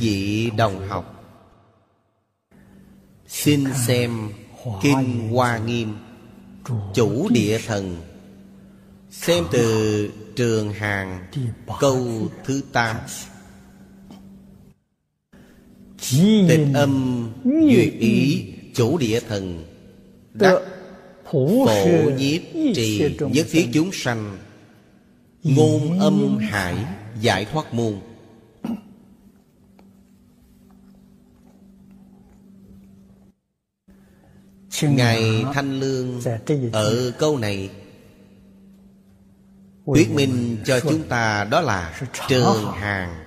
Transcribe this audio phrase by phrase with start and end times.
[0.00, 1.14] vị đồng học.
[3.26, 4.32] Xin xem
[4.82, 5.94] kinh hoa nghiêm,
[6.94, 7.96] chủ địa thần.
[9.10, 11.26] Xem từ trường hàng
[11.80, 12.96] câu thứ tám.
[16.48, 18.44] Tịch âm duyệt ý,
[18.74, 19.64] chủ địa thần.
[20.34, 20.58] Đắc
[21.32, 21.66] phổ
[22.16, 22.40] nhiếp
[22.74, 24.38] trì, nhất thiết chúng sanh.
[25.42, 26.76] Ngôn âm hải,
[27.20, 27.94] giải thoát môn
[34.82, 36.20] ngài thanh lương
[36.72, 37.70] ở câu này.
[39.86, 43.24] Thuyết minh cho chúng ta đó là trường hàng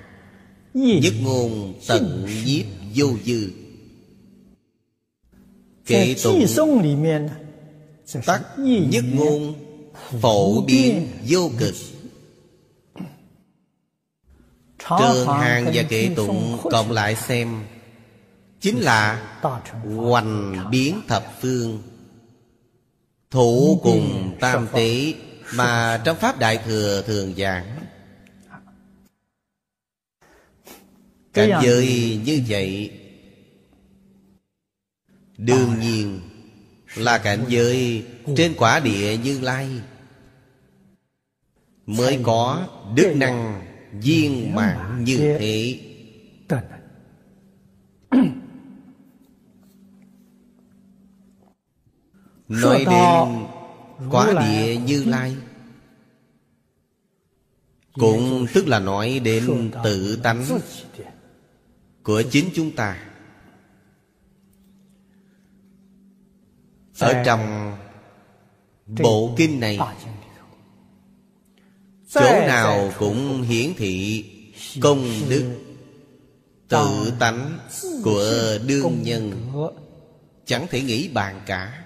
[0.73, 3.51] nhất ngôn tận nhiếp vô dư.
[5.85, 6.45] Kệ tụng
[8.25, 9.53] tắc nhất ngôn
[10.21, 11.75] phổ biến vô cực.
[14.99, 17.63] Trường hàng và kệ tụng cộng lại xem
[18.61, 19.27] chính là
[19.95, 21.83] hoành biến thập phương.
[23.31, 25.13] Thủ cùng tam tế
[25.55, 27.79] mà trong pháp đại thừa thường giảng.
[31.33, 32.91] Cảnh giới như vậy
[35.37, 36.19] đương nhiên
[36.95, 38.05] là cảnh giới
[38.37, 39.69] trên quả địa như lai
[41.85, 45.79] mới có đức năng viên mãn như thế
[52.51, 53.45] nói đến
[54.09, 55.35] quả địa như lai.
[57.93, 60.59] cũng tức là nói đến tự tánh
[62.03, 63.07] của chính chúng ta.
[66.99, 67.73] Ở trong
[68.87, 69.79] bộ kinh này
[72.09, 74.25] chỗ nào cũng hiển thị
[74.81, 75.59] công đức
[76.67, 77.59] tự tánh
[78.03, 79.51] của đương nhân.
[80.45, 81.80] chẳng thể nghĩ bàn cả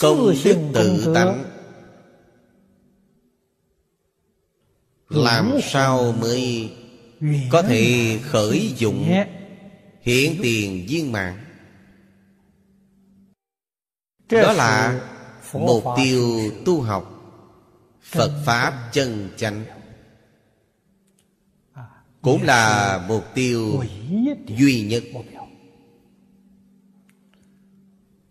[0.00, 1.44] công đức tự tánh.
[5.08, 6.70] Làm sao mới
[7.50, 9.12] có thể khởi dụng?
[10.00, 11.44] hiện tiền viên mạng
[14.28, 15.00] đó là
[15.52, 17.14] mục tiêu tu học.
[18.02, 19.64] Phật pháp chân chánh.
[22.22, 23.82] Cũng là mục tiêu
[24.46, 25.02] duy nhất.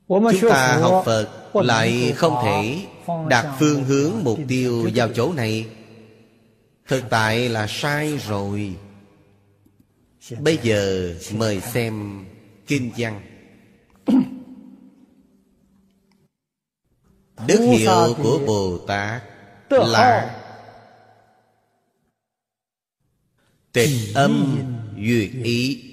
[0.07, 2.85] Chúng ta học phật lại không thể
[3.29, 5.67] đặt phương hướng mục tiêu vào chỗ này.
[6.87, 8.75] Thực tại là sai rồi.
[10.39, 12.25] Bây giờ mời xem
[12.67, 13.21] kinh văn.
[17.47, 19.23] Đức hiệu của bồ tát
[19.69, 20.35] là
[23.71, 24.57] tịch âm
[24.95, 25.29] duyệt.
[25.43, 25.86] Ý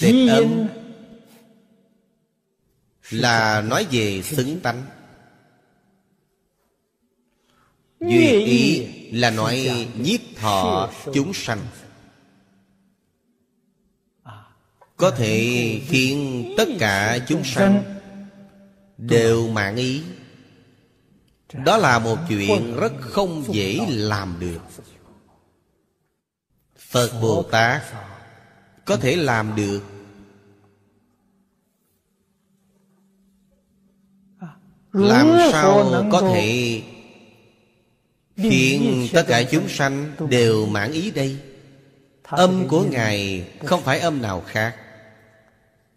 [0.00, 0.66] tịch âm
[3.10, 4.82] là nói về xứng tánh.
[8.00, 11.60] Duyệt ý là nói nhiếp thọ chúng sanh.
[14.96, 18.00] Có thể khiến tất cả chúng sanh
[18.98, 20.02] Đều mạng ý.
[21.52, 24.60] Đó là một chuyện rất không dễ làm được.
[26.78, 27.82] Phật Bồ Tát
[28.90, 29.82] Có thể làm được.
[34.92, 36.82] Làm sao có thể
[38.36, 41.38] Khiến tất cả chúng sanh đều mãn ý đây.
[42.22, 44.76] Âm của Ngài không phải âm nào khác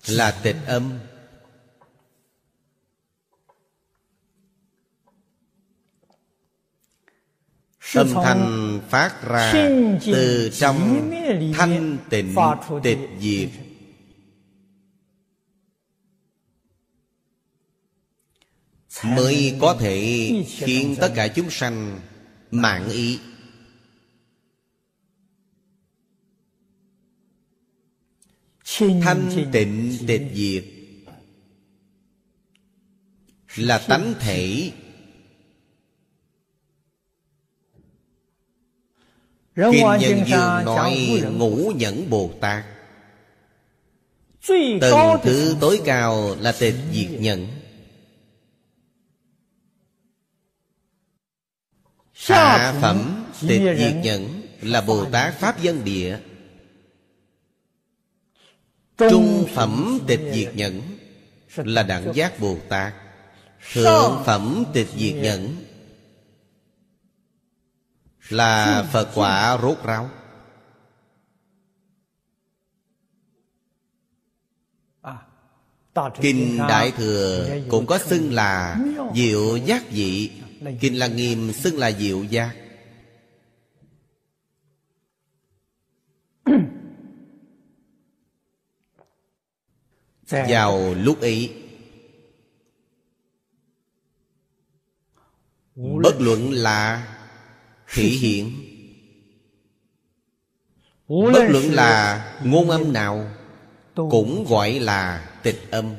[0.08, 1.00] Là tịch âm
[7.96, 9.54] Âm thanh phát ra
[10.06, 11.12] từ trong
[11.56, 12.36] thanh tịnh
[12.84, 13.50] tịch diệt.
[19.04, 22.00] Mới có thể khiến tất cả chúng sanh
[22.52, 23.20] mạng ý.
[28.80, 30.66] Thanh tịnh tịch diệt
[33.56, 34.72] là tánh thể
[39.56, 42.64] Kinh Nhân Dương nói ngũ nhẫn Bồ Tát.
[44.82, 47.48] Tầng thứ tối cao là tịch diệt nhẫn.
[52.14, 56.18] Hạ phẩm tịch diệt nhẫn là Bồ Tát Pháp Dân Địa.
[58.98, 60.82] Trung phẩm tịch diệt nhẫn
[61.56, 62.94] là Đẳng Giác Bồ Tát.
[63.74, 65.63] Thượng phẩm tịch diệt nhẫn
[68.30, 70.10] là Phật quả rốt ráo.
[76.22, 78.80] Kinh Đại Thừa cũng có xưng là
[79.16, 80.32] Diệu giác dị
[80.80, 82.56] Kinh là Nghiêm xưng là diệu giác.
[90.30, 91.64] Vào lúc ấy,
[95.76, 97.13] Bất luận là
[97.94, 98.52] thị hiện.
[101.08, 103.32] Bất luận là ngôn âm nào
[103.96, 105.96] Cũng gọi là tịch âm.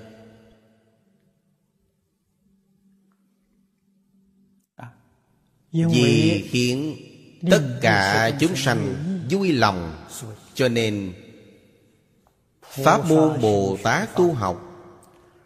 [5.73, 6.97] Vì khiến
[7.51, 8.95] tất cả chúng sanh
[9.31, 10.07] vui lòng
[10.55, 11.13] Cho nên
[12.63, 14.71] Pháp môn Bồ Tát tu học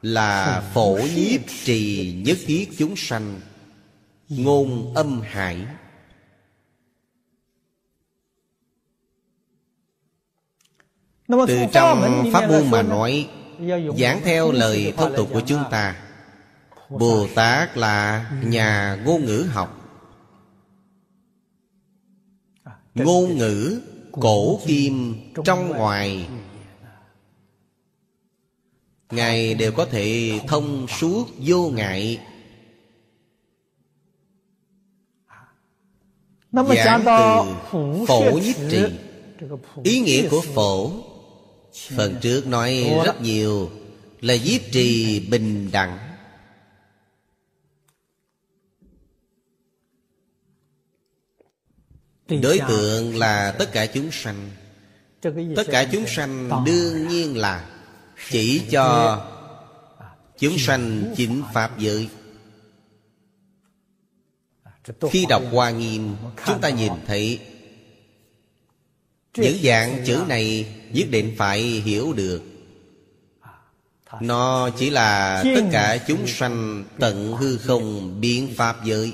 [0.02, 3.40] Là phổ nhiếp trì nhất thiết chúng sanh.
[4.28, 5.66] Ngôn âm hải
[11.28, 13.28] Từ trong pháp môn mà nói
[13.98, 15.96] Giảng theo lời thông tục của chúng ta.
[16.88, 19.74] Bồ Tát là nhà ngôn ngữ học.
[22.94, 23.80] Ngôn ngữ
[24.12, 25.14] cổ kim
[25.44, 26.28] trong ngoài.
[29.10, 32.20] Ngài đều có thể thông suốt vô ngại.
[36.52, 37.54] Giảng từ
[38.06, 38.84] phổ nhiếp trì.
[39.82, 40.90] Ý nghĩa của phổ
[41.96, 43.70] Phần trước nói rất nhiều
[44.20, 45.98] Là nhiếp trì bình đẳng.
[52.42, 54.50] Đối tượng là tất cả chúng sanh.
[55.56, 57.70] Tất cả chúng sanh đương nhiên là
[58.30, 59.18] Chỉ cho
[60.38, 62.08] chúng sanh chính Pháp giới.
[65.10, 66.16] Khi đọc Hoa Nghiêm
[66.46, 67.40] Chúng ta nhìn thấy
[69.36, 72.42] Những dạng chữ này Nhất định phải hiểu được.
[74.20, 79.12] Nó chỉ là tất cả chúng sanh Tận hư không biến Pháp giới.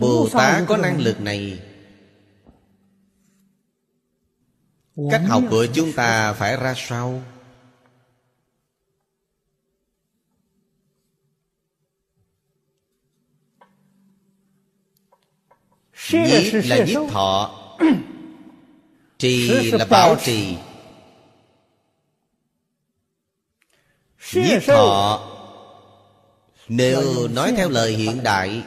[0.00, 1.60] Bồ Tát có năng lực này.
[5.10, 7.22] Cách học của chúng ta phải ra sao?
[16.10, 17.58] Nhiếp là nhiếp thọ.
[19.18, 20.56] Trì là bảo trì.
[24.34, 25.28] Nhiếp thọ.
[26.68, 28.64] Nếu nói theo lời hiện đại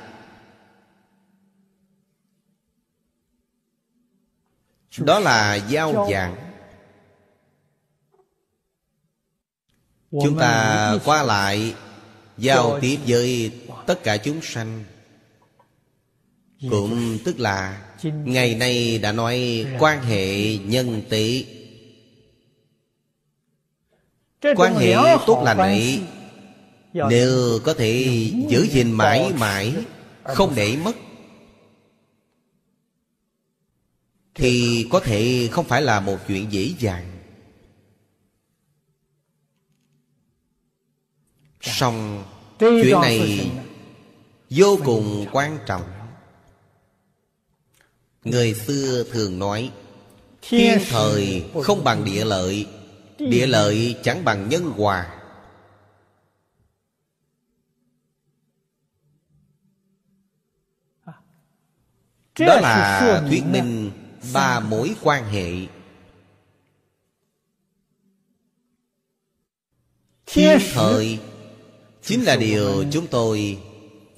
[4.98, 6.36] Đó là giao giảng.
[10.12, 11.76] Chúng ta qua lại
[12.38, 13.52] Giao tiếp với
[13.88, 14.84] tất cả chúng sanh
[16.62, 21.46] Cũng tức là Ngày nay đã nói quan hệ nhân tỷ
[24.56, 24.96] Quan hệ
[25.28, 26.02] tốt lành ấy
[26.94, 28.04] Nếu có thể
[28.50, 29.74] giữ gìn mãi mãi
[30.24, 30.96] Không để mất
[34.36, 37.12] Thì có thể không phải là một chuyện dễ dàng.
[41.62, 42.24] Song
[42.60, 43.52] chuyện này
[44.50, 45.95] vô cùng quan trọng
[48.26, 49.72] Người xưa thường nói
[50.42, 52.68] Thiên thời không bằng địa lợi
[53.18, 55.12] Địa lợi chẳng bằng nhân hòa.
[62.40, 63.92] Đó là thuyết minh
[64.34, 65.52] ba mối quan hệ.
[70.26, 71.20] Thiên thời
[72.02, 73.60] chính là điều chúng tôi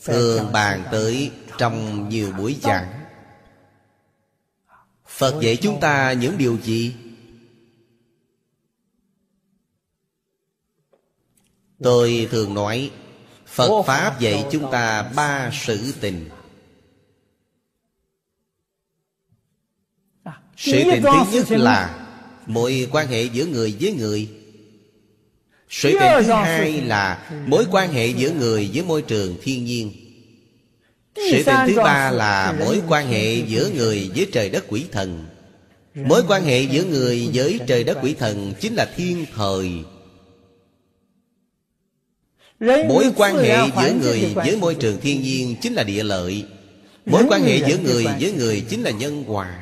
[0.04, 3.07] thường bàn tới trong nhiều buổi giảng
[5.18, 6.94] phật dạy chúng ta những điều gì?
[11.84, 12.92] Tôi thường nói
[13.48, 16.30] phật pháp dạy chúng ta ba sự tình.
[20.58, 22.04] Sự tình thứ nhất là
[22.46, 24.30] Mối quan hệ giữa người với người.
[25.70, 30.07] Sự tình thứ hai là Mối quan hệ giữa người với môi trường thiên nhiên
[31.32, 35.26] Sự tình thứ ba là Mối quan hệ giữa người với trời đất quỷ thần.
[35.96, 39.72] Mối quan hệ giữa người với trời đất quỷ thần Chính là thiên thời.
[42.60, 46.46] Mối quan hệ giữa người với môi trường thiên nhiên chính là địa lợi.
[47.06, 49.60] Mối quan hệ giữa người với người chính là nhân hòa.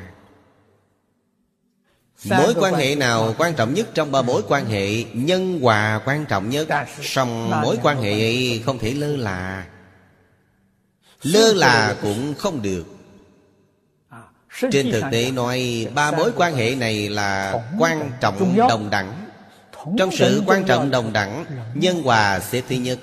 [2.24, 5.04] Mối quan hệ nào quan trọng nhất trong ba mối quan hệ?
[5.12, 6.68] Nhân hòa quan trọng nhất.
[7.02, 9.66] Song mối quan hệ không thể lơ là
[11.22, 12.84] Lơ là cũng không được.
[14.08, 14.22] À,
[14.70, 19.26] Trên thực tế nói Ba mối quan hệ này là quan trọng đồng đẳng.
[19.98, 21.44] Trong sự quan trọng đồng đẳng
[21.74, 22.98] Nhân hòa xếp thứ nhất.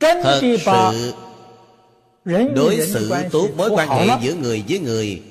[0.00, 1.12] Thật sự
[2.54, 5.22] Đối xử tốt mối quan hệ giữa người với người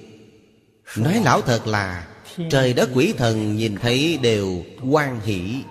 [0.97, 2.10] Nói lão thật là
[2.49, 5.63] Trời đất quỷ thần nhìn thấy đều quan hỷ.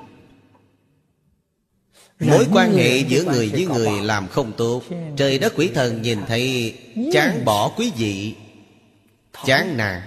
[2.20, 4.82] Mối quan hệ giữa người với người làm không tốt.
[5.16, 6.78] Trời đất quỷ thần nhìn thấy
[7.12, 8.34] Chán bỏ quý vị.
[9.44, 10.02] Chán nản.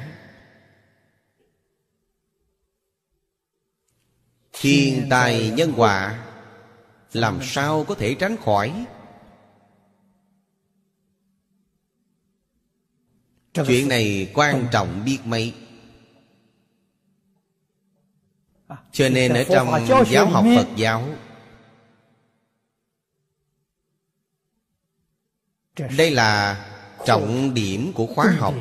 [4.54, 6.26] Thiên tài nhân quả.
[7.14, 8.86] Làm sao có thể tránh khỏi?
[13.54, 15.54] Chuyện này quan trọng biết mấy
[18.63, 21.04] à, Cho nên ở trong giáo học Phật giáo
[25.98, 26.66] Đây là
[27.06, 28.54] trọng điểm của khóa học.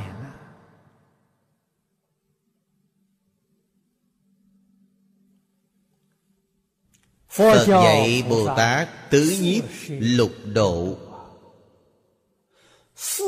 [7.28, 10.97] Phật dạy Bồ Tát tứ nhiếp lục độ.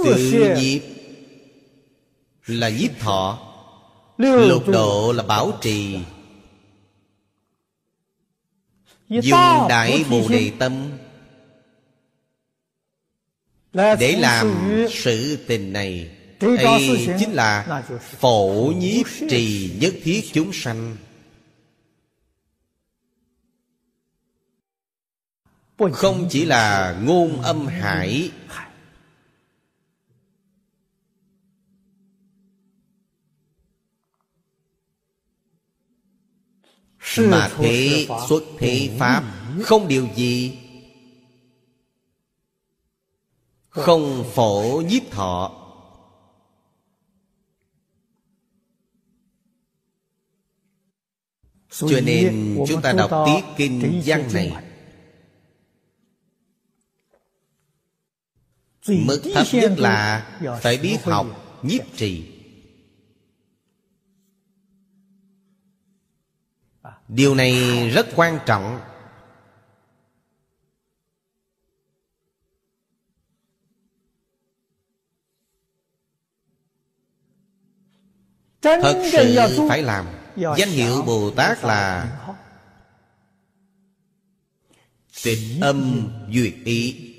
[0.05, 0.83] Tứ nhiếp
[2.47, 3.39] là nhiếp thọ.
[4.19, 5.99] Lục độ là bảo trì
[9.09, 10.91] Dùng đại bồ đề tâm.
[13.73, 16.11] Để làm sự tình này.
[16.41, 17.83] Đây chính là
[18.19, 20.97] phổ nhiếp trì nhất thiết chúng sanh.
[25.93, 28.31] Không chỉ là ngôn âm hải
[37.19, 39.25] Mà thế xuất thế Pháp
[39.63, 40.59] Không điều gì.
[43.69, 45.61] Không phổ nhiếp thọ
[51.71, 54.53] Cho nên chúng ta đọc tiết kinh văn này.
[58.89, 60.27] Mức thấp nhất là
[60.63, 61.27] Phải biết học
[61.63, 62.34] nhiếp trì
[67.09, 67.55] điều này
[67.91, 68.81] rất quan trọng.
[78.63, 80.07] Thật sự phải làm.
[80.37, 82.11] danh hiệu bồ tát là
[85.25, 87.11] tịch âm duyệt ý.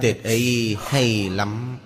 [0.00, 1.78] Tịch ý hay lắm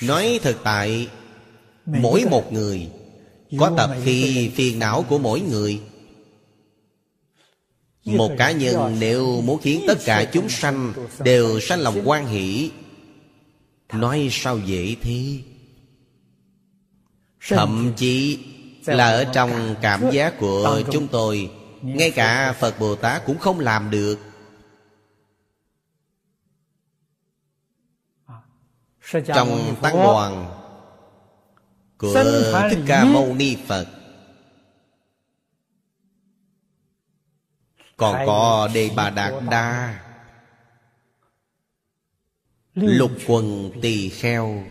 [0.00, 1.08] Nói thực tại
[1.86, 2.88] Mỗi một người
[3.58, 5.80] Có tập khi phiền não của mỗi người.
[8.04, 12.70] Một cá nhân nếu muốn khiến tất cả chúng sanh Đều sanh lòng quan hỷ
[13.92, 15.38] Nói sao dễ thế?
[17.48, 18.38] Thậm chí
[18.86, 21.50] là ở trong cảm giác của chúng tôi
[21.82, 24.18] Ngay cả Phật Bồ Tát cũng không làm được
[29.20, 30.60] trong tăng đoàn
[31.98, 32.24] của
[32.70, 33.86] thích ca mâu ni phật.
[37.96, 40.00] Còn có đề bà đạt đa.
[42.74, 44.64] Lục quần tỳ kheo.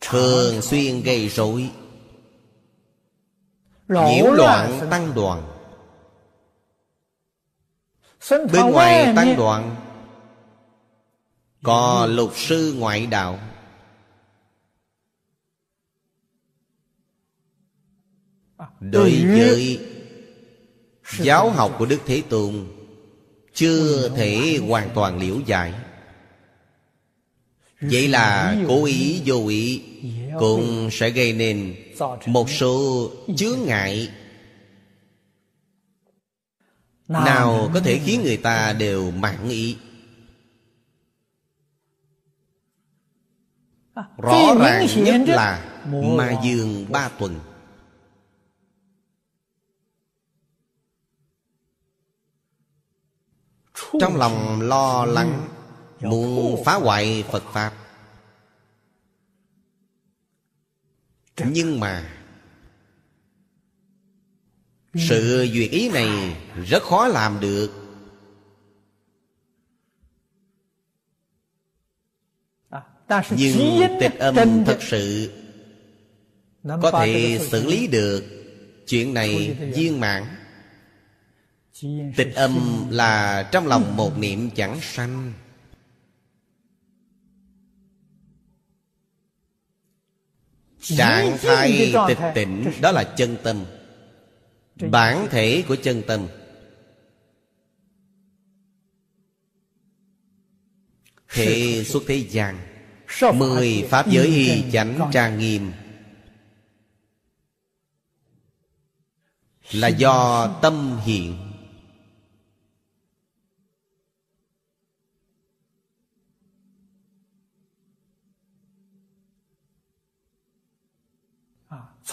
[0.00, 1.70] Thường xuyên gây rối.
[3.88, 5.42] Nhiễu loạn tăng đoàn.
[8.30, 9.89] Bên ngoài tăng đoàn
[11.62, 13.38] có lục sư ngoại đạo.
[18.80, 19.80] Đối với
[21.18, 22.66] giáo học của Đức Thế Tôn
[23.54, 25.74] Chưa thể hoàn toàn liễu giải.
[27.80, 29.82] Vậy là cố ý vô ý
[30.38, 31.74] Cũng sẽ gây nên
[32.26, 34.08] một số chướng ngại.
[37.08, 39.76] Nào có thể khiến người ta đều mãn ý
[44.16, 47.40] Rõ ràng nhất là Ma Dương ba tuần.
[54.00, 55.48] Trong lòng lo lắng
[56.00, 57.72] Muốn phá hoại Phật Pháp.
[61.44, 62.10] Nhưng mà
[64.94, 67.79] Sự duyệt ý này Rất khó làm được
[73.36, 75.30] Nhưng tịch âm thật sự
[76.64, 78.24] Có thể xử lý được.
[78.86, 80.24] Chuyện này viên mãn.
[82.16, 85.32] Tịch âm là trong lòng một niệm chẳng sanh.
[90.80, 93.64] Trạng thái tịch tỉnh Đó là chân tâm.
[94.90, 96.26] Bản thể của chân tâm.
[101.28, 102.69] Thế xuất thế gian
[103.34, 105.72] Mười Pháp giới y chánh trang nghiêm.
[109.72, 111.36] Là do tâm hiện.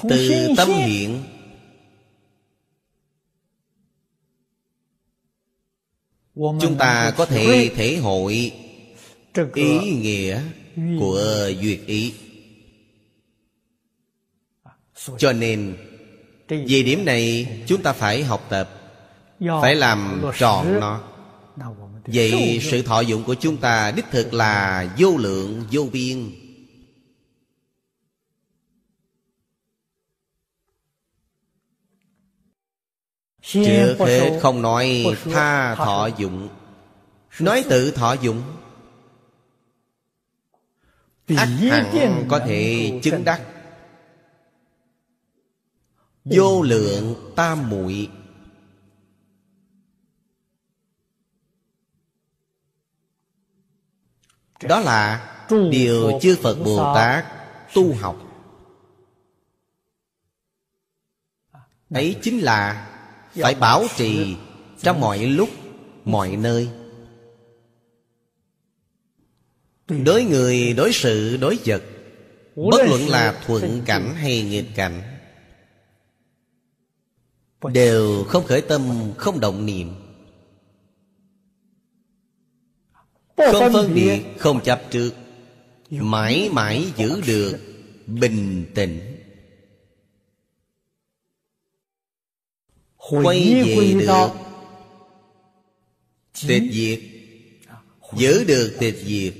[0.10, 1.24] Từ tâm hiện.
[6.36, 8.52] Chúng ta có thể thể hội
[9.54, 10.42] Ý nghĩa
[11.00, 12.14] của duyệt ý.
[15.18, 15.78] Cho nên
[16.50, 18.70] về điểm này chúng ta phải học tập
[19.62, 21.04] phải làm tròn nó.
[22.06, 26.32] Vậy sự thọ dụng của chúng ta đích thực là vô lượng vô biên.
[33.42, 36.50] Trước hết không nói tha thọ dụng.
[37.40, 38.42] Nói tự thọ dụng
[41.28, 43.42] ắt hẳn có thể chứng đắc.
[46.26, 48.10] Vô lượng tam muội.
[54.62, 55.34] Đó là
[55.72, 57.26] điều chư phật bồ tát
[57.74, 58.18] tu học.
[61.90, 62.90] Ấy chính là
[63.36, 64.38] phải bảo trì
[64.82, 65.50] trong mọi lúc
[66.06, 66.70] mọi nơi
[69.88, 71.84] Đối người, đối sự, đối vật.
[72.56, 75.02] Bất luận là thuận cảnh hay nghịch cảnh
[77.74, 79.94] Đều không khởi tâm, không động niệm.
[83.38, 85.14] Không phân biệt, không chấp trước
[85.90, 87.60] Mãi mãi giữ được
[88.08, 89.00] bình tĩnh.
[92.98, 94.30] Quay về được
[96.48, 97.00] Tịch diệt.
[98.18, 99.34] Giữ được tịch diệt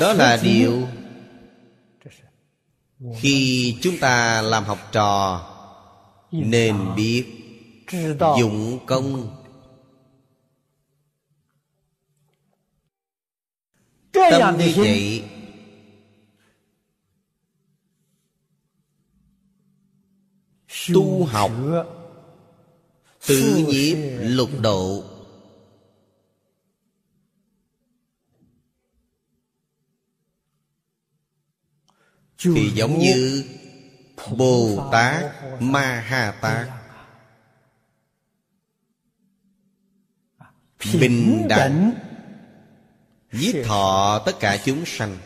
[0.00, 0.88] đó là điều
[3.20, 5.42] khi chúng ta làm học trò
[6.30, 7.24] nên biết
[8.38, 9.36] dụng công.
[14.12, 15.22] Tâm như vậy
[20.94, 21.50] tu học
[23.26, 25.04] tự nhiếp lục độ
[32.54, 33.44] thì giống như
[34.36, 35.24] bồ tát
[35.60, 36.68] ma ha tát
[41.00, 41.92] bình đẳng
[43.32, 45.16] giết thọ tất cả chúng sanh.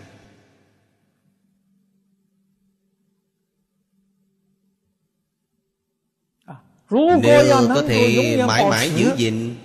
[7.23, 9.57] Nếu có thể mãi mãi giữ gìn,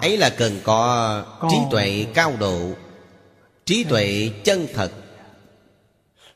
[0.00, 2.72] ấy là cần có trí tuệ cao độ,
[3.64, 4.92] trí tuệ chân thật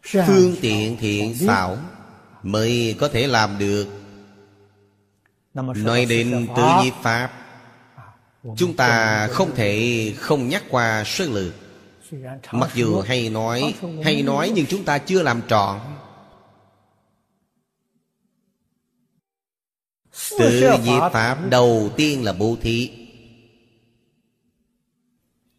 [0.07, 1.79] phương tiện thiện xảo
[2.43, 3.87] mới có thể làm được.
[5.55, 7.33] Nói đến tự nhiếp pháp
[8.57, 11.55] chúng ta không thể không nhắc qua sơ lược.
[12.53, 15.81] Mặc dù hay nói hay nói nhưng chúng ta chưa làm trọn
[20.39, 21.39] tự nhiếp pháp.
[21.51, 22.91] đầu tiên là bố thí.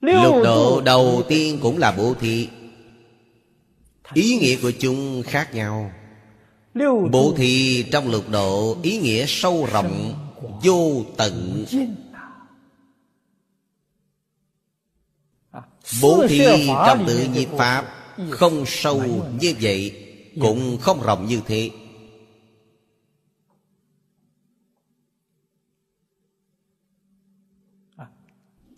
[0.01, 2.49] Lục độ đầu tiên cũng là bố thí
[4.13, 5.91] Ý nghĩa của chúng khác nhau.
[7.11, 10.13] Bố thí trong lục độ Ý nghĩa sâu rộng
[10.63, 11.65] Vô tận.
[16.01, 17.85] Bố thí trong tự nhiệt Pháp
[18.29, 19.03] Không sâu
[19.41, 20.07] như vậy
[20.41, 21.69] Cũng không rộng như thế.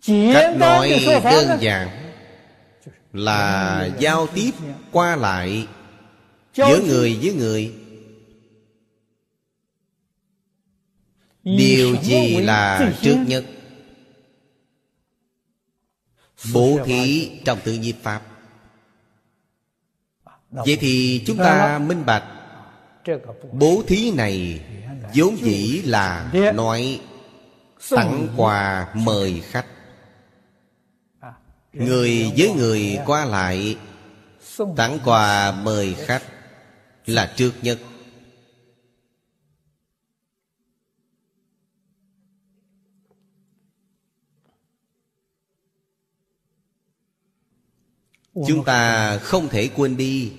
[0.06, 2.09] Cách nói đơn giản
[3.12, 4.50] là giao tiếp
[4.92, 5.66] qua lại
[6.54, 7.74] giữa người với người.
[11.44, 13.44] Điều gì là trước nhất?
[16.54, 18.22] Bố thí trong tự nhiên pháp.
[20.50, 22.24] Vậy thì chúng ta minh bạch.
[23.52, 24.60] Bố thí này
[25.14, 27.00] vốn dĩ là nói
[27.90, 29.66] tặng quà mời khách
[31.72, 33.76] người với người qua lại,
[34.76, 36.22] tặng quà mời khách
[37.06, 37.78] là trước nhất.
[48.34, 50.32] Chúng ta không thể quên đi.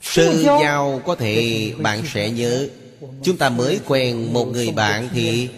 [0.00, 2.68] Sơ giao có thể bạn sẽ nhớ,
[3.22, 5.48] chúng ta mới quen một người bạn thì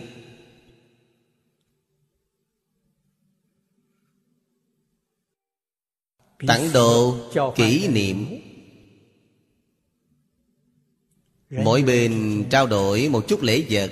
[6.47, 7.17] tặng đồ
[7.55, 8.27] kỷ niệm.
[11.51, 13.91] mỗi bên trao đổi một chút lễ vật.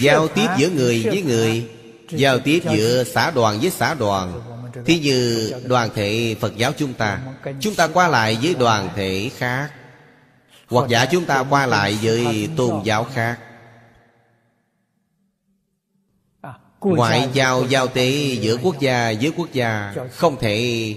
[0.00, 1.70] Giao tiếp giữa người với người.
[2.10, 4.40] giao tiếp giữa xã đoàn với xã đoàn.
[4.86, 7.20] Thí như đoàn thể phật giáo chúng ta.
[7.60, 9.70] Chúng ta qua lại với đoàn thể khác.
[10.68, 13.38] Hoặc giả chúng ta qua lại với tôn giáo khác
[16.84, 20.96] ngoại giao giao tế giữa quốc gia với quốc gia không thể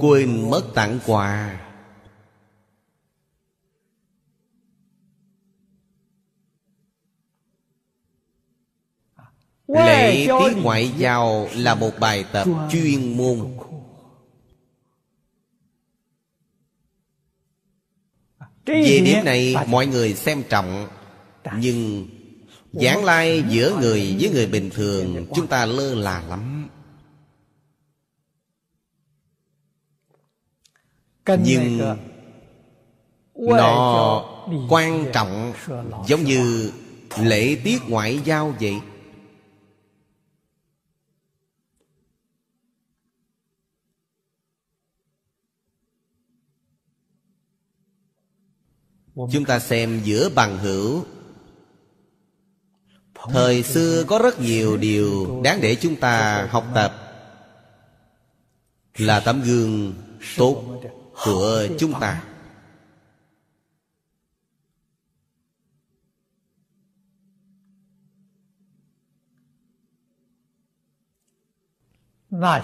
[0.00, 1.60] quên mất tặng quà.
[9.68, 13.38] Lễ tiết ngoại giao là một bài tập chuyên môn.
[18.66, 20.88] Về điểm này mọi người xem trọng
[21.58, 22.08] nhưng
[22.72, 26.68] giảng lai giữa người với người bình thường chúng ta lơ là lắm.
[31.44, 31.96] Nhưng
[33.34, 34.24] nó
[34.68, 35.52] quan trọng
[36.06, 36.72] giống như
[37.18, 38.74] lễ tiết ngoại giao vậy.
[49.14, 51.04] Chúng ta xem giữa bằng hữu
[53.28, 56.94] thời xưa có rất nhiều điều đáng để chúng ta học tập.
[58.96, 59.94] Là tấm gương
[60.36, 60.80] tốt
[61.24, 62.22] của chúng ta.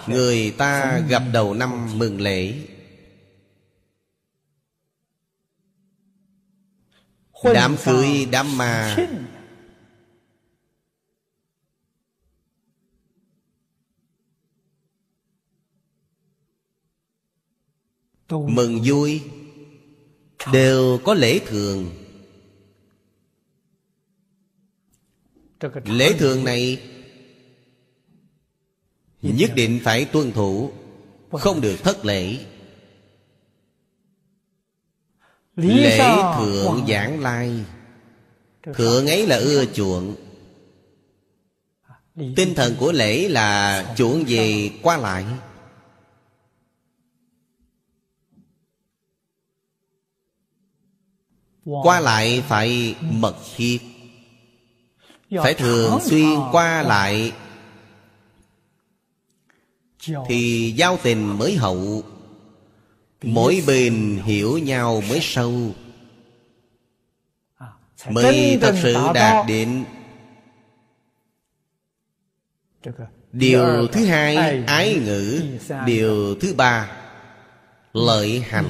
[0.07, 2.53] người ta gặp đầu năm mừng lễ.
[7.53, 8.95] Đám cưới đám ma
[18.29, 19.21] mừng vui.
[20.53, 21.91] Đều có lễ thường.
[25.85, 26.81] Lễ thường này
[29.21, 30.71] nhất định phải tuân thủ
[31.31, 32.37] không được thất lễ.
[35.55, 35.97] Lễ
[36.37, 37.51] thượng giảng lai.
[38.75, 40.15] Thượng ấy là ưa chuộng.
[42.35, 45.25] Tinh thần của lễ là chuộng về qua lại
[51.83, 53.79] qua lại phải mật thiết
[55.37, 57.31] phải thường xuyên qua lại
[60.27, 62.03] thì giao tình mới hậu.
[63.23, 65.71] Mỗi bên hiểu nhau mới sâu.
[68.09, 69.85] Mới thật sự đạt đến.
[73.31, 75.41] Điều thứ hai ái ngữ.
[75.85, 76.91] điều thứ ba
[77.93, 78.69] lợi hành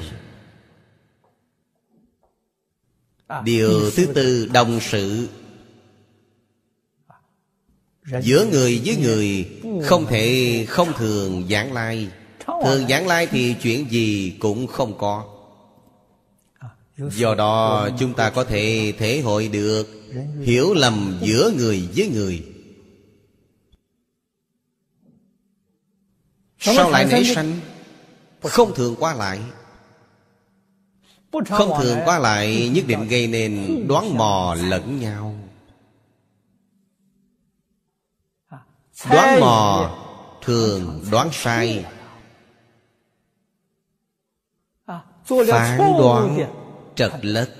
[3.44, 5.28] điều thứ tư đồng sự.
[8.22, 9.48] Giữa người với người
[9.84, 12.08] không thể không thường giảng lai.
[12.64, 15.24] Thường giảng lai thì chuyện gì cũng không có.
[16.98, 19.88] Do đó chúng ta có thể thể hội được
[20.42, 22.44] hiểu lầm giữa người với người.
[26.58, 27.60] Sao lại nảy sanh
[28.42, 29.40] không thường qua lại
[31.32, 35.34] không thường qua lại nhất định gây nên đoán mò lẫn nhau.
[39.10, 39.90] Đoán mò
[40.42, 41.84] thường đoán sai.
[45.24, 46.38] Phán đoán
[46.94, 47.50] trật lất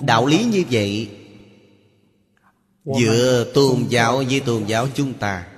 [0.00, 1.10] đạo lý như vậy
[2.84, 5.55] giữa tôn giáo với tôn giáo chúng ta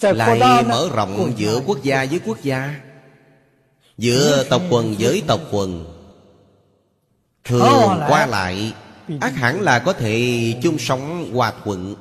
[0.00, 2.80] lại mở rộng giữa quốc gia với quốc gia
[3.98, 5.84] giữa tộc quần với tộc quần.
[7.44, 8.74] Thường qua lại
[9.20, 11.94] ác hẳn là có thể chung sống hòa thuận.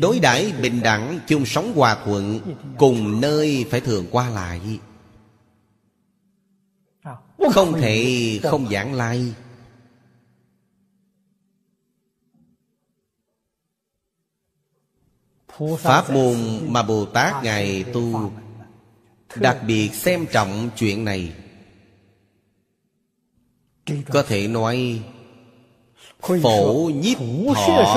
[0.00, 2.40] Đối đãi bình đẳng chung sống hòa thuận
[2.78, 4.60] cùng nơi phải thường qua lại.
[7.52, 9.34] Không thể không giảng lai
[15.78, 18.32] Pháp môn mà Bồ Tát Ngài tu,
[19.36, 21.32] Đặc biệt xem trọng chuyện này
[24.08, 25.02] Có thể nói,
[26.20, 27.18] Phổ nhiếp
[27.54, 27.96] thọ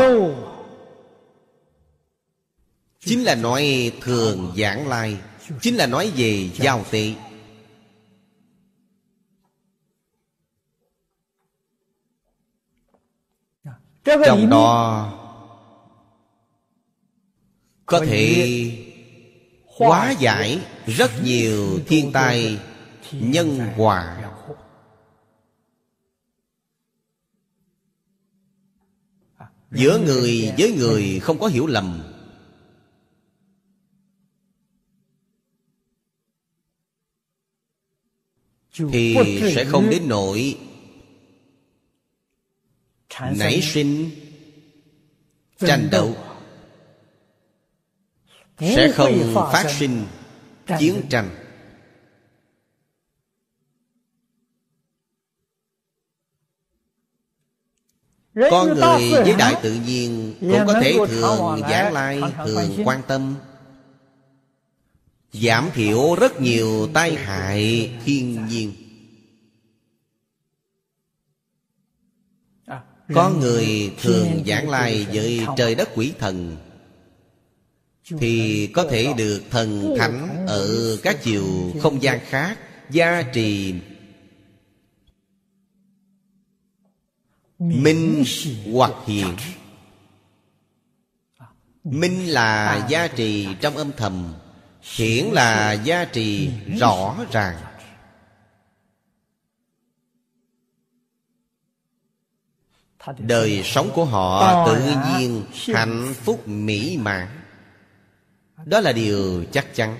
[2.99, 5.17] Chính là nói thường giảng lai,
[5.61, 7.15] Chính là nói về giao tị.
[14.05, 15.22] Trong đó
[17.85, 18.71] có thể
[19.65, 22.59] hóa giải rất nhiều thiên tai
[23.11, 24.29] nhân quả
[29.71, 32.03] giữa người với người không có hiểu lầm.
[38.91, 39.15] Thì
[39.55, 40.57] sẽ không đến nỗi
[43.19, 44.09] nảy sinh
[45.59, 46.15] tranh đấu
[48.75, 50.05] sẽ không phát sinh
[50.79, 51.29] chiến tranh.
[58.51, 63.35] Con người với đại tự nhiên cũng có thể thường giảng lai thường quan tâm.
[65.33, 68.73] Giảm thiểu rất nhiều tai hại thiên nhiên.
[73.13, 76.57] Con người thường giảng lai với trời đất quỷ thần
[78.05, 82.57] thì có thể được thần thánh ở các chiều không gian khác
[82.89, 83.73] gia trì
[87.59, 88.23] minh
[88.73, 89.35] hoặc hiện
[91.83, 94.33] minh là gia trì trong âm thầm
[94.95, 97.55] hiển là gia trì rõ ràng.
[103.17, 107.42] Đời sống của họ tự nhiên hạnh phúc mỹ mãn
[108.65, 109.97] đó là điều chắc chắn.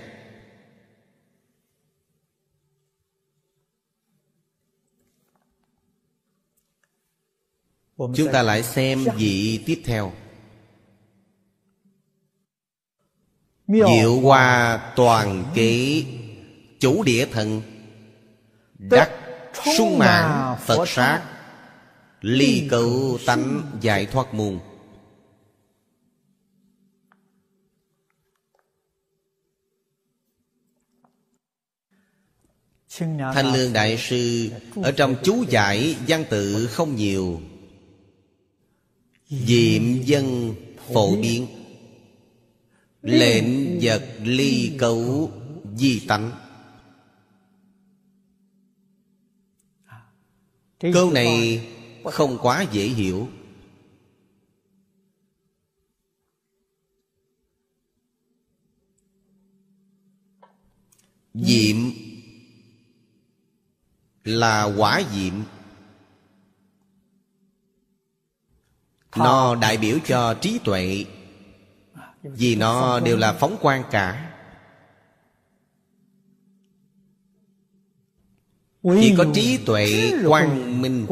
[7.96, 10.12] Chúng ta lại xem vị tiếp theo.
[13.66, 16.04] Diệu hoa toàn kế
[16.80, 17.62] chủ địa thần,
[18.78, 19.10] đắc
[19.76, 21.22] sung mạng phật sát,
[22.20, 24.58] ly cựu tánh giải thoát môn.
[32.98, 37.40] Thanh Lương Đại Sư, Ở trong chú giải văn tự không nhiều.
[39.28, 40.54] Diệm dân
[40.92, 41.46] phổ biến.
[43.02, 45.30] Lệnh vật ly cấu
[45.76, 46.30] di tánh.
[50.92, 51.66] Câu này
[52.04, 53.28] không quá dễ hiểu.
[61.34, 61.76] Diệm
[64.24, 65.34] là quả diệm.
[69.16, 71.04] Nó đại biểu cho trí tuệ.
[72.22, 74.30] Vì nó đều là phóng quang cả.
[78.82, 81.06] Chỉ có trí tuệ quang minh.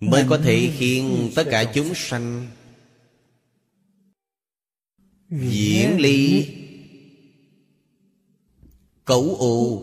[0.00, 2.46] mới có thể khiến tất cả chúng sanh
[5.30, 6.46] diễn ly
[9.10, 9.82] cấu ô.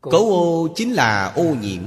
[0.00, 1.82] Cấu ô chính là ô nhiễm.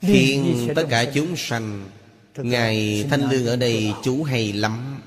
[0.00, 1.90] Khiến tất cả chúng sanh,
[2.36, 5.00] Ngài Thanh Lương ở đây chú hay lắm.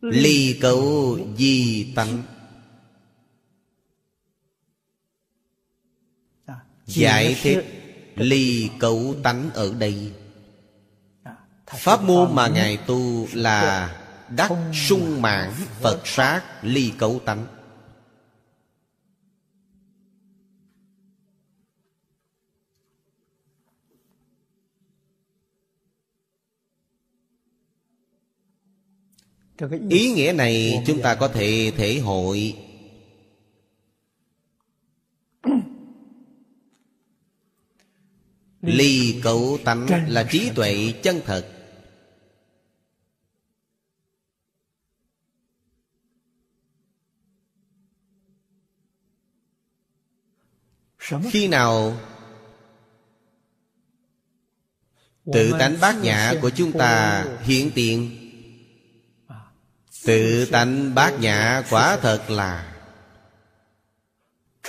[0.00, 2.22] Ly cấu di tánh.
[6.86, 7.64] Giải thích
[8.16, 10.12] Ly cấu tánh ở đây.
[11.66, 13.90] Pháp môn mà Ngài tu là
[14.28, 17.46] Đắc sung mãn Phật sát ly cấu tánh.
[29.90, 32.56] Ý nghĩa này chúng ta có thể thể hội
[38.64, 41.50] ly cấu tánh là trí tuệ chân thật.
[51.30, 52.00] Khi nào
[55.32, 58.20] tự tánh bát nhã của chúng ta hiện tiền?
[60.04, 62.74] Tự tánh bát nhã quả thật là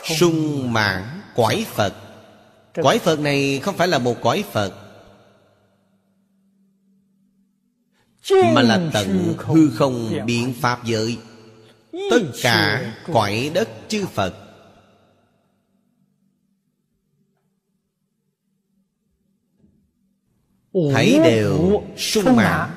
[0.04, 2.05] sung mãn quải phật
[2.82, 4.74] quải phật này không phải là một quải phật
[8.32, 11.18] mà là tận hư không biện pháp giới.
[11.92, 14.34] Tất cả quải đất chư phật
[20.74, 22.70] thấy đều sung mãn.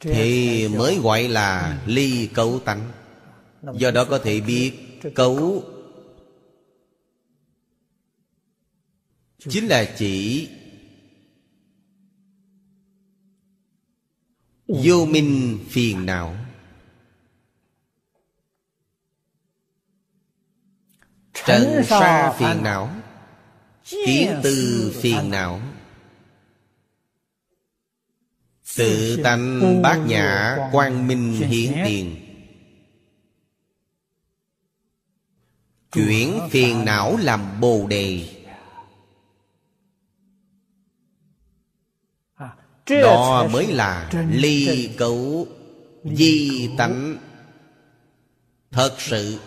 [0.00, 2.90] thì mới gọi là ly cấu tánh
[3.62, 4.72] do đó có thể biết
[5.14, 5.64] cấu
[9.38, 10.48] chính là chỉ
[14.66, 16.36] vô minh phiền não.
[21.46, 22.90] Trần sa phiền não,
[23.84, 25.60] kiến tư phiền não.
[28.76, 32.21] Tự tánh bát nhã quang minh hiển tiền
[35.92, 38.38] chuyển phiền não làm bồ đề.
[42.88, 45.46] Đó mới là ly cấu
[46.04, 47.16] di tánh.
[48.70, 49.38] Thật sự.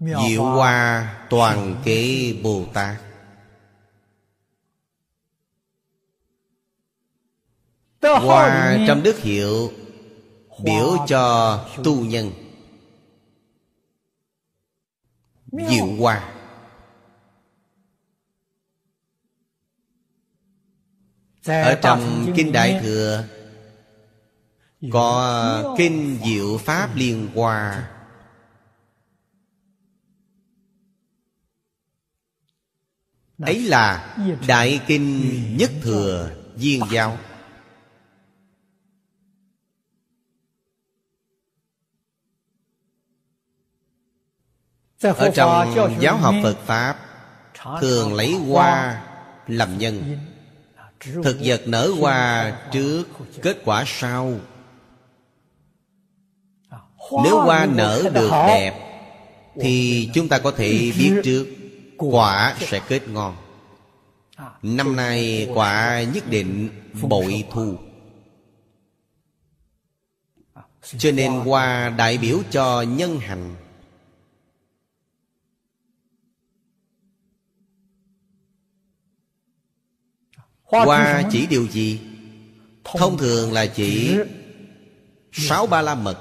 [0.00, 3.09] Diệu hoa toàn kế bồ tát
[8.18, 9.72] hoa trong đức hiệu
[10.64, 12.30] biểu cho tu nhân.
[15.52, 16.34] Diệu hoa.
[21.46, 23.24] Ở trong kinh đại thừa
[24.92, 27.90] có kinh diệu pháp liên hoa.
[33.38, 34.16] Ấy là
[34.48, 35.22] đại kinh
[35.56, 37.18] nhất thừa viên giáo
[45.02, 46.96] ở trong giáo học phật pháp
[47.80, 49.02] thường lấy hoa
[49.46, 50.18] làm nhân.
[51.00, 53.04] Thực vật nở hoa trước
[53.42, 54.32] kết quả sau.
[57.24, 58.74] Nếu hoa nở được đẹp
[59.60, 61.46] thì chúng ta có thể biết trước
[61.96, 63.36] quả sẽ kết ngon.
[64.62, 66.68] Năm nay quả nhất định
[67.02, 67.76] bội thu.
[70.98, 73.56] Cho nên hoa đại biểu cho nhân hành
[80.70, 82.00] hoa chỉ điều gì?
[82.84, 84.16] Thông thường là chỉ
[85.32, 86.18] sáu ba la mật.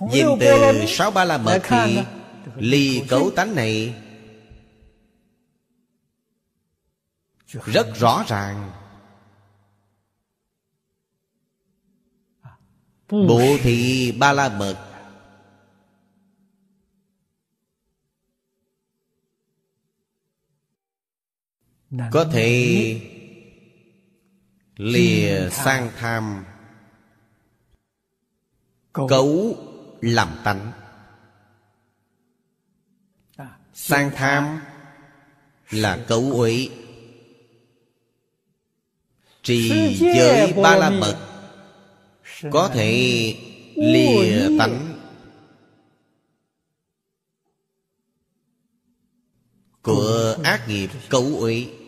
[0.00, 1.98] Nhìn từ sáu ba la mật thì
[2.56, 3.94] Ly cấu tánh này
[7.48, 8.70] Rất rõ ràng.
[13.10, 14.93] Bộ thị ba la mật
[22.12, 23.00] Có thể
[24.76, 26.44] Lìa sang tham.
[28.92, 29.56] Cấu
[30.00, 30.72] làm tánh.
[33.74, 34.60] Sang tham
[35.70, 36.70] là cấu uy
[39.42, 39.68] trì
[39.98, 41.16] giới ba la mật.
[42.50, 42.90] có thể
[43.76, 45.00] lìa tánh.
[49.82, 51.83] Của ác nghiệp cấu uy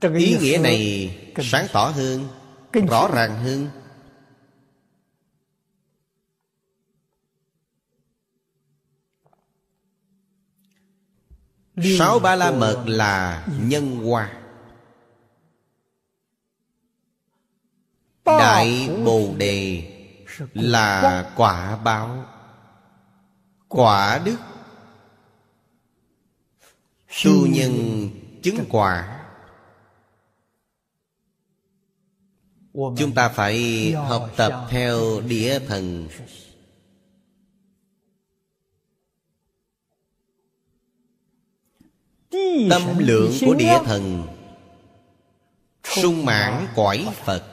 [0.00, 2.28] ý nghĩa này sáng tỏ hơn
[2.88, 3.68] rõ ràng hơn
[11.98, 14.32] Sáu ba la mật là nhân hoa.
[18.24, 19.82] Đại Bồ Đề
[20.54, 22.24] là quả báo.
[23.68, 24.36] Quả đức.
[27.24, 28.10] Tu nhân
[28.42, 29.19] chứng quả
[32.72, 36.08] chúng ta phải học tập theo địa thần.
[42.70, 44.26] Tâm lượng của địa thần.
[45.84, 47.44] Sung mãn cõi phật.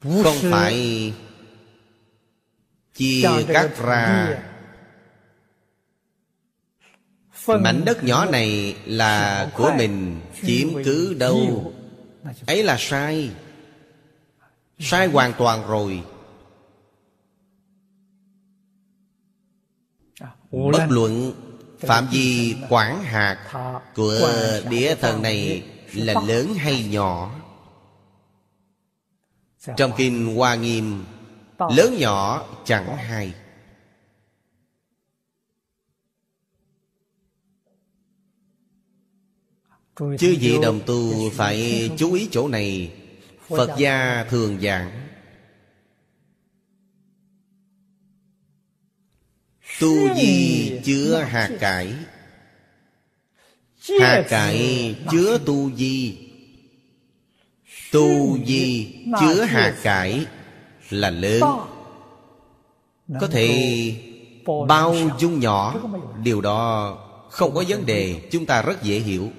[0.00, 1.12] Không phải
[2.94, 4.53] chia cắt ra
[7.46, 11.72] mảnh đất nhỏ này là của mình chiếm cứ đâu?
[12.46, 13.30] ấy là sai.
[14.78, 16.02] Sai hoàn toàn rồi.
[20.50, 21.32] Bất luận
[21.78, 23.38] phạm vi quản hạt
[23.94, 24.32] của
[24.70, 25.62] địa thần này
[25.94, 27.34] là lớn hay nhỏ
[29.76, 31.04] trong kinh hoa nghiêm
[31.58, 33.32] lớn nhỏ chẳng hay
[39.96, 42.92] Chứ vị đồng tu phải chú ý chỗ này.
[43.48, 44.90] Phật gia thường giảng.
[49.80, 51.92] Tu di chứa hạt cải.
[54.00, 56.18] Hạt cải chứa tu di.
[57.92, 60.26] Tu di chứa hạt cải
[60.90, 61.40] Là lớn.
[63.20, 63.96] Có thể
[64.68, 65.74] bao dung nhỏ
[66.22, 66.98] Điều đó
[67.30, 68.28] không có vấn đề.
[68.30, 69.30] Chúng ta rất dễ hiểu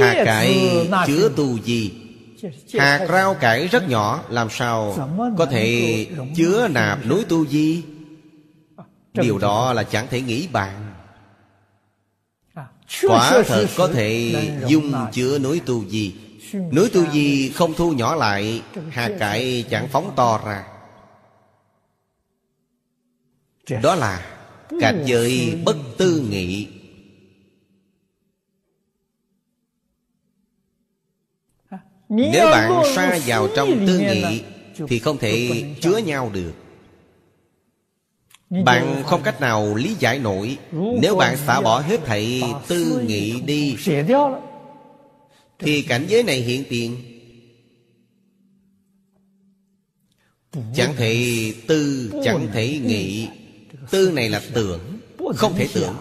[0.00, 0.70] Hạt cải
[1.06, 1.92] chứa tu di.
[2.78, 4.96] Hạt rau cải rất nhỏ Làm sao
[5.38, 7.82] có thể chứa nạp núi tu di?
[9.14, 10.92] Điều đó là chẳng thể nghĩ bàn.
[13.02, 14.34] Quả thật có thể
[14.66, 16.14] dung chứa núi tu di.
[16.72, 20.64] Núi tu di không thu nhỏ lại Hạt cải chẳng phóng to ra.
[23.82, 24.26] Đó là
[24.80, 26.77] cảnh giới bất tư nghị
[32.08, 34.42] Nếu bạn xa vào trong tư nghị
[34.88, 36.52] Thì không thể chứa nhau được.
[38.64, 40.58] Bạn không cách nào lý giải nổi.
[40.72, 43.76] Nếu bạn xả bỏ hết thảy tư nghị đi
[45.58, 46.96] Thì cảnh giới này hiện tiền.
[50.74, 53.28] Chẳng thể tư Chẳng thể nghị.
[53.90, 54.80] Tư này là tưởng
[55.36, 55.96] Không thể tưởng.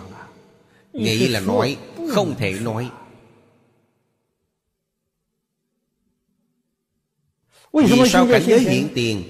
[0.94, 1.78] Nghĩ là nói
[2.10, 2.90] Không thể nói
[7.86, 9.24] Vì sao cảnh giới hiện tiền?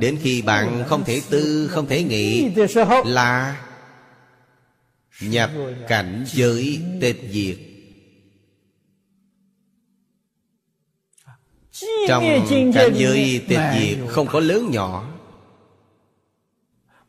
[0.00, 2.50] Đến khi bạn không thể tư Không thể nghĩ
[3.04, 3.62] Là
[5.20, 5.50] Nhập
[5.88, 7.56] cảnh giới tịch diệt
[12.08, 12.24] Trong
[12.74, 15.08] cảnh giới tịch diệt Không có lớn nhỏ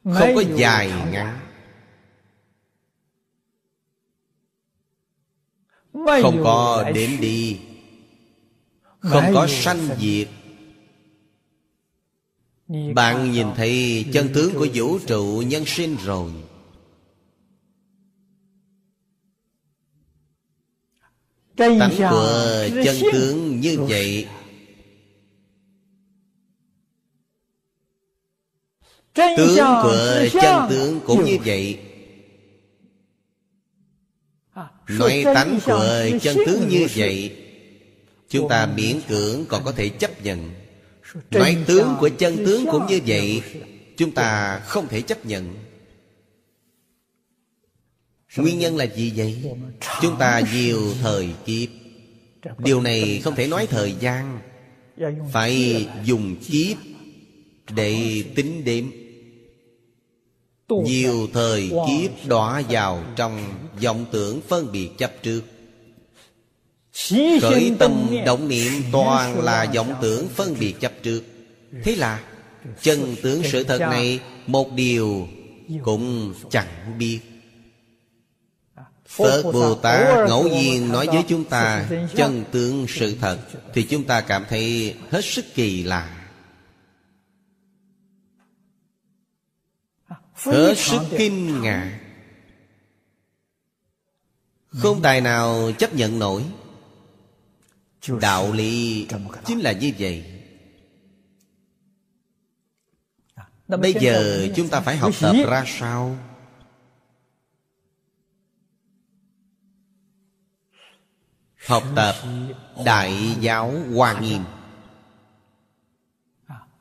[0.04, 1.40] Không có dài ngắn
[6.22, 7.60] Không có đến đi
[9.00, 10.28] Không có sanh diệt
[12.96, 16.32] bạn nhìn thấy chân tướng của vũ trụ nhân sinh rồi.
[21.56, 24.28] Tánh của chân tướng như vậy.
[29.14, 31.80] Tướng của chân tướng cũng như vậy.
[34.88, 37.38] Nói tánh của chân tướng như vậy
[38.32, 40.50] Chúng ta miễn cưỡng còn có thể chấp nhận
[41.32, 43.42] Nói tướng của chân tướng cũng như vậy
[44.02, 45.56] Chúng ta không thể chấp nhận.
[48.38, 49.54] Nguyên nhân là gì vậy?
[50.02, 51.70] Chúng ta nhiều thời kiếp.
[52.58, 54.40] Điều này không thể nói thời gian.
[55.32, 56.78] Phải dùng kiếp
[57.76, 58.86] Để tính đếm.
[60.86, 63.40] Nhiều thời kiếp đọa vào trong
[63.84, 65.42] vọng tưởng phân biệt chấp trước
[67.42, 71.24] Khởi tâm động niệm toàn là vọng tưởng phân biệt chấp trước.
[71.84, 72.24] Thế là
[72.82, 75.28] Chân tướng sự thật này Một điều
[75.84, 77.20] cũng chẳng biết.
[79.08, 83.40] Phật Bồ Tát ngẫu nhiên nói với chúng ta Chân tướng sự thật
[83.74, 86.18] Thì chúng ta cảm thấy hết sức kỳ lạ.
[90.34, 92.00] Hết sức kinh ngạc.
[94.70, 96.44] Không tài nào chấp nhận nổi
[98.22, 99.08] đạo lý
[99.46, 100.26] chính là như vậy.
[103.68, 106.18] Bây giờ chúng ta phải học tập ra sao?
[111.68, 112.16] Học tập
[112.86, 114.44] đại giáo hoa nghiêm.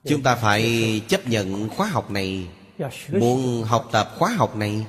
[0.05, 2.49] Chúng ta phải chấp nhận khóa học này.
[3.13, 4.87] Muốn học tập khóa học này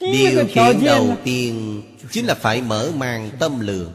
[0.00, 3.92] Điều kiện đầu tiên Chính là phải mở mang tâm lượng.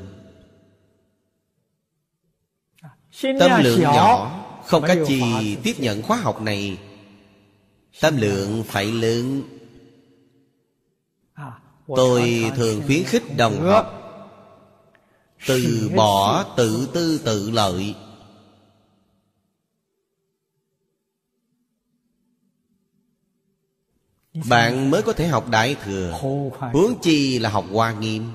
[3.40, 6.78] Tâm lượng nhỏ Không cách gì tiếp nhận khóa học này.
[8.02, 9.44] Tâm lượng phải lớn.
[11.88, 13.98] Tôi thường khuyến khích đồng học
[15.48, 17.96] Từ bỏ tự tư tự lợi
[24.34, 26.20] Bạn mới có thể học Đại Thừa.
[26.74, 28.32] Huống chi là học Hoa Nghiêm.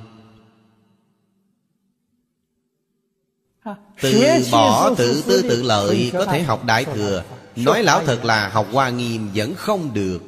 [4.00, 7.24] Từ bỏ tự tư tự lợi Có thể học Đại Thừa.
[7.56, 10.22] Nói lão thật là học Hoa Nghiêm vẫn không được.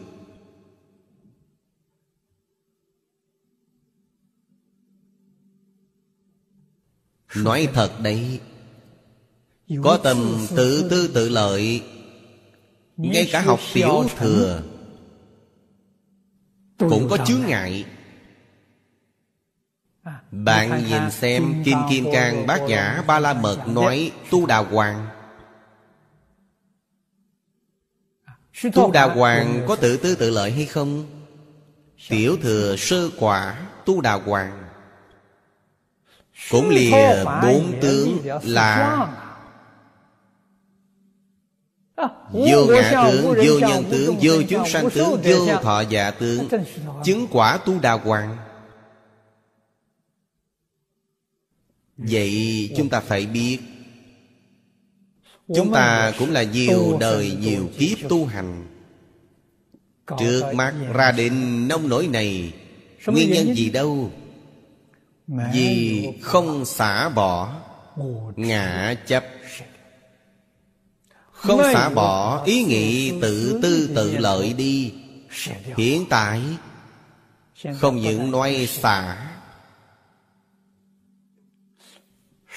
[7.37, 8.41] Nói thật đấy.
[9.83, 11.83] Có tâm tự tư tự lợi
[12.97, 14.63] Ngay cả học tiểu thừa
[16.79, 17.85] Cũng có chướng ngại.
[20.31, 25.07] Bạn nhìn xem Kim Kim Cang Bát Nhã Ba La Mật nói Tu Đà Hoàng.
[28.75, 31.07] Tu Đà Hoàng có tự tư tự lợi hay không?
[32.09, 34.65] Tiểu thừa sơ quả Tu Đà Hoàng.
[36.51, 39.09] Cũng lìa bốn tướng là
[42.33, 46.49] Vô ngã tướng, vô nhân tướng, vô chúng sanh tướng, vô thọ dạ tướng
[47.05, 48.37] Chứng quả tu đà hoàng
[51.97, 53.59] Vậy chúng ta phải biết
[55.55, 58.67] Chúng ta cũng là nhiều đời nhiều kiếp tu hành.
[60.19, 62.53] Trước mắt ra định nông nổi này
[63.07, 64.11] Nguyên nhân gì đâu?
[65.27, 67.55] Vì không xả bỏ
[68.37, 69.25] ngã chấp
[71.39, 74.93] Không xả bỏ ý nghĩ tự tư tự lợi đi.
[75.77, 76.43] Hiện tại
[77.79, 79.27] Không những nói xả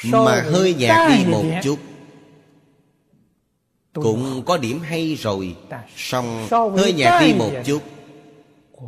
[0.03, 1.79] Mà hơi nhạt đi một chút.
[3.93, 5.55] Cũng có điểm hay rồi.
[5.97, 7.84] Xong hơi nhạt đi một chút.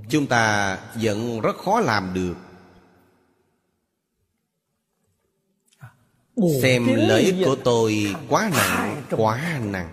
[0.09, 2.35] Chúng ta vẫn rất khó làm được
[6.35, 9.89] Xem lợi ích của tôi quá nặng Quá nặng.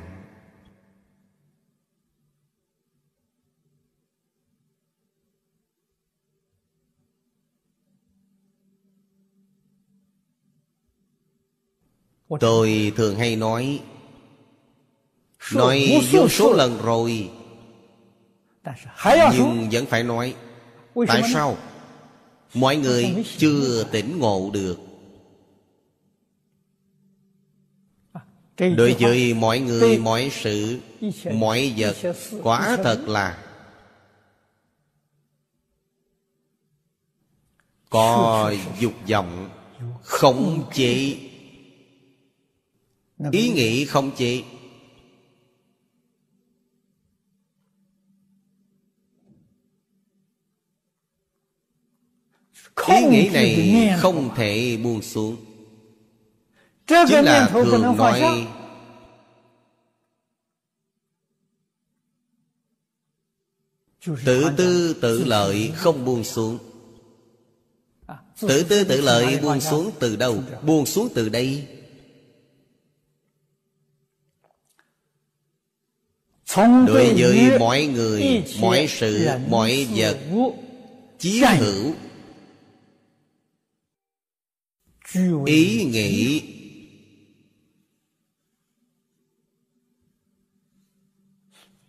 [12.40, 13.80] Tôi thường hay nói
[15.54, 17.30] Nói vô số lần rồi
[19.36, 20.34] Nhưng vẫn phải nói.
[21.06, 21.56] Tại sao?
[22.54, 24.89] Mọi người chưa tỉnh ngộ được
[28.60, 30.80] Đối với mọi người, mọi sự,
[31.34, 31.96] mọi vật
[32.42, 33.46] Quả thật là
[37.90, 39.50] Có dục vọng
[40.02, 41.16] Không chế.
[43.32, 44.42] Ý nghĩ không chế.
[52.86, 55.49] Ý nghĩ này không thể buông xuống
[56.90, 58.46] Chính là thường nói
[64.24, 66.58] Tự tư tự lợi không buông xuống.
[68.40, 70.42] Tự tư tự lợi buông xuống từ đâu?
[70.62, 71.66] Buông xuống từ đây.
[76.56, 80.18] Đối với mọi người Mọi sự Mọi vật
[81.18, 81.94] Chí hữu.
[85.46, 86.42] Ý nghĩ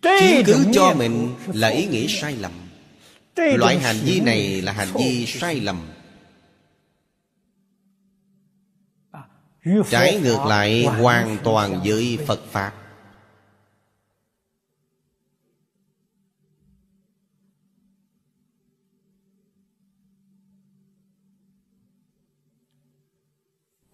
[0.02, 2.52] Chiếm cứ cho mình là ý nghĩ sai lầm.
[3.36, 5.88] Loại hành vi này là hành vi sai lầm.
[9.90, 12.74] Trái ngược lại hoàn toàn với Phật Pháp.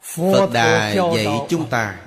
[0.02, 2.07] Phật Đà dạy chúng ta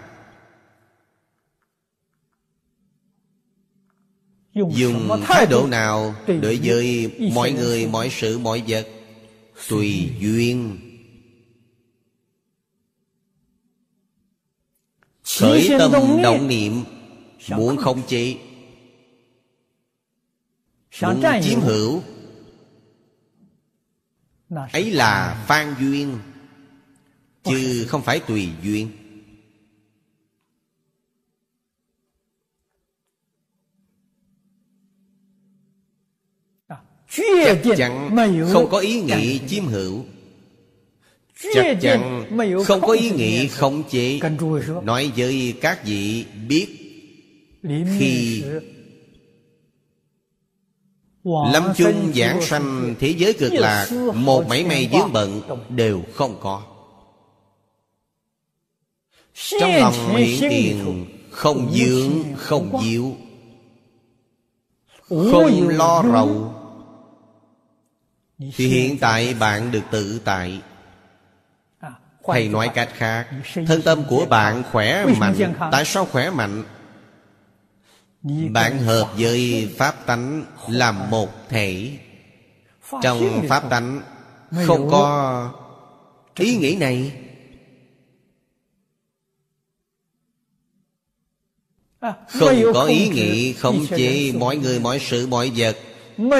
[4.68, 8.88] Dùng thái độ nào Đối với mọi người, mọi sự, mọi vật?
[9.68, 10.78] Tùy duyên.
[15.38, 15.92] Khởi tâm
[16.22, 16.72] động niệm
[17.48, 18.02] Muốn không?
[18.08, 18.36] chế
[21.02, 22.02] Muốn chiếm hữu.
[24.72, 26.18] Ấy là phan duyên
[27.44, 28.88] Chứ không phải tùy duyên
[37.11, 38.16] chắc chắn
[38.52, 40.04] không có ý nghĩ chiếm hữu.
[41.54, 42.24] Chắc chắn
[42.64, 44.20] không có ý nghĩ khống chế.
[44.82, 46.66] Nói với các vị biết
[47.98, 48.42] khi
[51.24, 56.36] lâm chung giảng sanh thế giới cực lạc một mảy may dướng bận đều không
[56.40, 56.62] có.
[59.61, 63.16] Trong lòng hiện tiền không dướng không diệu
[65.08, 66.59] không lo rầu
[68.41, 70.61] thì hiện tại bạn được tự tại.
[72.28, 73.28] Hay nói cách khác.
[73.66, 75.55] Thân tâm của bạn khỏe mạnh.
[75.72, 76.64] tại sao khỏe mạnh?
[78.53, 81.99] Bạn hợp với pháp tánh làm một thể.
[83.03, 84.01] Trong pháp tánh
[84.66, 85.53] không có
[86.36, 87.12] ý nghĩ này.
[92.28, 95.76] Không có ý nghĩ khống chế mọi người mọi sự mọi vật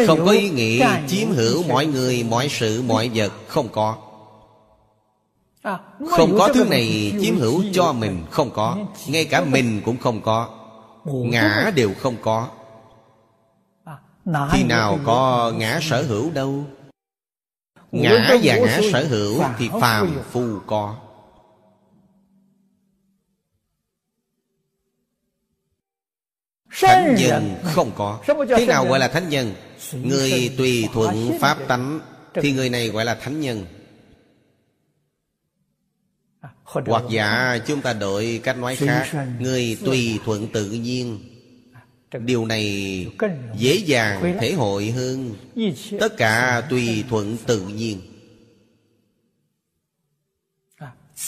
[0.07, 3.33] không có ý nghĩ chiếm hữu mọi người mọi sự mọi vật.
[3.49, 3.97] Không có.
[6.11, 8.24] Không có thứ này chiếm hữu cho mình.
[8.31, 8.76] không có.
[9.07, 10.49] Ngay cả mình cũng không có.
[11.05, 12.49] Ngã đều không có.
[14.51, 16.64] Khi nào có ngã sở hữu đâu.
[17.93, 20.97] Ngã và ngã sở hữu thì phàm phu có.
[26.81, 28.18] Thánh nhân không có.
[28.57, 29.55] Thế nào gọi là thánh nhân
[29.93, 32.01] người tùy thuận pháp tánh
[32.34, 33.66] thì người này gọi là thánh nhân.
[36.62, 41.18] Hoặc giả chúng ta đổi cách nói khác Người tùy thuận tự nhiên.
[42.18, 43.07] Điều này
[43.57, 45.34] dễ dàng thể hội hơn.
[46.01, 48.01] Tất cả tùy thuận tự nhiên.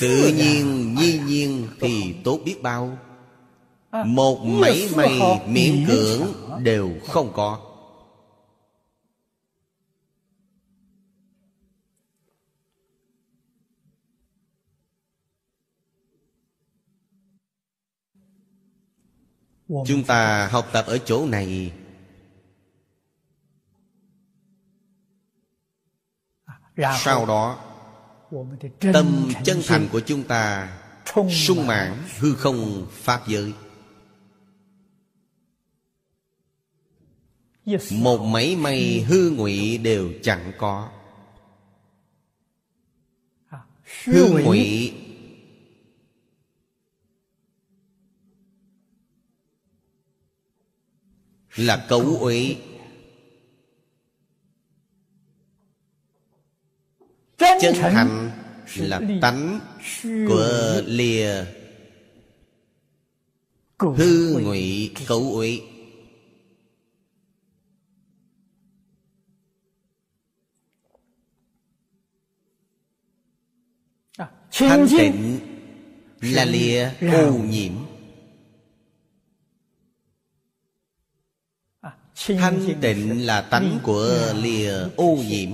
[0.00, 2.98] Tự nhiên, nhiên nhiên thì tốt biết bao.
[4.04, 6.22] Một mảy may miễn cưỡng
[6.62, 7.71] đều không có.
[19.86, 21.72] Chúng ta học tập ở chỗ này.
[26.76, 27.58] Sau đó
[28.92, 30.72] tâm chân thành của chúng ta
[31.30, 33.52] sung mãn hư không pháp giới.
[37.92, 40.90] Một mấy may hư ngụy đều chẳng có.
[44.04, 44.92] Hư ngụy
[51.56, 52.56] là cấu uế.
[57.38, 58.30] Chân thành
[58.76, 59.60] là tánh
[60.02, 61.44] của lìa.
[63.78, 65.60] Hư ngụy cấu uế.
[74.52, 75.40] Thanh tịnh
[76.20, 77.72] là lìa ô nhiễm
[82.14, 85.50] Thanh tịnh là tánh của lìa ô nhiễm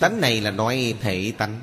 [0.00, 1.60] Tánh này là nói thể tánh.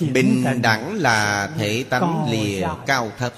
[0.00, 3.32] Bình đẳng là thể tánh lìa cao thấp.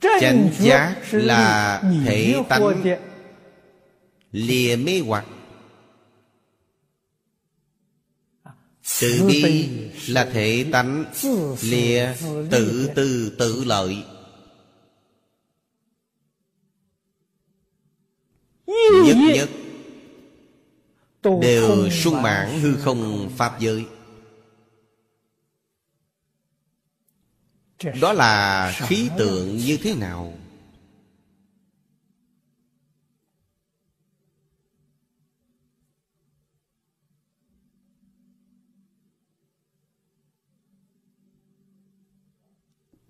[0.00, 2.82] Chánh giác là thể tánh.
[4.32, 5.26] Lìa mê hoặc
[9.00, 9.68] Từ bi
[10.08, 11.04] là thể tánh
[11.62, 12.14] lìa
[12.50, 14.04] tự tư tự lợi.
[19.06, 19.48] Nhất nhất
[21.40, 23.84] Đều sung mãn hư không Pháp giới.
[28.00, 30.34] Đó là khí tượng như thế nào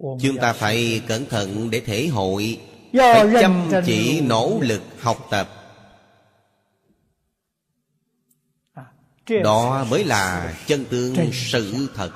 [0.02, 2.60] Chúng ta phải cẩn thận để thể hội
[2.92, 5.48] Phải chăm chỉ nỗ lực học tập.
[9.44, 12.10] Đó mới là chân tướng sự thật.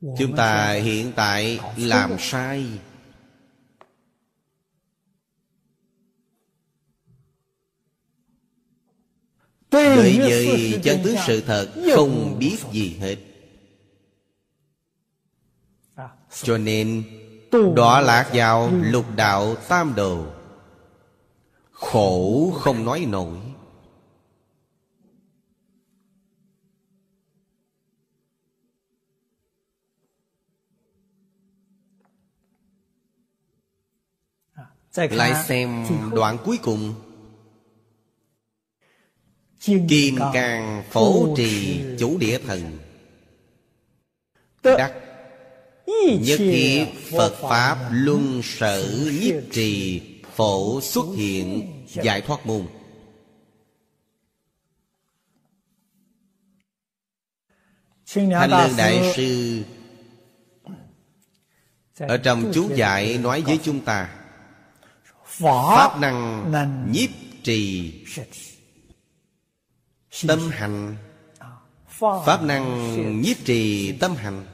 [0.00, 2.66] Chúng ta hiện tại làm sai.
[9.70, 13.29] Đối với chân tướng sự thật Không biết gì hết
[16.32, 17.04] cho nên
[17.74, 20.26] đọa lạc vào lục đạo tam đồ.
[21.72, 23.36] Khổ không nói nổi.
[34.52, 36.94] À, Lại xem đoạn cuối cùng.
[39.60, 42.78] Kim Càng Phổ Trì Chủ Địa Thần.
[44.62, 45.09] Đắc
[46.20, 50.00] nhất thiết phật pháp luân sở nhiếp trì
[50.34, 52.66] phổ xuất hiện giải thoát môn.
[58.14, 59.62] Thanh lương đại sư
[61.98, 64.16] ở trong chú giải nói với chúng ta
[65.24, 66.52] pháp năng
[66.92, 67.10] nhiếp
[67.42, 67.92] trì
[70.28, 70.96] tâm hành.
[72.24, 74.46] Pháp năng nhiếp trì tâm hành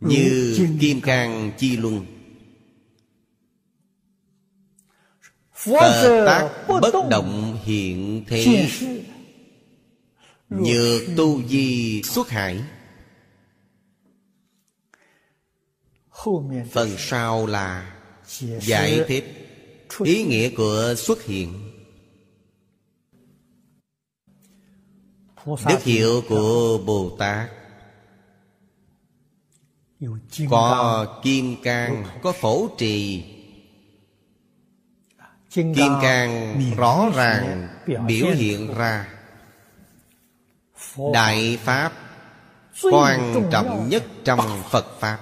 [0.00, 2.06] như kim cang chi luân.
[5.54, 8.68] Phật tác bất động hiện thế.
[10.48, 12.64] Nhược tu di xuất hải.
[16.70, 17.96] Phần sau là
[18.60, 19.24] Giải thích.
[19.98, 21.70] Ý nghĩa của xuất hiện.
[25.46, 27.59] Đức hiệu của Bồ Tát
[30.50, 33.24] Có kim cang Có phổ trì.
[35.50, 39.08] Kim cang rõ ràng biểu hiện ra.
[41.14, 41.92] Đại Pháp
[42.82, 45.18] Quan trọng nhất trong Phật Pháp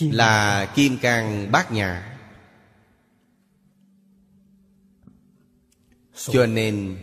[0.00, 2.18] Là Kim Cang Bát Nhã.
[6.14, 6.98] Cho nên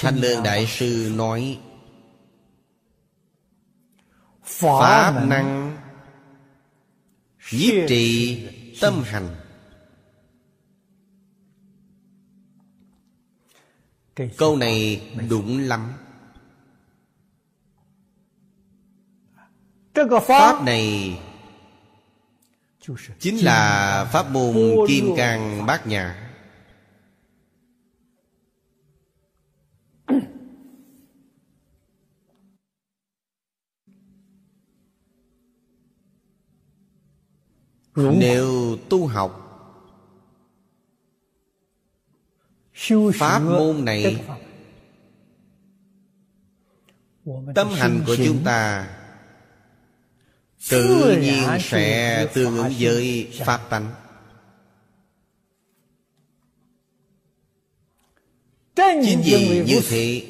[0.00, 1.58] Thanh Lương Đại Sư nói
[4.60, 5.76] Pháp năng
[7.52, 8.38] Nhiếp trì
[8.80, 9.36] tâm hành.
[14.36, 15.92] Câu này đúng lắm.
[20.22, 21.18] Pháp này
[23.18, 24.56] chính là pháp môn
[24.88, 26.19] kim cang bát nhã
[38.18, 39.46] nếu tu học
[43.14, 44.24] Pháp môn này
[47.54, 48.90] Tâm hành của chúng ta
[50.70, 53.90] Tự nhiên sẽ tương ứng với Pháp tánh.
[58.76, 60.26] Chính vì như thế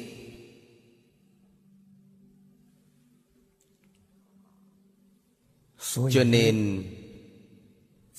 [6.11, 6.83] Cho nên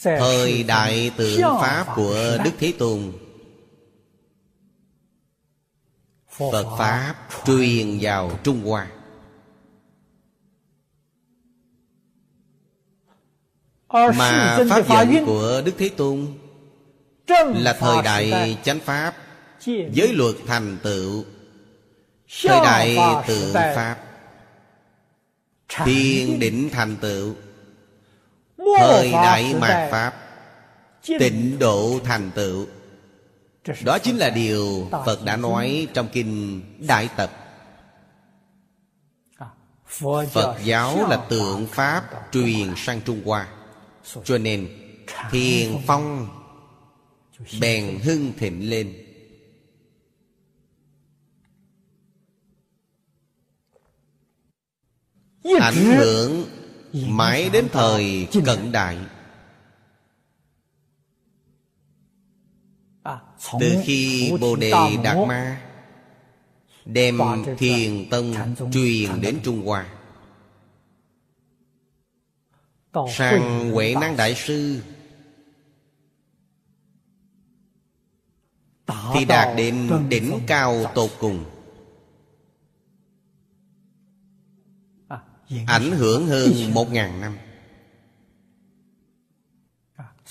[0.02, 3.12] Thời đại tượng Pháp của Đức Thế Tôn.
[6.30, 7.14] Phật Pháp
[7.46, 8.86] truyền vào Trung Hoa.
[13.92, 16.26] Mà Pháp dẫn của Đức Thế Tôn
[17.54, 19.14] Là thời đại chánh Pháp
[19.66, 21.24] Giới luật thành tựu.
[22.42, 23.96] Thời đại tự Pháp
[25.68, 27.34] Thiên định thành tựu
[28.78, 30.14] Thời đại mạt Pháp
[31.06, 32.66] Tịnh độ thành tựu.
[33.84, 37.30] Đó chính là điều phật đã nói trong kinh đại tập.
[40.30, 43.48] Phật giáo là tượng pháp truyền sang trung hoa.
[44.24, 44.68] Cho nên
[45.30, 46.28] thiền phong
[47.60, 48.94] bèn hưng thịnh lên.
[55.60, 56.44] Ảnh hưởng
[56.92, 58.98] mãi đến thời cận đại.
[63.60, 64.72] Từ khi bồ đề
[65.02, 65.62] đạt ma
[66.84, 67.18] đem
[67.58, 68.34] thiền tông
[68.72, 69.86] truyền đến trung hoa.
[73.10, 74.82] Sang huệ năng đại sư
[79.14, 81.44] thì đạt đến đỉnh cao tột cùng
[85.66, 87.36] ảnh hưởng hơn một ngàn năm.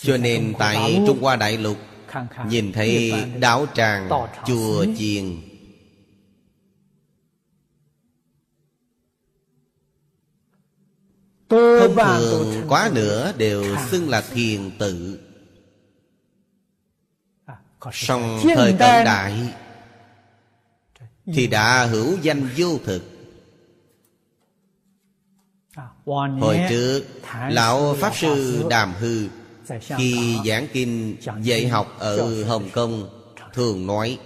[0.02, 1.78] Cho nên tại trung hoa đại lục
[2.48, 4.10] Nhìn thấy đạo tràng
[4.48, 5.42] chùa chiền.
[11.50, 15.20] Thông thường quá nữa đều xưng là thiền tự.
[17.46, 17.56] À,
[17.94, 19.54] Song thời cận đại
[21.26, 23.04] Thì đã hữu danh vô thực
[26.06, 27.04] Hồi trước
[27.50, 29.28] Lão Pháp Sư Đàm Hư
[29.80, 33.10] khi giảng kinh dạy học ở hồng kông
[33.54, 34.20] thường nói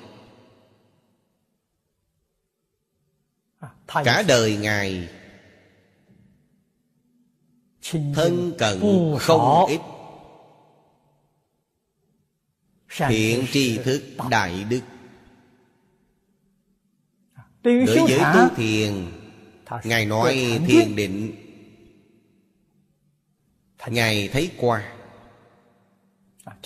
[3.88, 5.09] cả đời ngài
[7.91, 8.80] thân cận
[9.19, 9.80] không ít.
[13.09, 14.82] Thiện tri thức đại đức.
[17.63, 19.11] Đối với tu thiền
[19.84, 21.45] ngài nói thiền định
[23.88, 24.91] ngài thấy qua.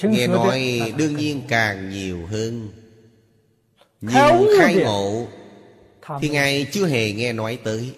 [0.04, 2.72] Nghe nói đương nhiên càng nhiều hơn.
[4.02, 5.28] Nhưng khai ngộ.
[6.22, 7.96] thì ngài chưa hề nghe nói tới.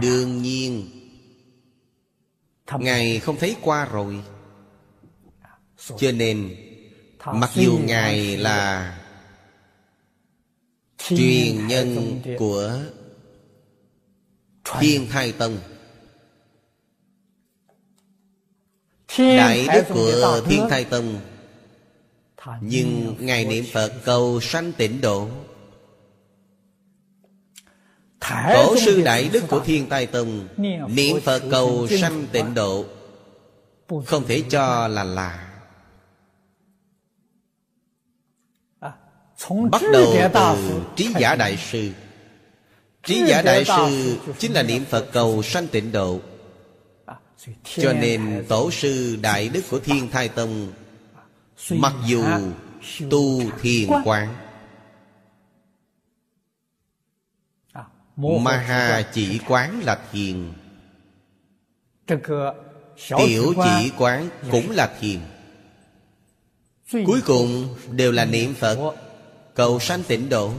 [0.00, 0.90] Đương nhiên.
[2.78, 4.22] Ngài không thấy qua rồi.
[5.98, 6.56] Cho nên
[7.26, 8.98] mặc dù ngài là
[10.98, 12.80] truyền nhân của
[14.64, 15.58] thiên thai tông.
[19.18, 21.20] Đại đức của thiên thai tông.
[22.60, 25.28] Nhưng ngài niệm phật cầu sanh tịnh độ.
[28.54, 30.48] Tổ sư Đại Đức của Thiên Tai Tông
[30.88, 32.84] Niệm Phật cầu sanh tịnh độ.
[34.06, 35.48] Không thể cho là lạ
[39.70, 41.90] Bắt đầu từ Trí Giả Đại Sư
[43.02, 46.20] Trí Giả Đại Sư Chính là niệm Phật cầu sanh tịnh độ.
[47.64, 50.72] Cho nên Tổ sư Đại Đức của Thiên Thai Tông
[51.70, 52.24] Mặc dù
[53.10, 54.34] tu thiền quán
[58.16, 60.52] Maha chỉ quán là thiền
[63.08, 65.20] Tiểu chỉ quán cũng là thiền
[67.06, 68.94] Cuối cùng đều là niệm Phật
[69.54, 70.52] Cầu sanh tịnh độ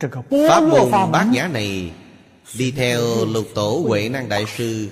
[0.00, 1.92] Pháp môn bát nhã này
[2.58, 4.88] Đi theo lục tổ Huệ Năng Đại Sư.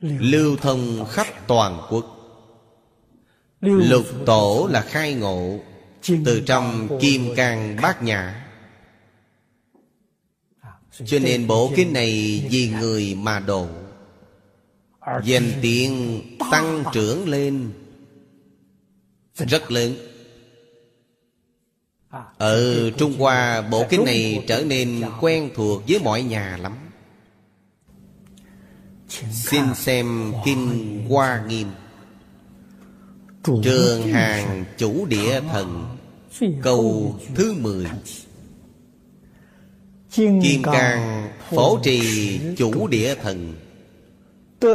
[0.00, 2.16] Lưu thông khắp toàn quốc.
[3.60, 5.58] Lục tổ là khai ngộ
[6.24, 8.46] Từ trong kim cang bát nhã.
[11.06, 13.68] Cho nên bộ kinh này vì người mà độ.
[15.24, 17.72] Danh tiếng tăng trưởng lên
[19.48, 19.94] rất lớn.
[22.38, 26.76] Ở Trung Hoa, bộ kinh này trở nên quen thuộc với mọi nhà lắm.
[29.32, 31.68] Xin xem Kinh Hoa Nghiêm.
[33.62, 35.96] Trường hàng chủ địa thần,
[36.62, 37.86] Câu thứ mười.
[40.12, 43.54] Kim Cang phổ trì chủ địa thần.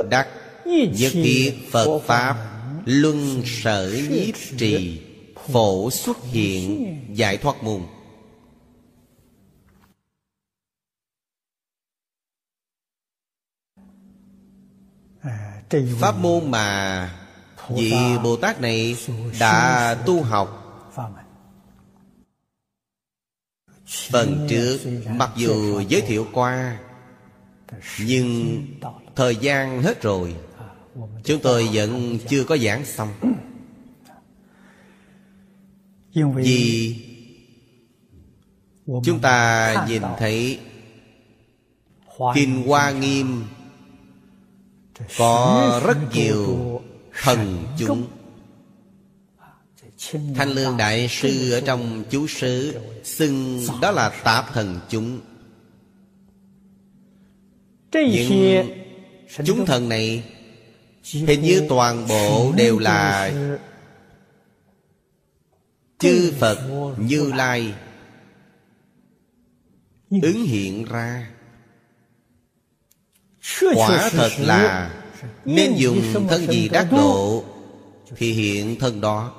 [0.10, 0.28] Đắc
[0.66, 2.55] nhất thiết Phật Pháp.
[2.86, 5.02] Luân sở nhiếp trì
[5.36, 7.82] Phổ xuất hiện giải thoát môn.
[16.00, 17.10] Pháp môn mà
[17.70, 18.98] vị Bồ Tát này
[19.40, 20.62] đã tu học.
[23.86, 24.80] Phần trước
[25.10, 26.80] mặc dù giới thiệu qua
[28.00, 28.68] Nhưng
[29.16, 30.36] thời gian hết rồi
[31.24, 33.10] Chúng tôi vẫn chưa có giảng xong.
[36.36, 36.96] Vì
[38.86, 40.60] Chúng ta nhìn thấy
[42.36, 43.44] Kinh Hoa Nghiêm
[45.18, 46.82] có rất nhiều
[47.24, 48.08] thần chúng.
[50.36, 55.20] Thanh lương đại sư ở trong chú sứ xưng đó là tạp thần chúng.
[57.94, 58.68] Những
[59.46, 60.24] chúng thần này
[61.12, 63.32] hình như toàn bộ đều là
[66.00, 66.58] chư phật
[66.98, 67.74] như lai
[70.10, 71.30] ứng hiện ra.
[73.76, 74.92] Quả thật là
[75.46, 77.44] Nên dùng thân gì đắc độ
[78.16, 79.34] Thì hiện thân đó.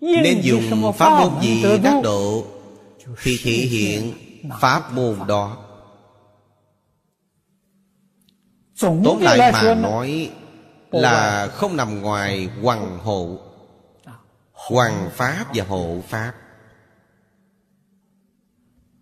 [0.00, 2.46] Nên dùng pháp môn gì đắc độ
[3.22, 4.12] Thì thị hiện
[4.60, 5.71] pháp môn đó.
[8.82, 10.30] Tóm lại mà nói
[10.90, 13.38] Là không nằm ngoài hoàng hộ
[14.52, 16.32] Hoàng Pháp và hộ Pháp.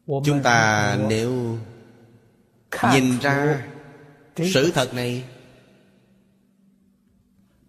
[0.07, 1.59] Chúng ta nếu
[2.93, 3.67] Nhìn ra
[4.37, 5.25] sự thật này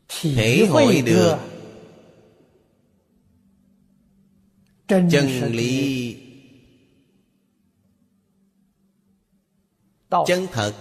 [0.07, 1.38] Thể hội được
[4.88, 5.07] Chân
[5.51, 6.18] lý
[10.09, 10.74] Chân thật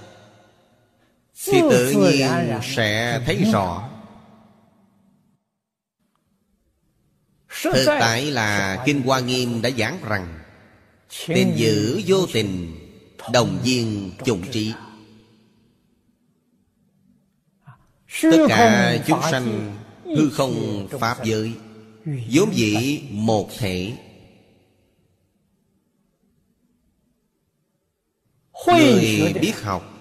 [1.45, 2.31] Thì tự nhiên
[2.63, 3.91] sẽ thấy rõ.
[7.63, 10.39] Thực tại là Kinh Hoa Nghiêm đã giảng rằng
[11.27, 12.77] Tình giữ vô tình
[13.33, 14.73] Đồng viên chủng trí.
[18.23, 21.53] Tất cả chúng sanh hư không Pháp giới
[22.07, 23.93] vốn dĩ một thể.
[28.67, 30.00] Người biết học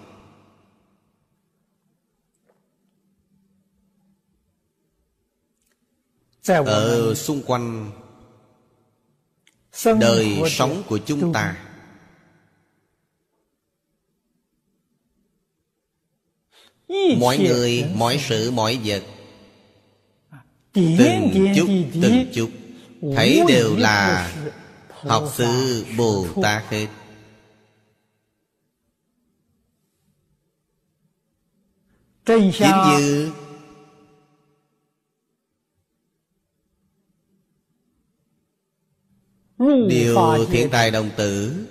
[6.50, 7.91] Ở xung quanh
[9.84, 11.58] Đời sống của chúng ta.
[17.20, 19.04] Mọi người, mọi sự, mọi vật.
[20.74, 21.68] Từng chút,
[22.02, 22.50] từng chút.
[23.16, 24.32] Thấy đều là
[24.89, 26.88] Học sư Bồ Tát hết.
[32.26, 32.52] Chính
[32.89, 33.32] như
[39.88, 41.66] Điều thiện tài đồng tử.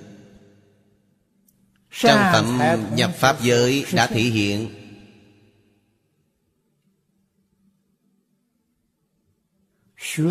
[1.90, 2.58] Trong phẩm
[2.94, 4.74] nhập Pháp giới đã thể hiện.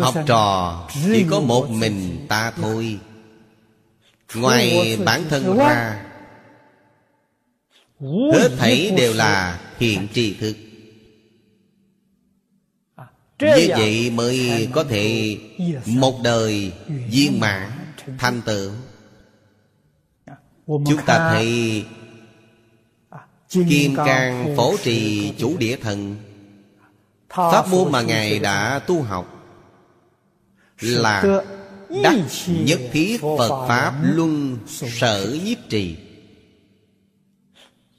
[0.00, 2.98] Học trò chỉ có một mình ta thôi.
[4.34, 6.04] Ngoài bản thân ra
[8.32, 10.56] Hết thảy đều là hiện tri thức
[13.40, 15.38] Như vậy mới có thể
[15.86, 16.72] Một đời
[17.10, 17.70] viên mãn
[18.18, 18.70] thành tựu.
[20.66, 21.84] Chúng ta thấy
[23.48, 26.16] Kim Cang phổ trì chủ địa thần.
[27.28, 29.34] Pháp môn mà Ngài đã tu học
[30.80, 31.42] Là
[32.02, 32.14] đắc
[32.48, 35.96] nhất thiết Phật Pháp luân sở nhiếp trì.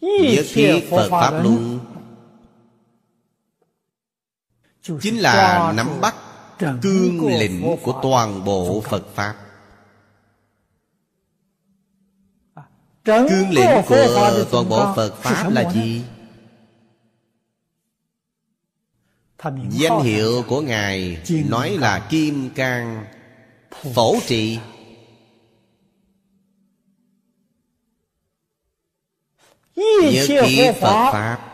[0.02, 1.80] Nhất thiết Phật Pháp luân
[4.82, 6.16] Chính là nắm bắt
[6.60, 9.36] cương lĩnh của toàn bộ Phật Pháp.
[13.06, 16.04] Cương lĩnh của toàn bộ Phật Pháp là gì?
[19.70, 21.18] Danh hiệu của Ngài
[21.50, 23.06] nói là Kim Cang
[23.96, 24.60] Phổ trị.
[29.76, 31.49] Nhất thiết Phật Pháp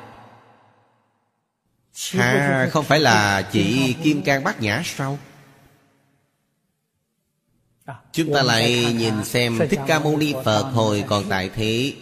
[2.17, 5.19] À không phải là chỉ Kim Cang Bát Nhã sau
[8.11, 11.93] Chúng ta lại nhìn xem Thích Ca Mâu Ni Phật hồi còn tại thế.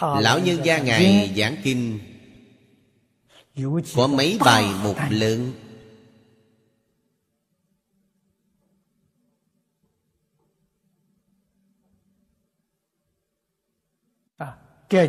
[0.00, 1.98] Lão nhân gia Ngài giảng kinh
[3.96, 5.52] Có mấy bài một lượng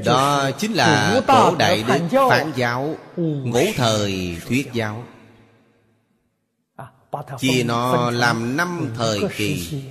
[0.05, 2.95] Đó chính là cổ đại đức phản giáo.
[3.17, 5.03] Ngũ thời thuyết giáo.
[7.39, 9.81] Chia nó làm năm thời kỳ.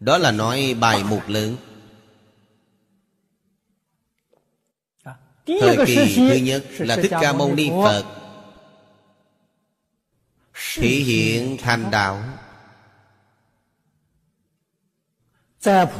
[0.00, 1.56] Đó là nói bài mục lớn.
[5.60, 8.04] Thời kỳ thứ nhất là Thích Ca Mâu Ni Phật.
[10.74, 12.22] Thể hiện thành đạo.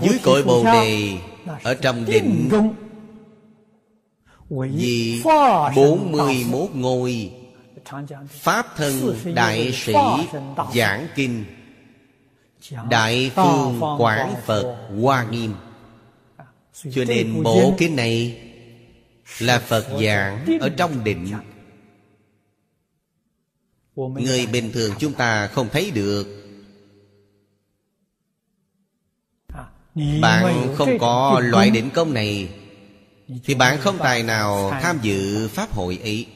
[0.03, 1.18] Dưới cội Bồ Đề
[1.62, 2.49] Ở trong định
[4.51, 5.22] Vì
[5.76, 7.32] bốn mươi mốt ngôi
[8.28, 9.93] Pháp thân đại sĩ
[10.74, 11.45] giảng kinh.
[12.91, 15.55] Đại phương quảng Phật Hoa Nghiêm.
[16.93, 18.41] Cho nên bộ kinh này
[19.38, 21.32] Là Phật giảng ở trong định.
[23.97, 26.39] Người bình thường chúng ta không thấy được
[29.95, 32.49] Bạn không có loại định công này
[33.45, 36.26] Thì bạn không tài nào tham dự Pháp hội ấy.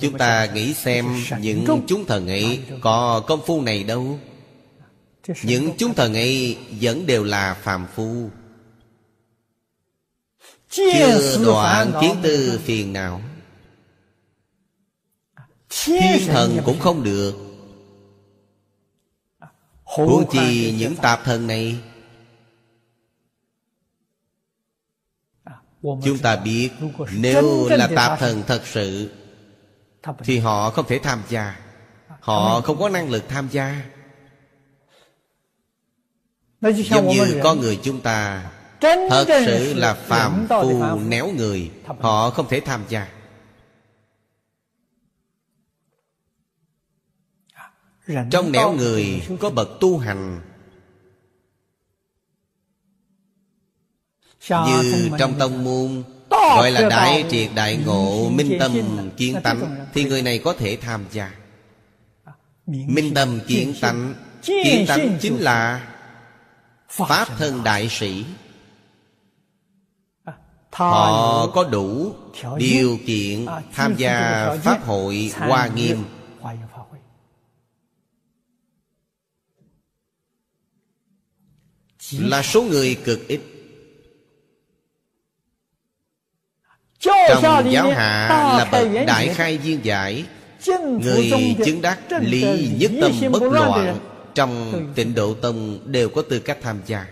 [0.00, 4.18] Chúng ta nghĩ xem những chúng thần ấy có công phu này đâu.
[5.42, 8.30] Những chúng thần ấy vẫn đều là phàm phu.
[10.70, 13.20] Chưa đoạn kiến tư phiền não
[15.70, 17.49] Thiên thần cũng không được
[19.96, 21.80] Huống chi những tạp thần này.
[25.82, 26.70] Chúng ta biết
[27.12, 29.10] Nếu là tạp thần thật sự
[30.18, 31.56] Thì họ không thể tham gia.
[32.20, 33.82] Họ không có năng lực tham gia.
[36.60, 41.70] Giống như con người chúng ta Thật sự là phàm phu néo người
[42.00, 43.19] Họ không thể tham gia
[48.30, 50.40] Trong nẻo người có bậc tu hành.
[54.48, 58.72] Như trong tông môn Gọi là đại triệt đại ngộ Minh tâm
[59.16, 59.86] kiến tánh.
[59.94, 61.34] Thì người này có thể tham gia.
[62.66, 64.14] Minh tâm kiến tánh.
[64.42, 65.86] Kiến tánh chính là
[66.88, 68.24] Pháp thân đại sĩ.
[70.72, 72.14] Họ có đủ
[72.58, 76.04] điều kiện tham gia Pháp hội Hoa Nghiêm
[82.18, 83.40] Là số người cực ít.
[86.98, 90.26] Trong giáo hạ là bậc đại khai viên giải
[91.02, 91.30] Người
[91.64, 93.98] chứng đắc lý nhất tâm bất loạn
[94.34, 97.06] Trong tịnh độ tông đều có tư cách tham gia.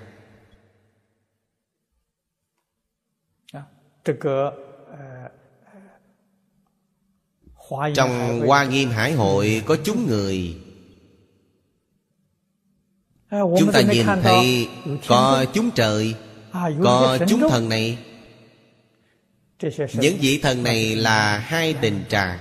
[7.95, 10.57] Trong Hoa Nghiêm Hải Hội có chúng người
[13.31, 14.69] Chúng ta nhìn thấy
[15.09, 16.15] có chúng trời
[16.83, 17.99] Có chúng thần này.
[19.93, 22.39] Những vị thần này là hai tình trạng.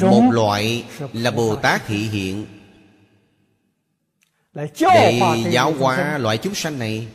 [0.00, 2.46] Một loại là Bồ Tát thị hiện.
[4.78, 5.20] Để
[5.50, 7.06] giáo hóa loại chúng sanh này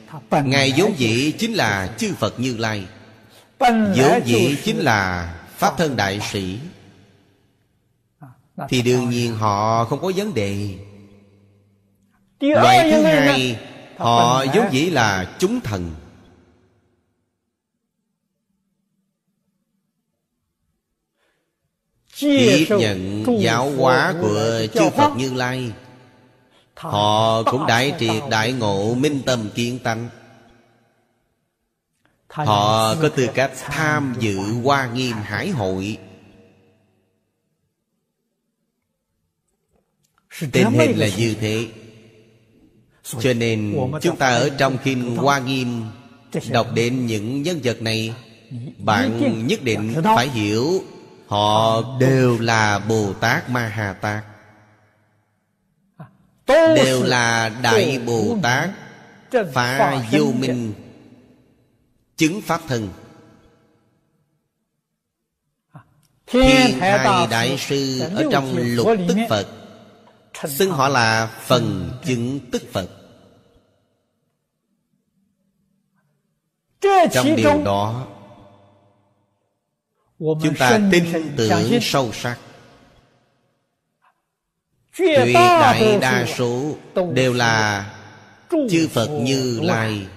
[0.45, 2.85] Ngài vốn dĩ chính là chư Phật Như Lai.
[3.59, 6.59] Vốn dĩ chính là Pháp thân đại sĩ.
[8.69, 10.75] Thì đương nhiên họ không có vấn đề
[12.39, 13.59] Loại thứ hai
[13.97, 15.95] Họ vốn dĩ là chúng thần.
[22.19, 25.71] Tiếp nhận giáo hóa của chư Phật Như Lai.
[26.75, 30.09] Họ cũng đại triệt đại ngộ minh tâm kiến tánh
[32.29, 35.97] Họ có tư cách tham dự Hoa Nghiêm Hải Hội.
[40.51, 41.67] Tình hình là như thế
[43.19, 45.83] Cho nên chúng ta ở trong Kinh Hoa Nghiêm
[46.49, 48.13] Đọc đến những nhân vật này
[48.77, 50.83] Bạn nhất định phải hiểu
[51.27, 54.23] Họ đều là Bồ Tát Ma Hà Tát.
[56.75, 58.69] Đều là Đại Bồ Tát
[59.53, 60.73] Phá vô minh
[62.17, 62.89] Chứng Pháp thân.
[66.27, 69.47] Thiên Thai Đại Sư Ở trong lục tức Phật
[70.45, 72.89] Xưng họ là phần chứng tức Phật
[77.11, 78.07] Trong điều đó
[80.19, 82.37] Chúng ta tin tưởng sâu sắc.
[84.97, 86.75] Tuyệt đại đa số
[87.13, 87.85] Đều là
[88.49, 90.07] Chư Phật Như Lai.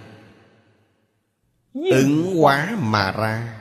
[1.74, 3.56] Ứng hóa mà ra.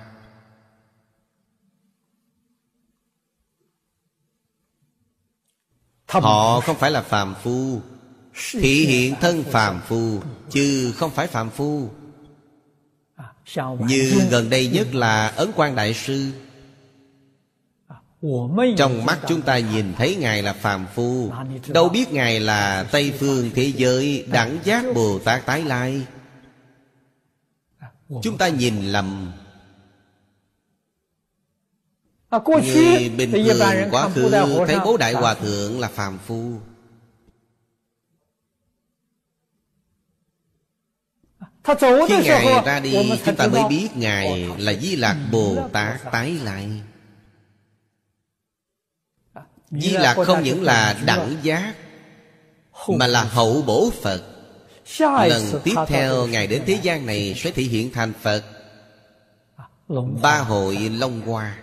[6.08, 7.82] Họ không phải là phàm phu
[8.52, 11.90] Thị hiện thân phàm phu Chứ không phải phàm phu
[13.80, 16.32] Như gần đây nhất là Ấn quan Đại Sư.
[18.78, 21.32] Trong mắt chúng ta nhìn thấy Ngài là phàm phu.
[21.68, 26.06] Đâu biết Ngài là Tây Phương thế giới Đẳng giác Bồ Tát Tái Lai.
[28.24, 29.32] Chúng ta nhìn lầm.
[32.48, 34.30] Người bình thường quá khứ
[34.68, 36.60] Thấy bố đại hòa thượng là phàm phu
[41.64, 46.32] Khi Ngài ra đi Chúng ta mới biết Ngài là Di Lạc Bồ Tát tái
[46.44, 46.82] lại
[49.72, 51.74] Di Lạc không những là đẳng giác
[52.88, 54.24] Mà là hậu bổ Phật.
[55.00, 58.44] Lần tiếp theo Ngài đến thế gian này Sẽ thể hiện thành Phật.
[60.22, 61.58] Ba hội Long Hoa.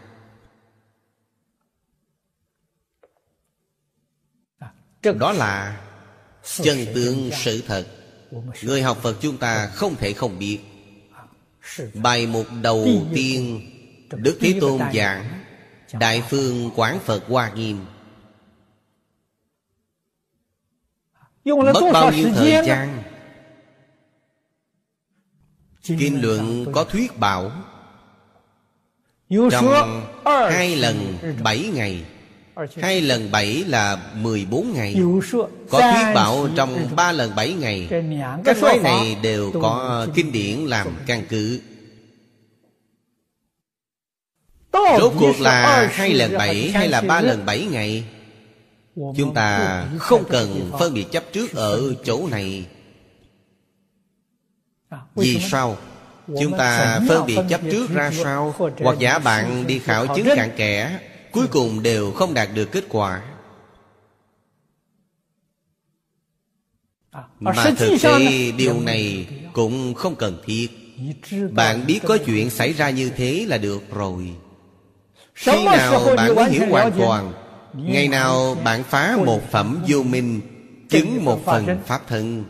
[5.03, 5.81] Đó là
[6.63, 7.96] chân tướng sự thật
[8.63, 10.59] Người học Phật chúng ta không thể không biết.
[11.95, 13.71] Bài mục đầu tiên
[14.11, 15.43] Đức Thế Tôn giảng
[16.01, 17.87] Đại phương Quán Phật Hoa Nghiêm.
[21.45, 23.03] Mất bao nhiêu thời gian?
[25.83, 27.53] Kinh luận có thuyết bảo.
[29.51, 32.05] Trong hai lần bảy ngày
[32.77, 34.97] Hai lần bảy là mười bốn ngày.
[35.71, 37.89] Có thuyết bảo trong ba lần bảy ngày.
[38.45, 41.61] Các nói này đều có kinh điển làm căn cứ.
[44.73, 48.05] Rốt cuộc là hai lần bảy hay là ba lần bảy ngày?
[48.95, 52.67] Chúng ta không cần phân biệt chấp trước ở chỗ này.
[55.15, 55.77] Vì sao?
[56.27, 58.55] Chúng ta phân biệt chấp trước ra sao?
[58.81, 60.99] Hoặc giả bạn đi khảo chứng cạn kẽ
[61.37, 63.23] Cuối cùng đều không đạt được kết quả.
[67.41, 70.69] Mà thực tế điều này cũng không cần thiết.
[71.53, 74.35] Bạn biết có chuyện xảy ra như thế là được rồi.
[75.35, 77.33] Khi nào bạn mới hiểu hoàn toàn
[77.75, 80.41] Ngày nào bạn phá một phẩm vô minh
[80.89, 82.45] Chứng một phần pháp thân.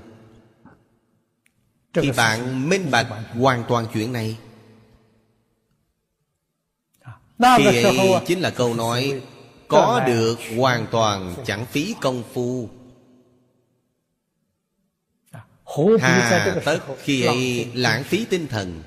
[1.95, 4.37] Thì bạn minh bạch hoàn toàn chuyện này
[7.39, 9.21] Khi ấy chính là câu nói
[9.69, 12.69] Có được hoàn toàn chẳng phí công phu.
[16.01, 18.83] Hà tất khi ấy lãng phí tinh thần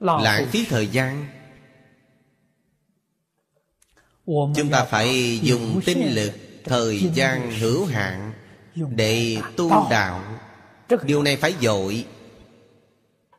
[0.00, 1.26] Lãng phí thời gian.
[4.26, 6.32] Chúng ta phải dùng tinh lực
[6.64, 8.32] Thời gian hữu hạn
[8.74, 10.20] Để tu đạo.
[11.02, 12.04] Điều này phải dội.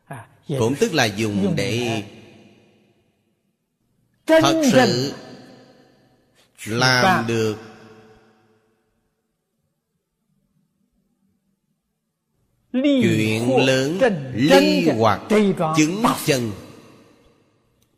[0.06, 2.03] À, Cũng tức là dùng để
[4.26, 5.14] Thật sự
[6.65, 7.57] Làm được.
[12.73, 13.99] Chuyện lớn
[14.34, 15.22] ly hoạt
[15.77, 16.52] chứng chân.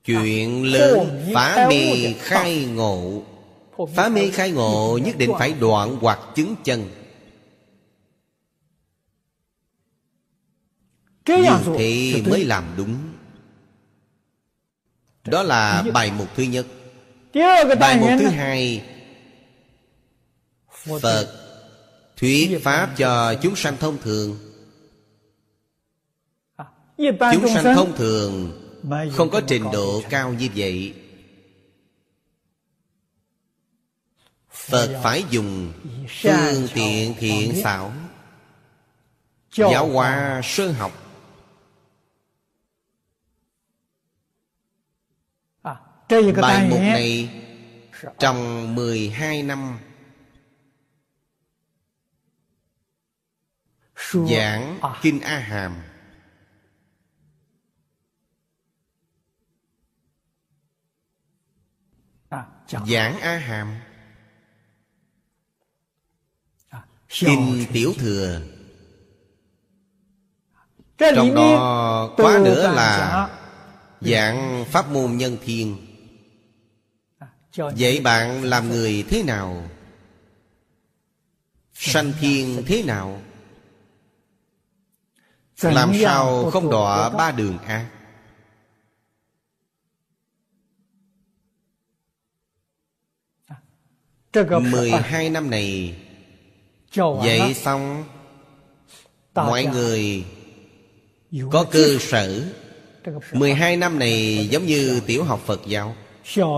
[0.04, 3.24] Chuyện lớn phá mê khai ngộ.
[3.96, 6.90] Phá mê khai ngộ nhất định phải đoạn hoặc chứng chân.
[11.28, 13.07] Như thế mới làm đúng
[15.28, 16.66] Đó là bài mục thứ nhất.
[17.80, 18.84] Bài mục thứ hai.
[21.02, 21.28] Phật
[22.18, 24.40] Thuyết Pháp cho chúng sanh thông thường.
[27.08, 28.62] Chúng sanh thông thường
[29.14, 30.94] Không có trình độ cao như vậy.
[34.52, 35.74] Phật phải dùng
[36.22, 37.94] phương tiện thiện xảo.
[39.54, 41.07] Giáo hóa sơ học
[46.10, 47.30] Bài mục này
[48.20, 49.80] Trong 12 năm.
[54.14, 55.76] Giảng Kinh A Hàm.
[62.88, 63.80] Giảng A Hàm.
[67.10, 68.42] Kinh Tiểu Thừa.
[70.98, 73.30] Trong đó quá nữa là
[74.02, 75.87] Dạng Pháp môn nhân thiên
[77.56, 79.70] Vậy bạn làm người thế nào?
[81.74, 83.22] Sanh thiên thế nào?
[85.62, 87.90] Làm sao không đọa ba đường ác
[94.72, 95.98] mười hai năm này.
[96.96, 98.04] Dạy xong
[99.36, 100.26] Mọi người
[101.52, 102.44] Có cơ sở.
[103.34, 105.96] Mười hai năm này giống như tiểu học Phật giáo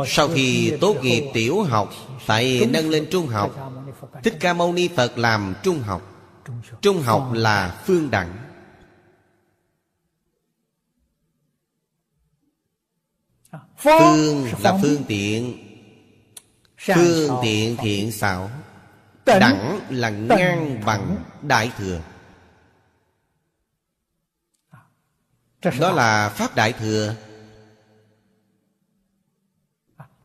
[0.08, 1.94] sau khi tốt nghiệp tiểu học,
[2.26, 3.74] Phải nâng lên trung học.
[4.24, 6.02] Thích Ca Mâu Ni Phật làm trung học.
[6.82, 8.38] Trung học là phương đẳng.
[13.78, 15.58] Phương là phương tiện.
[16.78, 18.50] Phương tiện thiện xảo.
[19.26, 22.02] Đẳng là ngang bằng Đại Thừa.
[25.80, 27.16] Đó là Pháp Đại Thừa.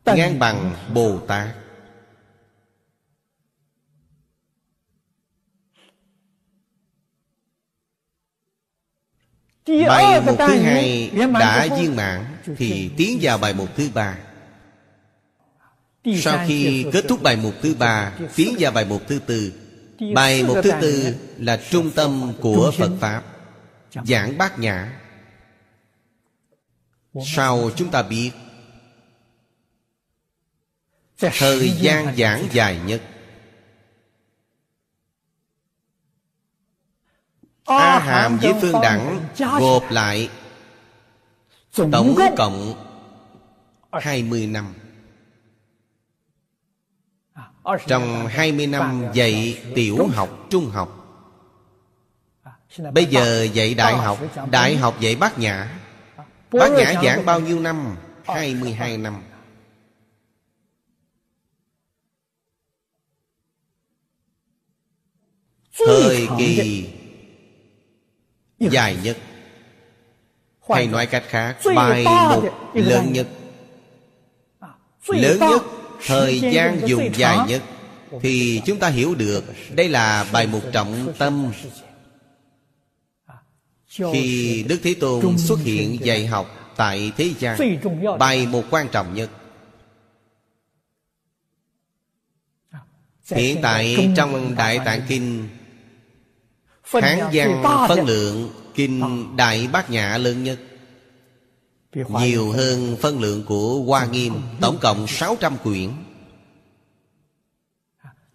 [0.05, 1.47] Ngang bằng Bồ Tát.
[9.67, 12.25] Bài mục thứ hai đã viên mãn
[12.57, 14.17] Thì tiến vào bài mục thứ ba.
[16.21, 19.53] Sau khi kết thúc bài mục thứ ba Tiến vào bài mục thứ tư.
[20.13, 23.23] Bài mục thứ tư là trung tâm của Phật Pháp.
[24.05, 24.99] Giảng bát nhã.
[27.25, 28.31] Sau chúng ta biết
[31.19, 33.01] Thời gian giảng dài nhất.
[37.65, 39.19] A Hàm với Phương Đẳng
[39.59, 40.29] Gộp lại
[41.91, 42.73] Tổng cộng
[43.91, 44.73] 20 năm.
[47.87, 51.01] Trong 20 năm dạy tiểu học, trung học
[52.93, 54.19] Bây giờ dạy đại học
[54.51, 55.79] Đại học dạy bát nhã.
[56.51, 57.95] Bát nhã giảng bao nhiêu năm?
[58.23, 59.21] 22 năm
[65.77, 66.85] Thời kỳ.
[68.59, 69.17] dài nhất.
[70.69, 72.43] Hay nói cách khác Bài mục
[72.73, 73.27] lớn nhất.
[75.07, 75.61] Lớn nhất
[76.05, 77.61] Thời gian dùng dài nhất.
[78.21, 79.43] Thì chúng ta hiểu được
[79.75, 81.51] Đây là bài mục trọng tâm.
[83.87, 87.57] Khi Đức Thế Tôn xuất hiện dạy học Tại thế gian
[88.19, 89.29] Bài mục quan trọng nhất.
[93.31, 95.47] Hiện tại trong Đại Tạng Kinh
[96.91, 100.59] Hán văn phân lượng Kinh Đại Bát Nhã lớn nhất.
[102.09, 105.89] Nhiều hơn phân lượng của Hoa Nghiêm Tổng cộng 600 quyển.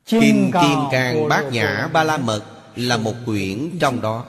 [0.06, 2.44] Kim Kim Cang Bát Nhã Ba La Mật
[2.76, 4.26] Là một quyển trong đó.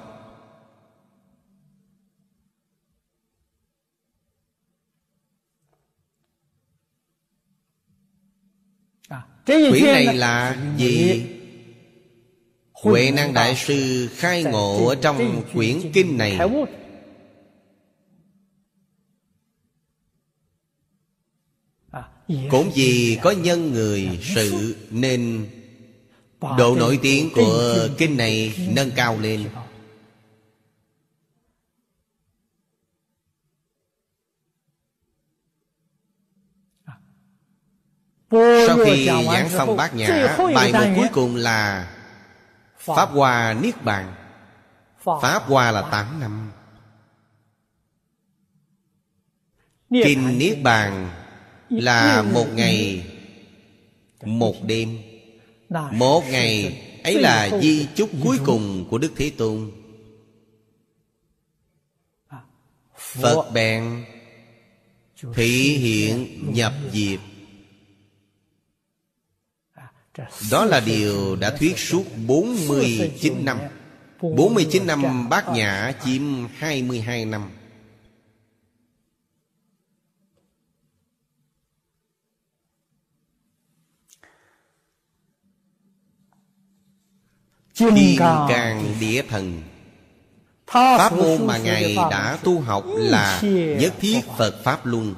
[9.45, 11.25] Quyển này là gì?
[12.81, 16.39] Huệ năng đại sư khai ngộ ở trong quyển kinh này.
[22.49, 25.49] Cũng vì có nhân người sự Nên
[26.57, 29.49] độ nổi tiếng của kinh này nâng cao lên.
[38.67, 41.87] Sau khi giảng xong bát nhã, Bài một cuối cùng là
[42.81, 44.13] Pháp Hoa Niết Bàn.
[45.03, 46.51] Pháp Hoa là 8 năm.
[49.89, 51.09] Kinh Niết Bàn
[51.69, 53.05] là một ngày
[54.23, 54.97] Một đêm.
[55.91, 59.71] Một ngày ấy là di chúc cuối cùng của Đức Thế Tôn.
[62.27, 62.39] À,
[62.95, 64.05] Phật bèn
[65.33, 67.19] Thị hiện nhập diệt
[70.51, 73.57] đó là điều đã thuyết suốt 49 năm.
[74.21, 76.21] 49 năm bát nhã chiếm
[76.57, 77.49] 22 năm.
[87.75, 88.15] Thiên
[88.49, 89.61] càng địa thần.
[90.67, 93.41] Pháp môn mà Ngài đã tu học là
[93.79, 94.63] Nhất thiết Phật.
[94.63, 95.15] Pháp luân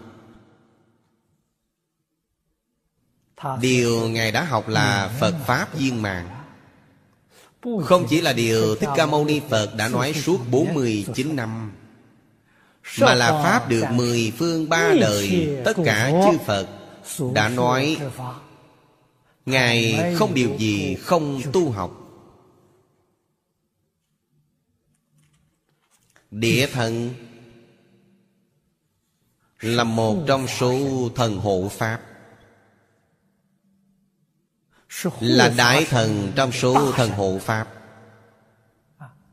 [3.61, 6.29] Điều Ngài đã học là Phật Pháp viên mạng
[7.83, 11.71] Không chỉ là điều Thích Ca Mâu Ni Phật đã nói suốt 49 năm,
[13.01, 16.67] Mà là Pháp được mười phương ba đời Tất cả chư Phật
[17.33, 17.97] đã nói,
[19.45, 21.91] Ngài không điều gì không tu học.
[26.31, 27.09] Địa thần
[29.61, 30.79] Là một trong số
[31.15, 32.12] thần hộ Pháp
[35.19, 37.67] là đại thần trong số thần hộ pháp.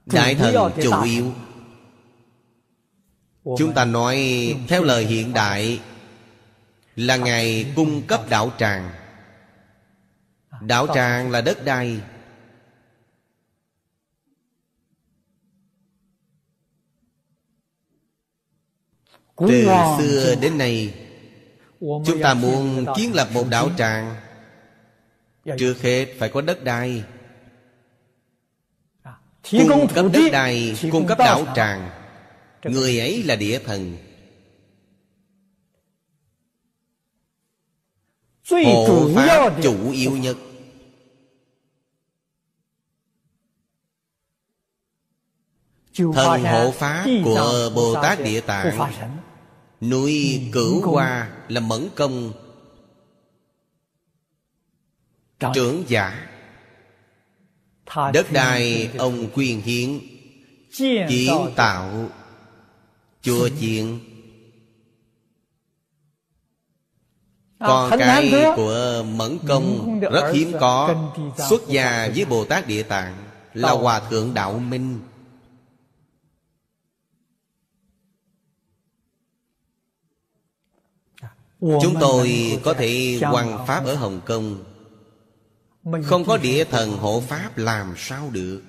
[0.07, 1.32] Đại thần chủ yếu.
[3.59, 4.16] Chúng ta nói
[4.69, 5.81] theo lời hiện đại
[6.97, 8.91] là ngài cung cấp đạo tràng.
[10.51, 12.01] À, đạo tràng là đất đai.
[19.37, 19.66] Từ
[19.99, 20.95] xưa đến nay
[21.81, 24.30] chúng ta muốn kiến lập một đạo tràng
[25.59, 27.05] Trước hết phải có đất đai.
[29.02, 29.14] À,
[29.51, 31.90] Cung cấp đất đai Cung cấp đạo tràng.
[32.64, 33.97] Người ấy là địa thần.
[38.51, 40.36] Hộ Pháp chủ yếu nhất.
[45.97, 48.93] Thần hộ Pháp của Bồ Tát Địa Tạng.
[49.81, 52.32] Núi Cửu Hoa là mẫn công
[55.55, 56.27] trưởng giả.
[58.12, 60.01] Đất đai ông quyền hiến.
[61.09, 62.11] Kiến tạo
[63.23, 64.01] chùa chiện
[67.59, 71.11] Còn cái của Mẫn Công Rất hiếm có
[71.49, 73.17] Xuất gia với Bồ Tát Địa Tạng
[73.55, 75.01] Là Hòa Thượng Đạo Minh.
[81.61, 84.69] Chúng tôi có thể hoàn Pháp ở Hồng Kông
[85.85, 88.62] không có địa thần hộ pháp làm sao được?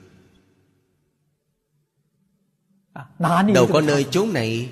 [2.94, 4.70] À, Đâu có nơi chốn này.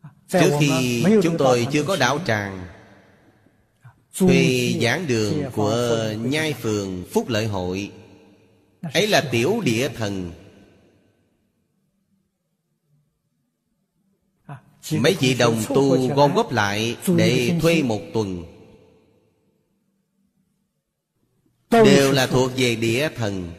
[0.00, 2.68] À, Trước khi chúng tôi chưa có đạo tràng
[3.80, 7.92] à, Thuê giảng đường của Nhai Phường Phúc Lợi Hội.
[8.94, 10.32] Ấy là tiểu địa thần.
[14.92, 18.57] Mấy vị đồng tu gom góp lại Để thuê một tuần
[21.84, 23.52] đều là thuộc về địa thần.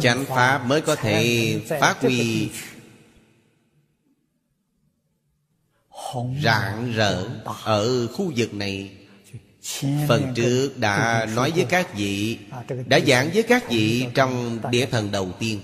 [0.00, 2.50] Chánh pháp mới có thể phát huy
[6.42, 7.28] rạng rỡ
[7.64, 8.94] ở khu vực này.
[10.08, 12.38] Phần trước đã nói với các vị
[12.86, 15.60] đã giảng với các vị trong địa thần đầu tiên.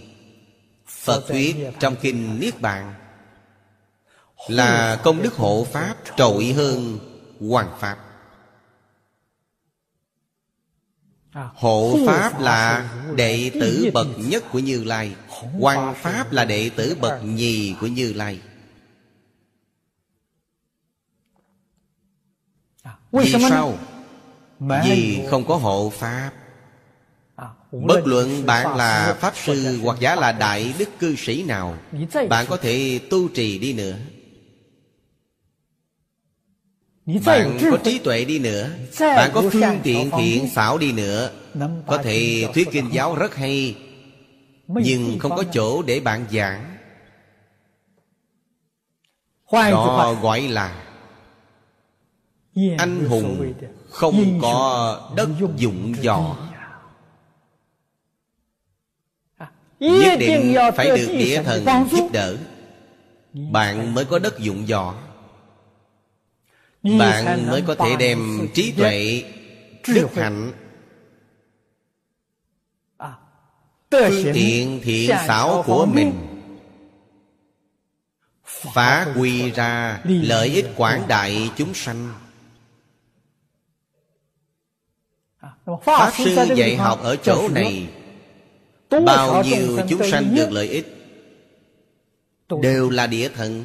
[0.86, 2.94] Phật thuyết trong kinh niết bàn
[4.48, 6.98] là công đức hộ pháp trội hơn
[7.48, 7.98] hoàng pháp.
[11.54, 15.14] Hộ pháp là đệ tử bậc nhất của như lai.
[15.60, 18.40] Hoàng pháp là đệ tử bậc nhì của như lai.
[23.12, 23.78] Vì sao?
[24.58, 26.30] Vì không có hộ pháp.
[27.72, 31.78] Bất luận bạn là Pháp Sư Hoặc giả là Đại Đức Cư Sĩ nào,
[32.28, 33.96] Bạn có thể tu trì đi nữa.
[37.06, 38.70] Bạn có trí tuệ đi nữa.
[39.00, 41.30] Bạn có phương tiện thiện xảo đi nữa.
[41.86, 43.76] Có thể thuyết kinh giáo rất hay
[44.68, 46.76] Nhưng không có chỗ để bạn giảng.
[49.52, 50.84] Đó gọi là
[52.78, 53.54] Anh hùng
[53.90, 56.36] không có đất dụng võ
[59.80, 62.36] Nhất định phải được địa thần giúp đỡ.
[63.32, 64.94] Bạn mới có đất dụng võ
[66.84, 69.24] Bạn mới có thể đem trí tuệ
[69.88, 70.52] Đức hạnh
[73.90, 76.12] Phương tiện thiện xảo của mình.
[78.44, 82.12] Phá quy ra lợi ích quảng đại chúng sanh.
[85.84, 87.88] Pháp sư dạy học ở chỗ này.
[88.90, 90.94] Bao nhiêu chúng sanh được lợi ích
[92.62, 93.64] Đều là địa thần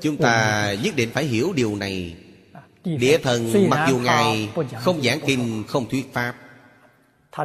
[0.00, 2.16] Chúng ta nhất định phải hiểu điều này.
[2.84, 6.34] Địa thần mặc dù Ngài không giảng kinh, không thuyết Pháp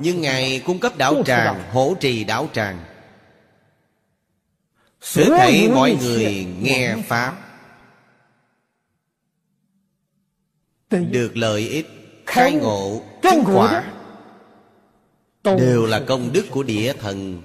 [0.02, 2.80] Nhưng Ngài cung cấp đạo tràng, hỗ trì đạo tràng.
[5.16, 7.36] Hết thảy mọi người nghe Pháp.
[10.90, 11.88] Được lợi ích
[12.26, 13.84] Khai ngộ Chứng quả
[15.44, 17.42] Đều là công đức của địa thần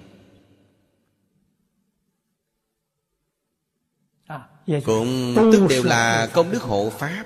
[4.66, 7.24] Cũng tức đều là công đức hộ Pháp.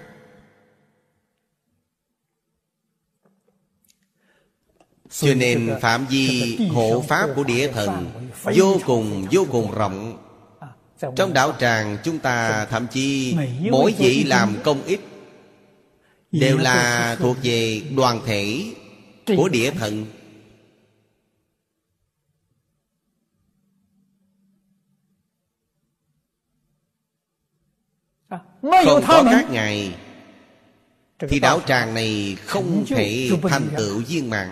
[5.11, 8.11] Cho nên phạm vi hộ Pháp của địa thần
[8.57, 10.19] Vô cùng vô cùng rộng.
[11.17, 13.37] Trong đạo tràng chúng ta thậm chí
[13.71, 15.01] Mỗi vị làm công ích
[16.33, 18.65] Đều là thuộc về đoàn thể
[19.37, 20.07] Của địa thần
[28.85, 29.97] Không có các ngài.
[31.19, 34.49] Thì đạo tràng này không thể thành tựu viên mãn.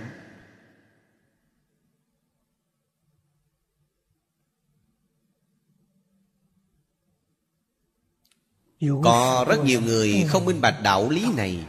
[9.03, 11.65] Có rất nhiều người không minh bạch đạo lý này.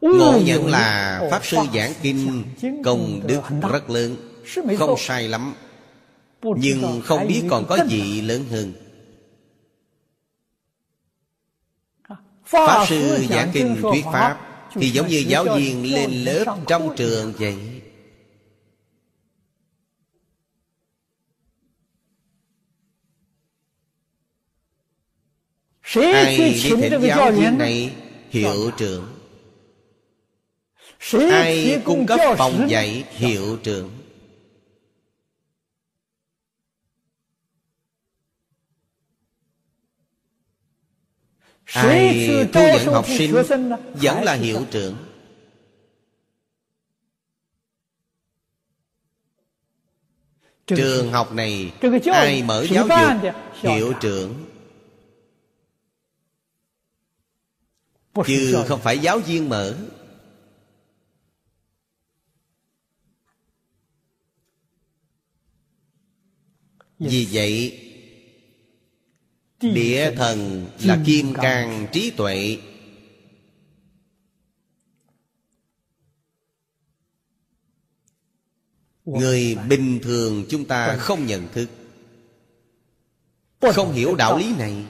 [0.00, 2.44] Ngộ nhận là Pháp Sư giảng kinh
[2.84, 3.40] Công đức
[3.72, 4.16] rất lớn
[4.78, 5.54] Không sai lắm.
[6.42, 8.72] Nhưng không biết còn có gì lớn hơn
[12.52, 14.38] Pháp Sư giảng kinh thuyết Pháp
[14.74, 17.54] Thì giống như giáo viên lên lớp trong trường vậy.
[25.94, 27.92] Ai đi thỉnh giáo viên này
[28.30, 29.12] Hiệu trưởng
[31.30, 34.01] Ai cung cấp phòng dạy hiệu trưởng
[41.72, 43.34] Ai thu nhận học sinh
[43.94, 44.96] Vẫn là hiệu trưởng.
[50.66, 51.72] Trường học này
[52.12, 53.32] Ai mở giáo dục?
[53.52, 54.44] Hiệu trưởng.
[58.26, 59.76] Chứ không phải giáo viên mở.
[66.98, 67.81] Vì vậy
[69.62, 72.58] Địa thần là kim cang trí tuệ.
[79.04, 81.68] Người bình thường chúng ta không nhận thức
[83.70, 84.86] Không hiểu đạo lý này.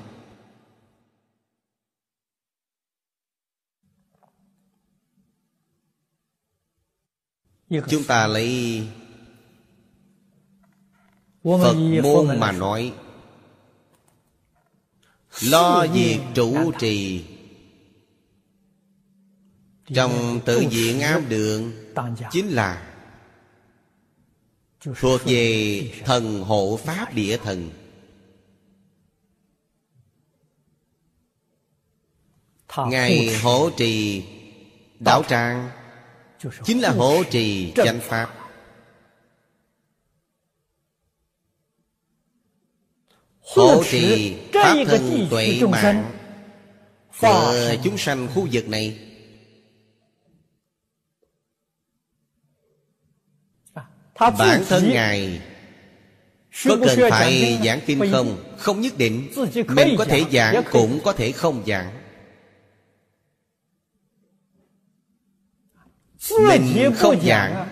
[7.89, 8.83] Chúng ta lấy
[11.43, 12.93] Phật môn mà nói
[15.41, 17.25] Lo việc trụ trì.
[19.95, 21.73] Trong tự diện ám đường
[22.31, 22.89] Chính là
[25.01, 27.71] Thuộc về thần hộ pháp địa thần.
[32.77, 34.25] Ngài hộ trì
[35.01, 35.71] Đạo tràng
[36.65, 38.42] Chính là hộ trì chánh pháp
[43.55, 46.11] hộ trì pháp thân tuệ mạng.
[47.21, 47.55] Của
[47.85, 48.99] chúng sanh khu vực này.
[54.39, 55.41] Bản thân ngài
[56.65, 58.55] có cần phải giảng kinh không?
[58.59, 59.33] Không nhất định.
[59.69, 61.91] Mình có thể giảng cũng có thể không giảng.
[66.49, 67.69] Mình không giảng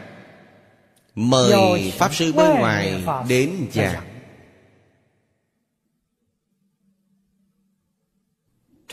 [1.15, 4.10] mời pháp sư bên ngoài đến giảng.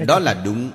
[0.05, 0.71] Đó là đúng.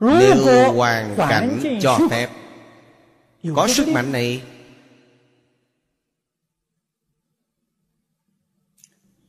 [0.00, 2.30] Nếu hoàn cảnh cho phép.
[3.56, 4.42] Có sức mạnh này.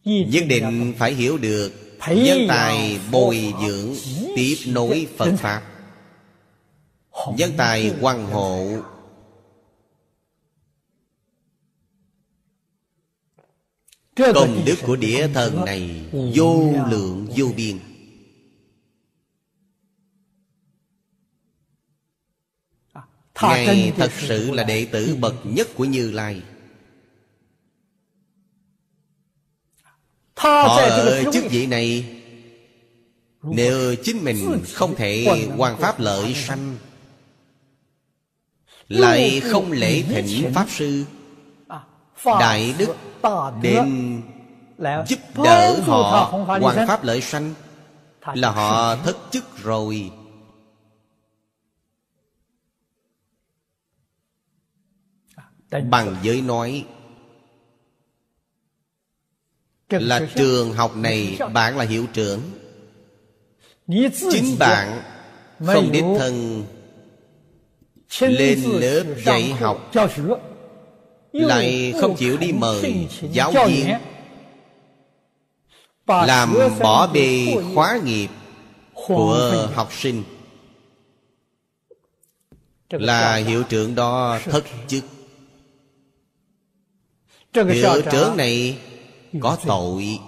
[0.03, 1.71] Nhất định phải hiểu được
[2.07, 3.95] Nhân tài bồi dưỡng
[4.35, 5.61] Tiếp nối Phật Pháp.
[7.37, 8.67] Nhân tài quan hộ
[14.17, 17.79] Công đức của địa thần này Vô lượng vô biên.
[23.41, 26.41] Ngài thật sự là đệ tử bậc nhất của Như Lai.
[30.35, 32.05] Họ ở chức vị này
[33.43, 36.77] Nếu chính mình không thể hoàn pháp lợi sanh
[38.87, 41.05] Lại không lễ thỉnh Pháp Sư
[42.25, 42.95] Đại Đức
[43.61, 44.21] Đến
[45.07, 47.53] giúp đỡ họ hoàn pháp lợi sanh.
[48.33, 50.11] Là họ thất chức rồi.
[55.89, 56.85] Bằng giới nói
[59.89, 62.41] Là trường học này bạn là hiệu trưởng.
[64.31, 65.01] Chính bạn
[65.65, 66.63] không đích thân
[68.19, 69.91] Lên lớp dạy học
[71.31, 73.87] Lại không chịu đi mời giáo viên.
[76.07, 78.27] Làm bỏ bê khóa nghiệp
[78.93, 80.23] Của học sinh.
[82.89, 85.03] Là hiệu trưởng đó thất chức.
[87.53, 88.79] Hiệu trưởng này
[89.41, 90.19] có tội.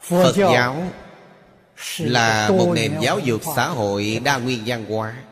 [0.00, 0.90] Phật giáo
[1.98, 5.24] là một nền giáo dục xã hội đa nguyên văn hóa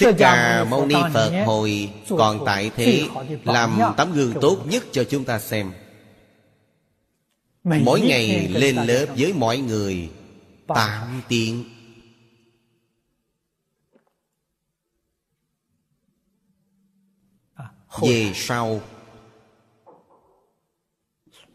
[0.00, 3.08] Thích Ca Mâu Ni Phật hồi còn tại thế
[3.44, 5.72] Làm tấm gương tốt nhất cho chúng ta xem.
[7.64, 10.10] Mỗi ngày lên lớp với mọi người
[10.66, 11.64] Tám tiếng.
[18.02, 18.80] Về sau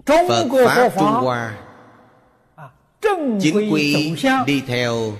[0.05, 1.57] Phật Pháp Trung Hoa
[2.55, 2.69] à,
[3.41, 4.15] Chính quy
[4.45, 5.13] đi theo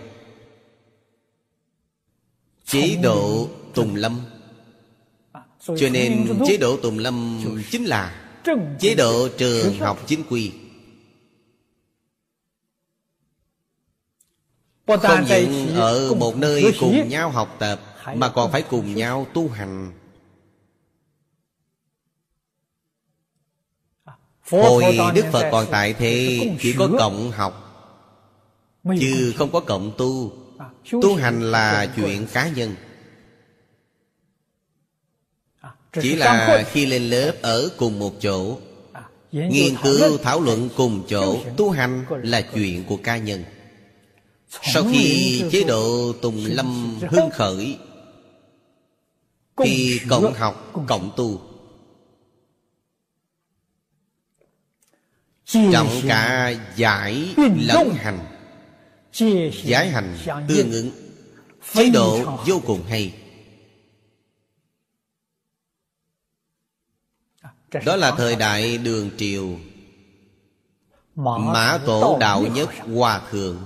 [2.66, 4.20] Chế độ Tùng Lâm.
[5.32, 8.22] À, Cho nên chế độ Tùng Lâm chính là
[8.80, 10.52] Chế độ trường học chính quy.
[14.88, 17.82] Không những ở một nơi cùng nhau học tập
[18.16, 19.92] Mà còn phải cùng nhau tu hành.
[24.52, 27.62] Hồi Đức Phật còn tại thế Chỉ có cộng học
[29.00, 30.32] Chứ không có cộng tu.
[30.32, 30.45] à,
[30.92, 32.76] Tu hành là chuyện cá nhân.
[35.62, 35.72] À,
[36.02, 38.58] Chỉ là khi lên lớp ở cùng một chỗ.
[38.94, 41.38] À, Nghiên cứu thảo luận cùng chỗ.
[41.58, 43.44] Tu hành là chuyện của cá nhân.
[44.50, 47.78] Sau khi chế độ Tùng Lâm hưng khởi
[49.58, 51.42] Thì cộng học, cộng tu.
[55.46, 58.35] Trọng cả giải lẫn hành
[59.64, 60.18] Giải hành
[60.48, 60.92] tương ứng
[61.74, 63.14] Chế độ vô cùng hay.
[67.86, 69.58] Đó là thời đại đường triều.
[71.16, 73.58] Mã tổ đạo nhất hòa thượng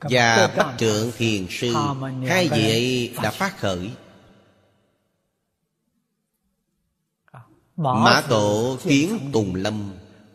[0.00, 1.74] Và Bắc trượng thiền sư,
[2.28, 3.90] Hai vị ấy đã phát khởi.
[7.76, 9.92] Mã tổ kiến Tùng Lâm,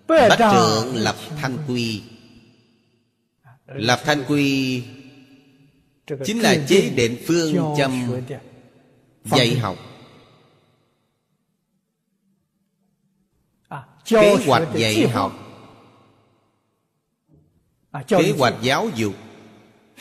[0.08, 2.02] Bắc trượng lập thanh quy.
[3.68, 3.74] Ừ.
[3.78, 4.84] Lập thanh quy
[6.26, 8.22] Chính là chế định phương châm
[9.24, 9.78] Dạy học.
[14.06, 15.34] Kế hoạch dạy học.
[18.08, 19.14] Kế hoạch giáo dục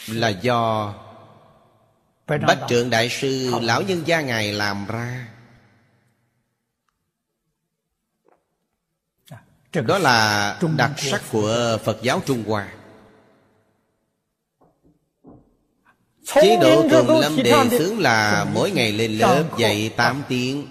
[0.07, 0.95] Là do
[2.27, 5.29] Bách trượng đại sư Lão nhân gia Ngài làm ra.
[9.73, 12.73] Đó là đặc sắc của Phật giáo Trung Hoa.
[16.25, 20.67] Chế độ Tùng Lâm đề xướng là Mỗi ngày lên lớp dạy 8 tiếng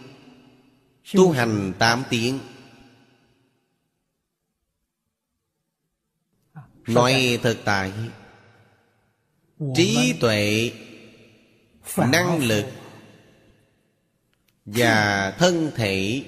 [1.14, 2.40] Tu hành 8 tiếng.
[6.88, 7.92] Nói thực tại
[9.76, 10.72] Trí tuệ
[11.98, 12.66] Năng lực
[14.66, 16.24] Và thân thể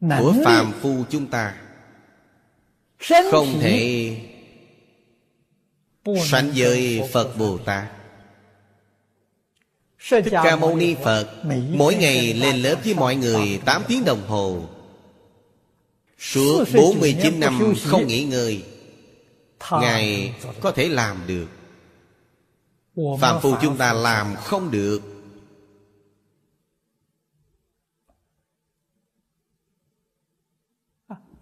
[0.00, 1.54] của phàm phu chúng ta
[3.30, 4.16] không thể
[6.26, 7.84] sánh với phật bồ tát
[10.10, 11.28] Thích Ca Mâu Ni Phật
[11.70, 14.62] Mỗi ngày lên lớp với mọi người 8 tiếng đồng hồ.
[16.18, 18.62] Suốt 49 năm không nghỉ ngơi
[19.70, 21.46] Ngài có thể làm được.
[23.20, 25.02] Phạm phu chúng ta làm không được.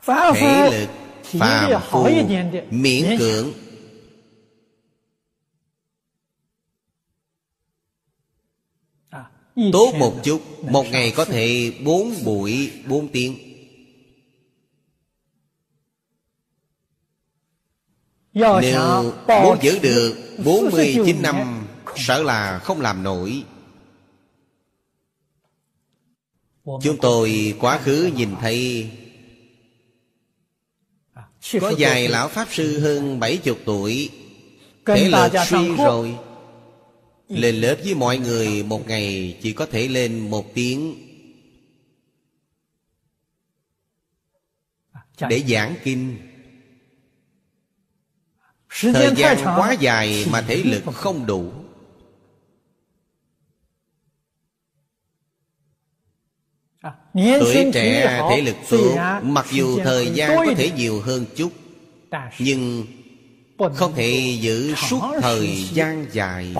[0.06, 0.88] Thể lực
[1.38, 2.08] Phạm phu
[2.70, 3.52] Miễn cưỡng
[9.72, 13.38] Tốt một chút Một ngày có thể bốn buổi bốn tiếng.
[18.34, 21.66] Nếu muốn giữ được 49 năm
[21.96, 23.42] Sợ là không làm nổi.
[26.64, 28.90] Chúng tôi quá khứ nhìn thấy.
[31.60, 34.10] Có vài lão Pháp Sư hơn 70 tuổi.
[34.86, 36.16] Thể lực suy rồi
[37.28, 40.94] lên lớp với mọi người một ngày chỉ có thể lên một tiếng.
[45.28, 46.16] Để giảng kinh.
[48.80, 51.52] Thời gian quá dài mà thể lực không đủ.
[57.14, 61.52] Tuổi trẻ thể lực tốt Mặc dù thời gian có thể nhiều hơn chút
[62.38, 62.86] Nhưng
[63.74, 66.54] không thể giữ suốt thời gian dài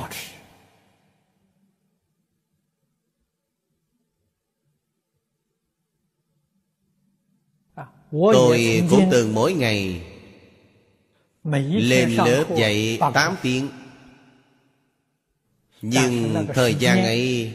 [8.33, 10.03] Tôi cũng từng mỗi ngày
[11.73, 13.69] Lên lớp dạy 8 tiếng.
[15.83, 17.53] Nhưng thời gian ấy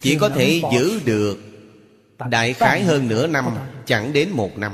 [0.00, 1.38] Chỉ có thể giữ được
[2.30, 3.44] Đại khái hơn nửa năm
[3.86, 4.72] Chẳng đến một năm.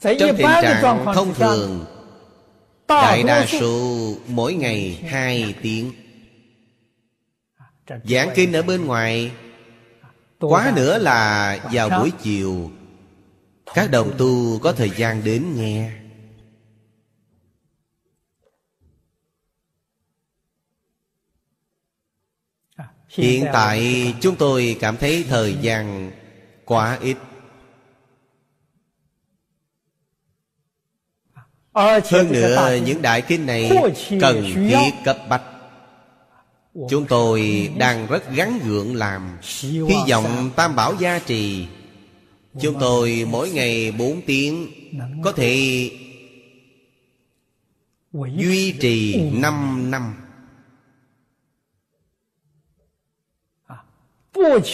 [0.00, 1.84] Trong tình trạng thông thường
[2.88, 5.92] Đại đa số mỗi ngày hai tiếng.
[8.04, 9.30] Giảng kinh ở bên ngoài
[10.48, 12.70] Quá nữa là vào buổi chiều
[13.74, 15.92] Các đồng tu có thời gian đến nghe.
[22.76, 26.10] À, Hiện tại chúng tôi cảm thấy thời gian
[26.64, 27.16] quá ít.
[31.74, 33.70] Hơn nữa những đại kinh này
[34.20, 35.51] cần thiết cấp bách
[36.74, 41.66] Chúng tôi đang rất gắn gượng làm, Hy vọng Tam Bảo gia trì.
[42.60, 44.68] Chúng tôi mỗi ngày bốn tiếng,
[45.22, 45.90] Có thể
[48.12, 50.14] Duy trì năm năm.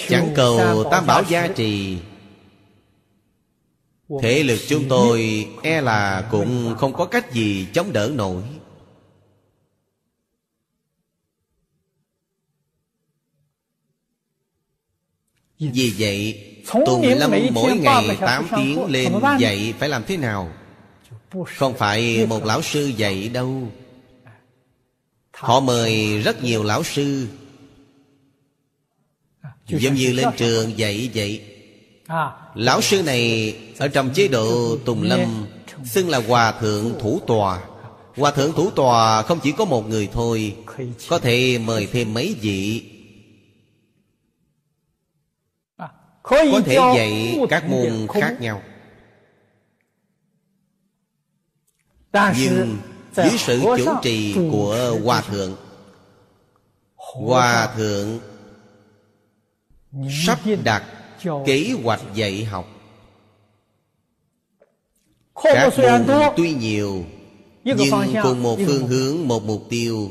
[0.09, 1.99] Chẳng cầu Tam Bảo gia trì.
[4.23, 8.43] Thể lực chúng tôi e là cũng không có cách gì chống đỡ nổi.
[15.59, 16.45] Vì vậy
[16.87, 20.53] Tùng Lâm mỗi ngày 8 tiếng lên dạy phải làm thế nào?
[21.57, 23.69] Không phải một lão sư dạy đâu.
[25.33, 27.29] Họ mời rất nhiều lão sư.
[29.67, 31.43] Giống như lên trường dạy vậy
[32.55, 35.47] Lão sư này Ở trong chế độ Tùng Lâm
[35.85, 37.61] Xưng là Hòa Thượng Thủ Tòa.
[38.17, 40.55] Hòa Thượng Thủ Tòa không chỉ có một người thôi
[41.09, 42.83] Có thể mời thêm mấy vị
[46.29, 48.63] có thể dạy các môn khác nhau.
[52.13, 52.79] Nhưng
[53.13, 55.57] dưới sự chủ trì của hòa thượng.
[56.95, 58.19] Hòa thượng
[60.27, 60.85] sắp đặt
[61.47, 62.69] kế hoạch dạy học.
[65.43, 67.05] Các môn tuy nhiều
[67.65, 67.79] nhưng
[68.23, 70.11] cùng một phương hướng một mục tiêu.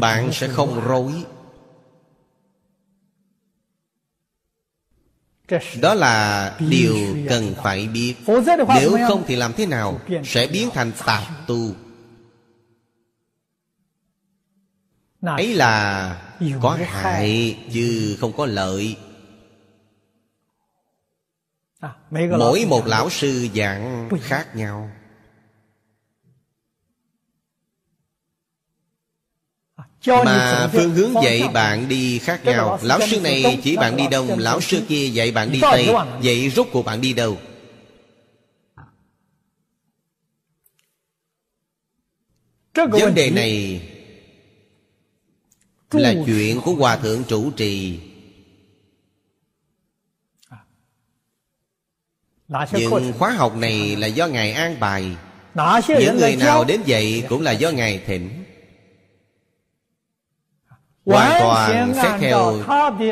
[0.00, 1.12] Bạn sẽ không rối
[5.80, 6.96] Đó là điều
[7.28, 8.14] cần phải biết.
[8.80, 11.74] Nếu không thì làm thế nào Sẽ biến thành tạp tu
[15.22, 16.16] Ấy là
[16.62, 18.96] có hại chứ không có lợi.
[21.80, 21.94] À,
[22.38, 24.90] Mỗi một lão sư dạng khác nhau
[30.06, 32.78] Mà phương hướng dạy bạn đi khác nhau.
[32.82, 35.88] Lão sư này chỉ bạn đi đông Lão sư kia dạy bạn đi tây.
[36.22, 37.38] Vậy rốt cuộc bạn đi đâu?
[42.74, 43.80] Vấn đề này
[45.90, 48.00] Là chuyện của Hòa Thượng chủ trì.
[52.72, 55.16] Nhưng khóa học này là do Ngài an bài.
[55.88, 58.41] Những người nào đến dạy cũng là do Ngài thỉnh
[61.04, 62.62] Hoàn toàn xét theo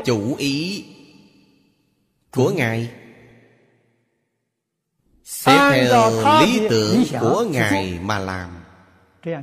[0.05, 0.85] chủ ý
[2.31, 2.91] của Ngài.
[5.25, 6.11] Xét theo
[6.41, 8.51] lý tưởng của Ngài mà làm.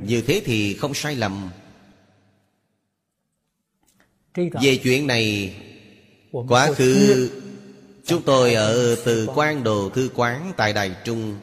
[0.02, 1.50] Như thế thì không sai lầm.
[4.34, 5.54] Về chuyện này
[6.48, 7.30] Quá khứ
[8.04, 11.38] Chúng tôi ở từ quan đồ thư quán tại Đài Trung.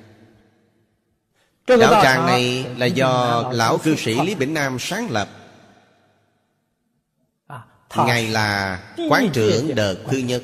[1.68, 5.45] Đạo tràng này là do Lão cư sĩ Lý Bỉnh Nam sáng lập
[7.96, 8.80] Ngài là
[9.10, 10.44] quán trưởng đợt thứ nhất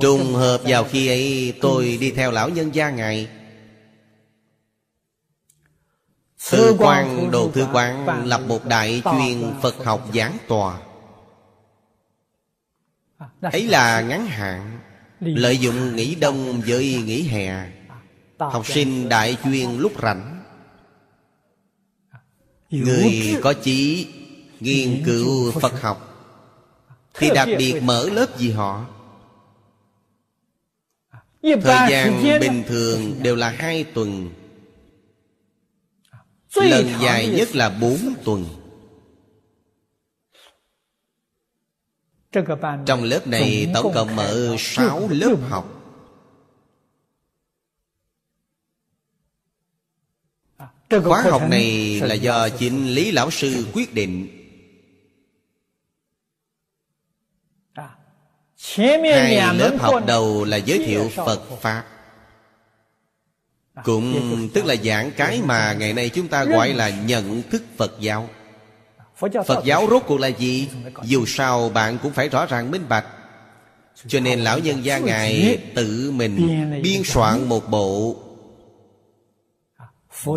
[0.00, 3.28] Trùng hợp vào khi ấy tôi đi theo lão nhân gia Ngài.
[6.50, 10.80] Thư quan đồ thư quán lập một đại chuyên Phật học giảng tòa.
[13.40, 14.80] Ấy là ngắn hạn
[15.20, 17.70] Lợi dụng nghỉ đông với nghỉ hè.
[18.38, 20.42] Học sinh đại chuyên lúc rảnh.
[22.70, 24.08] Người có chí
[24.60, 26.06] nghiên cứu Phật học.
[27.14, 28.86] Thì đặc biệt mở lớp gì họ?
[31.42, 34.30] Thời gian bình thường đều là hai tuần.
[36.54, 38.46] Lần dài nhất là bốn tuần.
[42.86, 45.76] Trong lớp này tổng cộng mở sáu lớp học.
[51.04, 54.39] Khóa học này là do chính Lý Lão Sư quyết định
[58.62, 61.84] Hai lớp học đầu là giới thiệu Phật Pháp.
[63.84, 67.92] Cũng tức là giảng cái mà ngày nay chúng ta gọi là nhận thức Phật
[68.00, 68.28] giáo.
[69.46, 70.68] Phật giáo rốt cuộc là gì?
[71.02, 73.06] Dù sao bạn cũng phải rõ ràng minh bạch.
[74.06, 78.16] Cho nên lão nhân gia Ngài tự mình biên soạn một bộ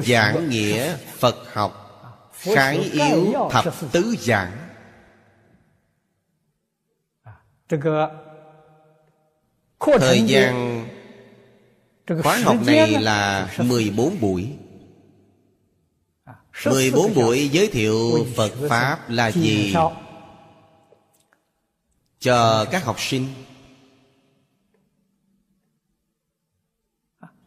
[0.05, 1.79] Giảng nghĩa Phật học
[2.39, 4.51] Khái yếu thập tứ giảng
[9.99, 10.85] Thời gian
[12.23, 14.49] khóa học này là 14 buổi.
[16.65, 19.75] 14 buổi giới thiệu Phật Pháp là gì?
[22.19, 23.27] Cho các học sinh.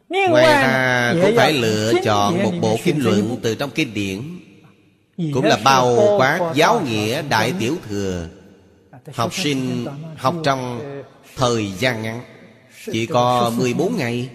[0.09, 4.39] Ngoài ra cũng phải lựa chọn một bộ kinh luận từ trong kinh điển.
[5.33, 8.27] Cũng là bao quát giáo nghĩa Đại Tiểu Thừa
[9.13, 9.85] Học sinh
[10.17, 10.81] học trong
[11.35, 12.23] thời gian ngắn
[12.91, 14.29] Chỉ có 14 ngày.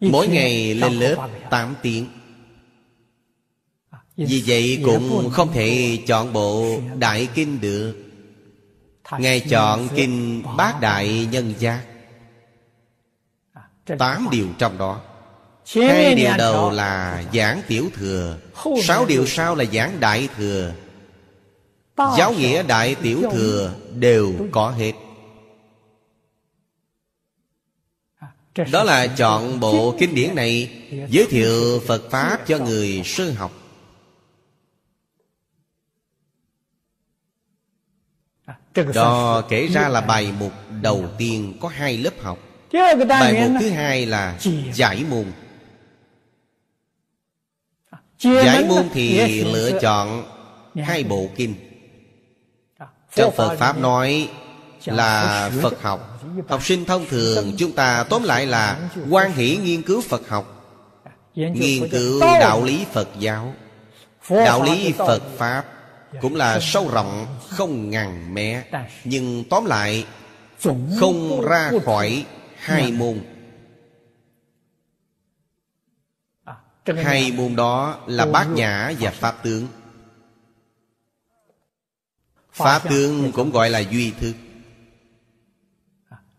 [0.00, 2.06] Mỗi ngày lên lớp 8 tiếng.
[4.16, 7.94] Vì vậy cũng không thể chọn bộ Đại Kinh được.
[9.18, 11.82] Ngài chọn Kinh Bát Đại Nhân Giác.
[13.98, 15.00] Tám điều trong đó.
[15.74, 18.38] Hai điều đầu là giảng tiểu thừa.
[18.82, 20.74] Sáu điều sau là giảng đại thừa
[22.18, 24.92] Giáo nghĩa đại tiểu thừa đều có hết.
[28.72, 33.52] Đó là chọn bộ kinh điển này Giới thiệu Phật Pháp cho người sơ học.
[38.94, 40.52] Đó kể ra là bài mục
[40.82, 42.38] đầu tiên có hai lớp học.
[43.08, 44.38] Bài mục thứ hai là
[44.72, 45.24] giải môn.
[48.18, 50.24] Giải môn thì lựa chọn
[50.74, 51.69] hai bộ kinh
[53.14, 54.30] Trong Phật Pháp nói
[54.84, 56.20] là Phật học.
[56.48, 60.56] Học sinh thông thường chúng ta tóm lại là quan hỷ nghiên cứu Phật học
[61.34, 63.54] Nghiên cứu đạo lý Phật giáo.
[64.30, 65.64] Đạo lý Phật Pháp
[66.20, 68.62] Cũng là sâu rộng không ngàn mé.
[69.04, 70.06] Nhưng tóm lại
[71.00, 72.24] Không ra khỏi
[72.56, 73.20] hai môn.
[77.04, 79.66] Hai môn đó là bát nhã và pháp tướng
[82.52, 84.34] Pháp tướng cũng gọi là duy thức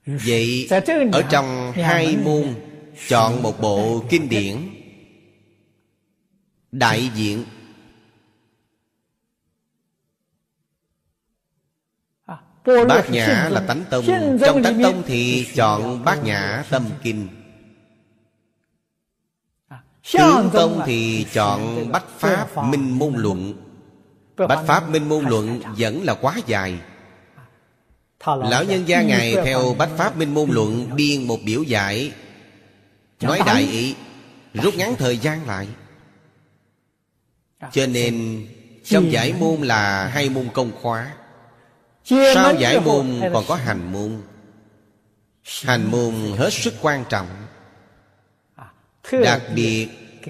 [0.06, 0.68] Vậy
[1.12, 2.56] ở trong hai môn
[3.08, 4.58] Chọn một bộ kinh điển.
[6.72, 7.46] Đại diện.
[12.88, 14.06] Bát nhã là tánh tông.
[14.46, 17.28] Trong tánh tông thì chọn bát nhã tâm kinh.
[20.14, 23.54] Tướng tông thì chọn bách pháp minh môn luận
[24.38, 26.80] Bách pháp minh môn luận vẫn là quá dài.
[28.26, 32.12] Lão nhân gia Ngài theo Bách Pháp Minh Môn Luận Biên một biểu giải.
[33.22, 33.96] Nói đại ý
[34.54, 35.68] Rút ngắn thời gian lại.
[37.72, 38.48] Cho nên
[38.84, 41.14] Trong giải môn là hai môn công khóa.
[42.04, 44.22] Sau giải môn còn có hành môn.
[45.64, 47.28] Hành môn hết sức quan trọng.
[49.12, 49.88] Đặc biệt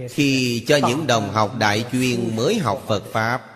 [0.09, 3.50] khi cho những đồng học đại chuyên mới học Phật Pháp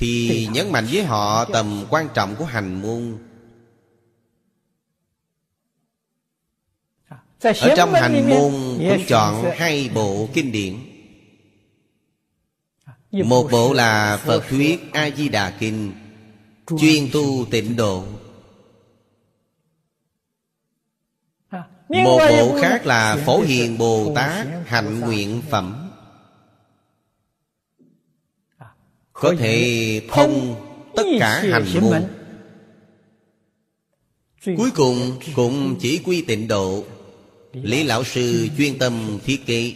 [0.00, 3.18] Thì nhấn mạnh với họ tầm quan trọng của hành môn.
[7.42, 10.76] Ở trong hành môn cũng chọn hai bộ kinh điển.
[13.24, 15.92] Một bộ là Phật Thuyết A-di-đà Kinh
[16.80, 18.04] Chuyên tu tịnh độ.
[21.88, 25.89] Một bộ khác là Phổ Hiền Bồ Tát Hạnh Nguyện Phẩm
[29.20, 30.56] Có thể thông
[30.96, 32.08] tất cả hành môn.
[34.56, 36.84] Cuối cùng cũng chỉ quy tịnh độ.
[37.52, 39.74] Lý Lão Sư chuyên tâm thiết kế.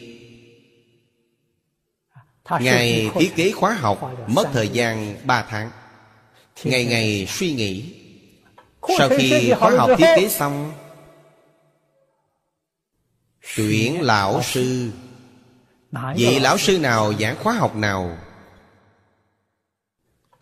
[2.61, 5.71] Ngài thiết kế khóa học Mất thời gian 3 tháng.
[6.65, 7.85] Ngày ngày suy nghĩ.
[8.99, 10.73] Sau khi khóa học thiết kế xong
[13.57, 14.91] Tuyển lão sư.
[16.17, 18.19] Vị lão sư nào giảng khóa học nào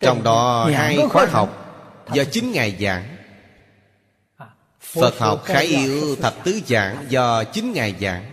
[0.03, 1.59] Trong đó hai khóa học
[2.13, 3.17] Do chính Ngài giảng.
[4.79, 8.25] Phật học khái yếu thập tứ giảng Do chính Ngài giảng.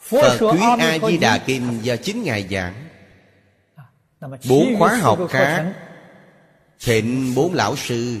[0.00, 2.88] Phật thuyết A-di-đà Kinh Do chính Ngài giảng.
[4.48, 5.72] Bốn khóa học khác.
[6.80, 8.18] Thịnh bốn lão sư.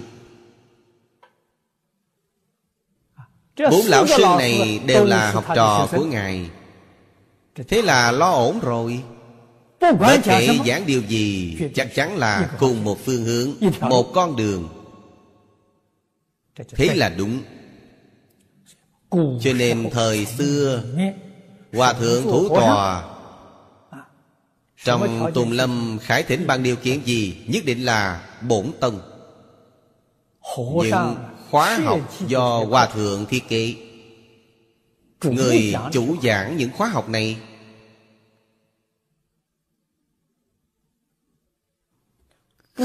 [3.70, 6.50] Bốn lão sư này đều là học trò của Ngài.
[7.68, 9.02] Thế là lo ổn rồi
[9.80, 13.50] Bất kể giảng điều gì Chắc chắn là cùng một phương hướng
[13.80, 14.68] Một con đường.
[16.68, 17.40] Thế là đúng.
[19.40, 20.82] Cho nên thời xưa
[21.72, 23.04] Hòa thượng thủ tòa
[24.84, 29.00] Trong tùng lâm khải thỉnh bằng điều kiện gì Nhất định là bổn tông.
[30.56, 31.16] Những
[31.50, 33.74] khóa học do hòa thượng thiết kế.
[35.24, 37.36] Người chủ giảng những khóa học này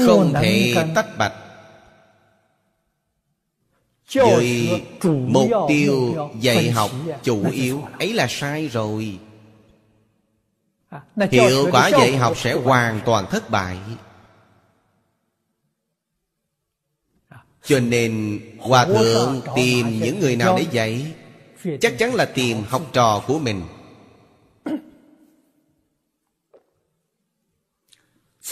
[0.06, 1.32] không thể tách bạch.
[4.14, 6.90] Với mục tiêu dạy học
[7.22, 9.18] chủ yếu ấy là sai rồi.
[11.30, 13.78] Hiệu quả dạy học sẽ hoàn toàn thất bại.
[17.64, 21.14] Cho nên Hòa Thượng tìm những người nào để dạy
[21.80, 23.62] Chắc chắn là tìm học trò của mình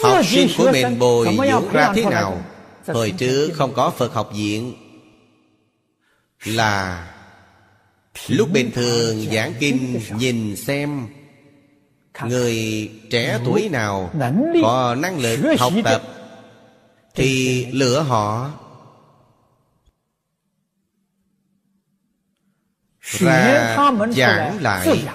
[0.03, 2.41] Học sinh của mình bồi dưỡng ra thế nào?
[2.87, 4.73] Hồi trước không có Phật học viện.
[6.45, 7.07] Là
[8.27, 11.07] Lúc bình thường giảng kinh Nhìn xem
[12.23, 14.11] Người trẻ tuổi nào
[14.61, 16.01] Có năng lực học tập
[17.15, 18.51] Thì lựa họ
[23.01, 23.77] ra
[24.15, 25.05] giảng lại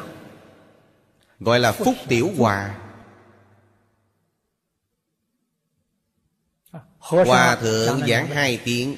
[1.40, 2.80] gọi là phúc tiểu hòa
[7.11, 8.97] hòa thượng giảng hai tiếng.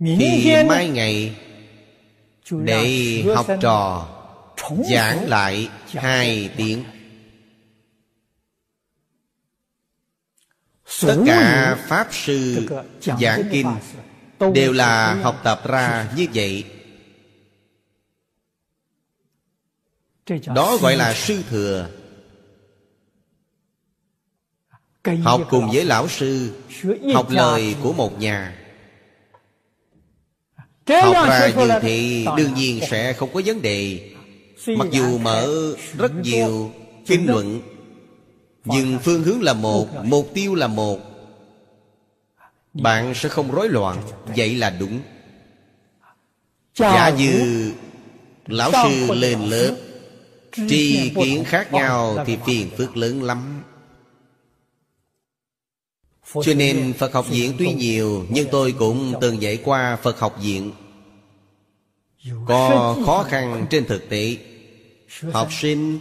[0.00, 1.36] Thì mai ngày
[2.50, 4.08] để học trò
[4.90, 6.84] giảng lại hai tiếng.
[11.02, 12.68] Tất cả pháp sư
[13.00, 13.76] giảng kinh
[14.54, 16.64] đều là học tập ra như vậy.
[20.54, 21.90] Đó gọi là sư thừa
[25.16, 26.52] học cùng với lão sư
[27.14, 28.54] học lời của một nhà.
[30.86, 34.10] Học ra như thì đương nhiên sẽ không có vấn đề.
[34.66, 35.48] Mặc dù mở
[35.98, 36.72] rất nhiều
[37.06, 37.60] kinh luận
[38.64, 40.98] nhưng phương hướng là một mục tiêu là một.
[42.74, 43.96] Bạn sẽ không rối loạn
[44.36, 45.00] Vậy là đúng.
[46.74, 47.72] Giả như
[48.46, 49.76] Lão sư lên lớp
[50.52, 53.62] Tri kiến khác nhau Thì phiền phức lớn lắm
[56.34, 60.36] Cho nên Phật học viện tuy nhiều Nhưng tôi cũng từng dạy qua Phật học
[60.42, 60.72] viện
[62.46, 64.36] Có khó khăn trên thực tế.
[65.32, 65.98] Học sinh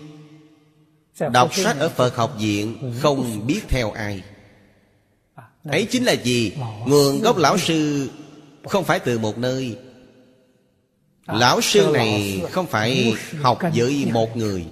[1.31, 4.23] Đọc sách ở Phật học viện Không biết theo ai.
[5.63, 6.51] Ấy chính là gì?
[6.85, 8.09] Nguồn gốc lão sư
[8.63, 9.77] không phải từ một nơi.
[11.27, 14.65] Lão sư này không phải học với một người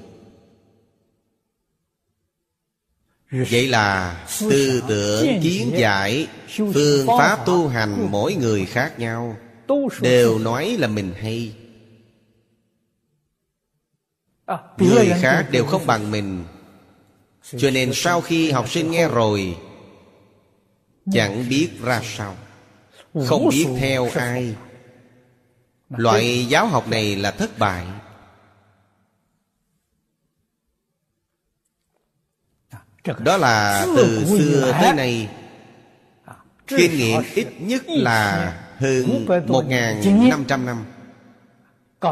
[3.31, 6.27] vậy là tư tưởng kiến giải,
[6.73, 9.37] phương pháp tu hành mỗi người khác nhau,
[10.01, 11.55] đều nói là mình hay.
[14.77, 16.43] Người khác đều không bằng mình.
[17.57, 19.55] Cho nên sau khi học sinh nghe rồi,
[21.11, 22.35] Chẳng biết ra sao,
[23.25, 24.55] Không biết theo ai.
[25.89, 27.85] Loại giáo học này là thất bại.
[33.05, 35.29] Đó là từ xưa tới nay.
[36.67, 40.85] Kinh nghiệm ít nhất là hơn 1.500 năm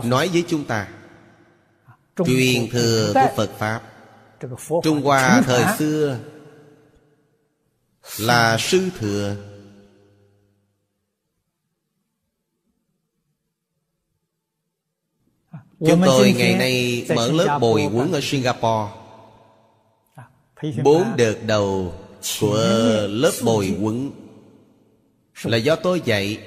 [0.03, 0.87] Nói với chúng ta
[2.25, 3.81] Truyền thừa của Phật Pháp.
[4.83, 6.17] Trung Hoa thời xưa
[8.19, 9.35] Là sư thừa.
[15.79, 19.02] Chúng tôi ngày nay mở lớp bồi huấn ở Singapore
[20.83, 21.93] Bốn đợt đầu
[22.39, 22.57] của
[23.09, 24.11] lớp bồi huấn
[25.43, 26.37] Là do tôi dạy.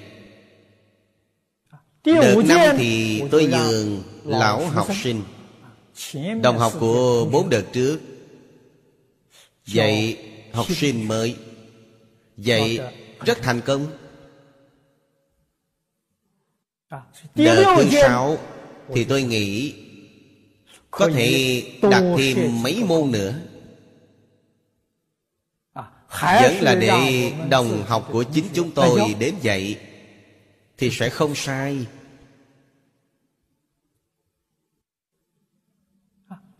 [2.04, 5.22] Đợt năm thì tôi nhường lão học sinh.
[6.42, 7.98] Đồng học của bốn đợt trước
[9.66, 10.18] Dạy
[10.52, 11.36] học sinh mới.
[12.36, 12.78] Dạy
[13.24, 13.86] rất thành công.
[17.34, 18.38] Đợt thứ sáu
[18.94, 19.74] Thì tôi nghĩ
[20.90, 23.45] Có thể đặt thêm mấy môn nữa
[26.22, 29.78] Vẫn là để đồng học của chính chúng tôi đến dạy
[30.78, 31.86] Thì sẽ không sai.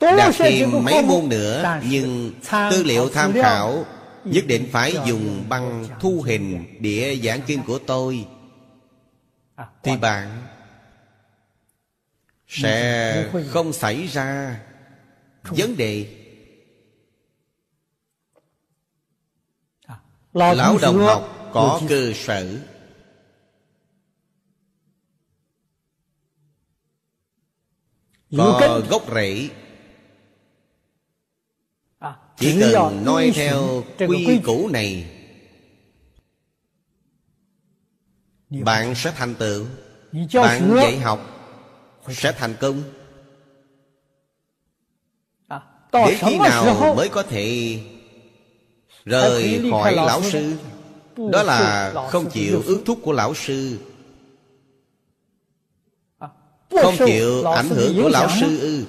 [0.01, 2.33] Đạt thêm mấy môn nữa Nhưng
[2.71, 3.85] tư liệu tham khảo
[4.25, 8.27] Nhất định phải dùng băng thu hình Địa giảng kinh của tôi.
[9.83, 10.43] Thì bạn
[12.49, 14.61] Sẽ không xảy ra
[15.43, 16.26] Vấn đề
[20.37, 22.47] Lão đồng học có cơ sở
[28.37, 29.49] Có gốc rễ.
[32.37, 35.13] Chỉ cần noi theo quy củ này
[38.51, 39.67] Bạn sẽ thành tựu.
[40.35, 41.21] Bạn dạy học
[42.09, 42.83] Sẽ thành công.
[45.93, 47.81] Đến khi nào mới có thể
[49.07, 50.57] Rời khỏi lão sư.
[51.33, 53.79] Đó là không chịu ước thúc của lão sư.
[56.71, 58.85] Không chịu ảnh hưởng của lão sư ư.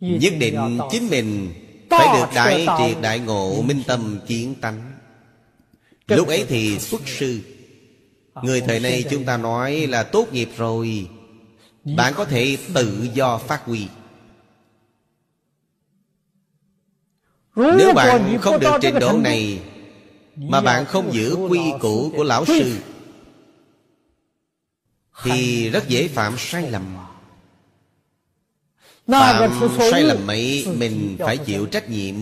[0.00, 1.54] Nhất định chính mình
[1.90, 4.92] phải được đại triệt đại ngộ minh tâm kiến tánh.
[6.06, 7.40] Lúc ấy thì xuất sư.
[8.42, 11.08] Người thời nay chúng ta nói là tốt nghiệp rồi.
[11.84, 13.86] Bạn có thể tự do phát huy
[17.56, 19.62] Nếu bạn không được trình độ này
[20.36, 22.78] Mà bạn không giữ quy củ của lão sư
[25.22, 26.96] Thì rất dễ phạm sai lầm.
[29.06, 29.50] Phạm
[29.90, 32.14] sai lầm ấy Mình phải chịu trách nhiệm.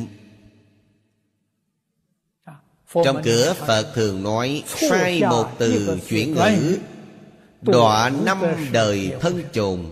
[3.05, 6.79] Trong cửa Phật thường nói Sai một từ chuyển ngữ
[7.63, 8.43] Đọa năm
[8.73, 9.85] đời thân chồn.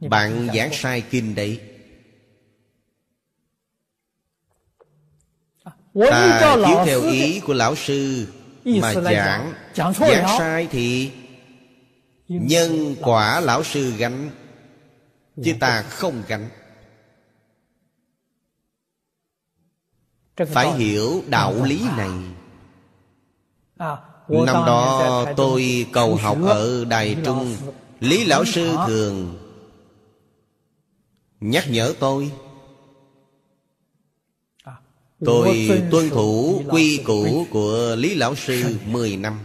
[0.00, 1.60] Bạn giảng sai kinh đấy
[5.94, 8.26] Ta chiếu theo ý của lão sư
[8.64, 9.94] Mà giảng Giảng
[10.38, 11.10] sai thì
[12.28, 14.30] Nhân quả lão sư gánh
[15.44, 16.48] Chứ ta không gánh.
[20.52, 22.10] Phải hiểu đạo lý này.
[24.28, 27.56] Năm đó tôi cầu học ở Đài Trung.
[28.00, 29.38] Lý Lão Sư thường
[31.40, 32.32] Nhắc nhở tôi
[35.24, 39.38] Tôi tuân thủ quy củ của Lý Lão Sư 10 năm.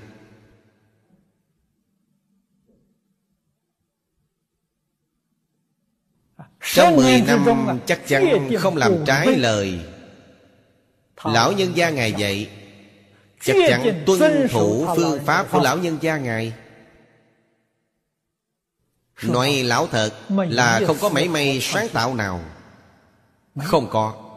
[6.73, 7.45] Trong mười năm
[7.85, 9.79] chắc chắn không làm trái lời.
[11.23, 12.49] Lão nhân gia Ngài dạy
[13.41, 16.53] Chắc chắn tuân thủ phương pháp của lão nhân gia Ngài.
[19.23, 22.41] Nói lão thật là không có mảy may sáng tạo nào.
[23.63, 24.28] Không có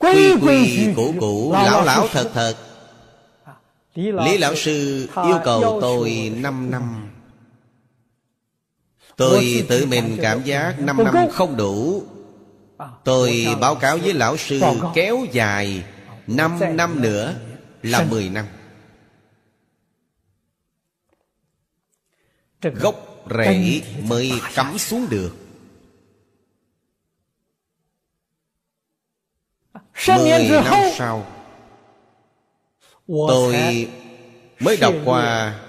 [0.00, 2.54] Quy quy cũ cũ lão lão thật thật.
[3.94, 7.10] Lý lão sư yêu cầu tôi 5 năm
[9.16, 12.02] Tôi tự mình cảm giác 5 năm không đủ.
[13.04, 14.60] Tôi báo cáo với lão sư
[14.94, 15.84] kéo dài
[16.26, 17.34] 5 năm nữa
[17.82, 18.46] là 10 năm.
[22.62, 25.39] Gốc rễ mới cắm xuống được
[30.08, 30.64] Mười năm
[30.96, 31.26] sau
[33.06, 33.88] Tôi
[34.60, 35.60] mới đọc qua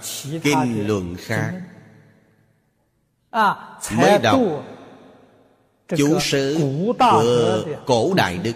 [0.44, 1.62] Kinh luận khác.
[3.92, 4.40] Mới đọc
[5.88, 6.58] chú sứ
[6.98, 8.54] của cổ đại đức.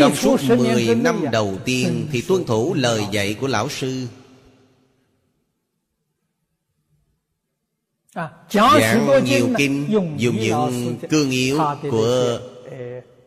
[0.00, 4.06] Trong suốt 10 năm đầu tiên Thì tuân thủ lời dạy của lão sư
[8.50, 9.86] Giảng nhiều kinh
[10.16, 11.60] Dùng những cương yếu
[11.90, 12.40] của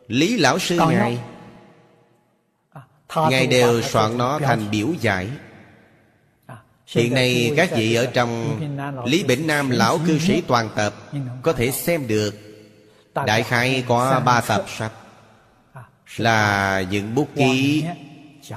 [0.08, 1.18] Lý Lão Sư Ngài
[3.30, 5.28] Ngài đều soạn nó thành biểu giải.
[6.86, 8.60] Hiện nay các vị ở trong
[9.06, 10.94] Lý Bỉnh Nam Lão Cư Sĩ Toàn Tập
[11.42, 12.34] Có thể xem được.
[13.26, 14.92] Đại khai có ba tập sách
[16.16, 17.84] Là những bút ký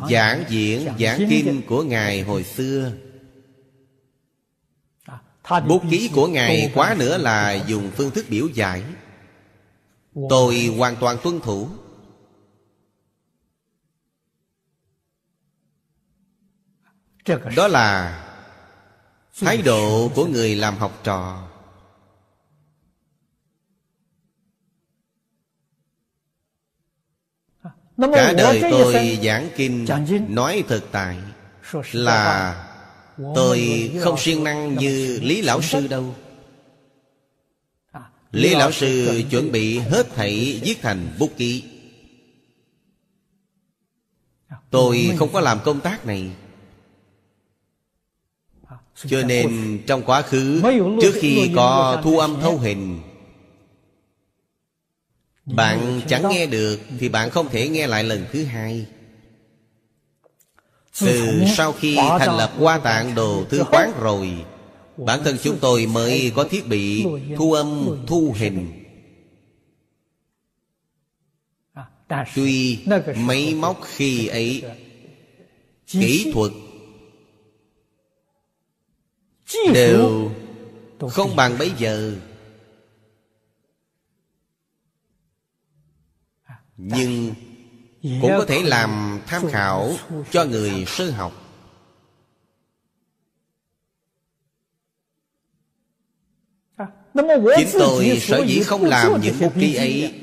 [0.09, 2.91] Giảng diễn giảng kinh của Ngài hồi xưa
[5.67, 8.83] Bút ký của Ngài quá nữa là dùng phương thức biểu giải.
[10.29, 11.69] Tôi hoàn toàn tuân thủ.
[17.55, 18.19] Đó là
[19.39, 21.47] Thái độ của người làm học trò.
[28.13, 29.85] Cả đời tôi giảng kinh
[30.29, 31.17] Nói thực tại
[31.91, 32.68] Là
[33.35, 36.15] Tôi không siêng năng như Lý Lão Sư đâu.
[38.31, 41.63] Lý Lão Sư chuẩn bị hết thảy viết thành bút ký.
[44.69, 46.31] Tôi không có làm công tác này.
[48.95, 50.61] Cho nên trong quá khứ,
[51.01, 52.99] Trước khi có thu âm thâu hình,
[55.45, 58.85] Bạn chẳng nghe được Thì bạn không thể nghe lại lần thứ hai
[61.01, 64.45] từ sau khi thành lập Hoa Tạng Đồ Thư Quán rồi
[65.05, 67.05] Bản thân chúng tôi mới có thiết bị
[67.37, 68.85] thu âm thu hình.
[72.35, 72.79] Tuy
[73.15, 74.63] máy móc khi ấy
[75.87, 76.51] Kỹ thuật
[79.73, 80.31] Đều
[81.11, 82.15] không bằng bây giờ.
[86.77, 87.33] Nhưng
[88.01, 89.95] cũng có thể làm tham khảo
[90.31, 91.33] cho người sơ học.
[97.57, 100.13] Chính tôi sở dĩ không làm những bút ký ấy.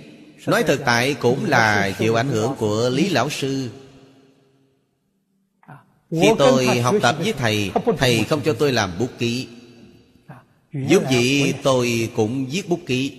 [0.46, 3.70] Nói thực tại cũng là chịu ảnh hưởng của lý lão sư.
[6.10, 9.48] Khi tôi học tập với thầy thầy không cho tôi làm bút ký.
[10.72, 13.12] Giúp gì tôi cũng viết bút ký.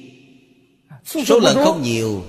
[1.06, 2.24] Số lần không nhiều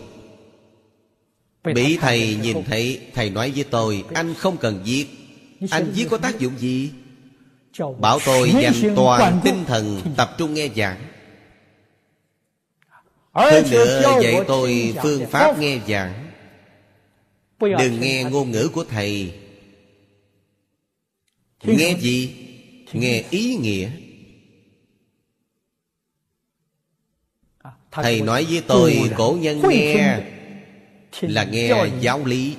[1.75, 5.07] Bị thầy nhìn thấy Thầy nói với tôi Anh không cần viết
[5.71, 6.91] Anh viết có tác dụng gì?
[8.01, 10.99] Bảo tôi dành toàn tinh thần Tập trung nghe giảng.
[13.33, 16.31] Hơn nữa dạy tôi phương pháp nghe giảng.
[17.61, 19.35] Đừng nghe ngôn ngữ của thầy.
[21.65, 22.35] Nghe gì?
[22.93, 23.91] Nghe ý nghĩa.
[27.91, 30.38] Thầy nói với tôi Cổ nhân nghe
[31.21, 32.57] là nghe giáo lý.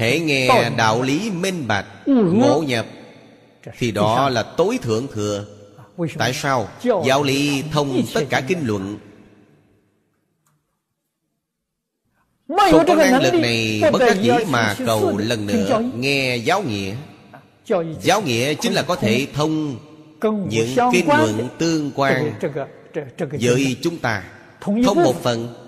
[0.00, 2.86] Hễ nghe đạo lý minh bạch ngộ nhập.
[3.78, 5.46] Thì đó là tối thượng thừa.
[6.18, 6.68] Tại sao?
[7.06, 8.98] Giáo lý thông tất cả kinh luận.
[12.48, 16.94] Không có năng lực này bất đắc dĩ mà cầu lần nữa nghe giáo nghĩa.
[18.02, 19.78] Giáo nghĩa chính là có thể thông
[20.48, 22.32] những kinh luận tương quan
[23.40, 24.24] với chúng ta.
[24.60, 25.65] Thông một phần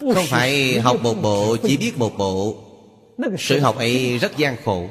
[0.00, 2.56] không phải học một bộ chỉ biết một bộ.
[3.38, 4.88] Sự học ấy rất gian khổ.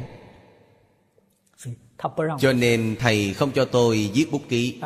[2.40, 4.82] Cho nên thầy không cho tôi viết bút ký.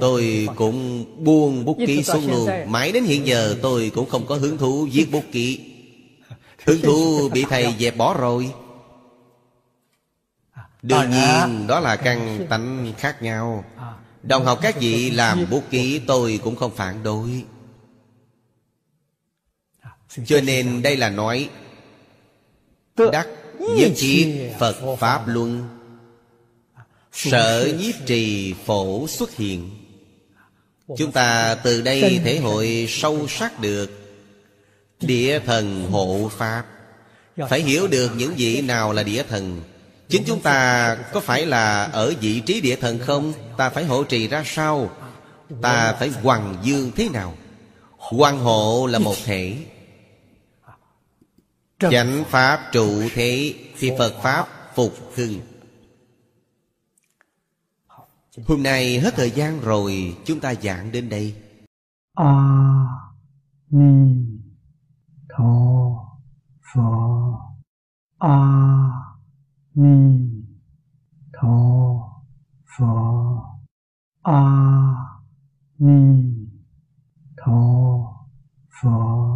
[0.00, 2.48] Tôi cũng buông bút ký xuống luôn.
[2.66, 5.60] Mãi đến hiện giờ tôi cũng không có hứng thú viết bút ký.
[6.64, 8.50] Hứng thú bị thầy dẹp bỏ rồi.
[10.82, 13.64] Đương nhiên đó là căn tánh khác nhau.
[14.22, 16.00] Đồng học các vị làm bút ký.
[16.06, 17.44] tôi cũng không phản đối
[20.26, 21.48] cho nên đây là nói
[22.96, 23.28] Đắc
[23.58, 25.68] nhất thiết Phật Pháp Luân.
[27.12, 29.70] Sở nhiếp trì phổ xuất hiện.
[30.96, 33.90] Chúng ta từ đây thể hội sâu sắc được.
[35.00, 36.64] Địa thần hộ Pháp.
[37.48, 39.62] Phải hiểu được những vị nào là địa thần.
[40.08, 43.32] Chính chúng ta có phải là ở vị trí địa thần không?
[43.56, 44.90] Ta phải hộ trì ra sao?
[45.62, 47.34] Ta phải hoàng dương thế nào?
[47.90, 49.56] Hoàng hộ là một thể
[51.78, 55.40] chánh pháp trụ thế thì phật pháp phục hưng.
[58.46, 61.34] Hôm nay hết thời gian rồi chúng ta giảng đến đây.
[62.14, 62.84] A à,
[63.70, 64.24] ni
[65.28, 65.44] tho
[66.74, 66.90] pho.
[68.18, 68.90] A à,
[69.74, 70.28] ni
[71.32, 71.58] tho
[72.78, 72.94] pho.
[74.22, 74.94] A à,
[75.78, 76.34] ni
[77.36, 77.62] tho
[78.82, 79.34] pho.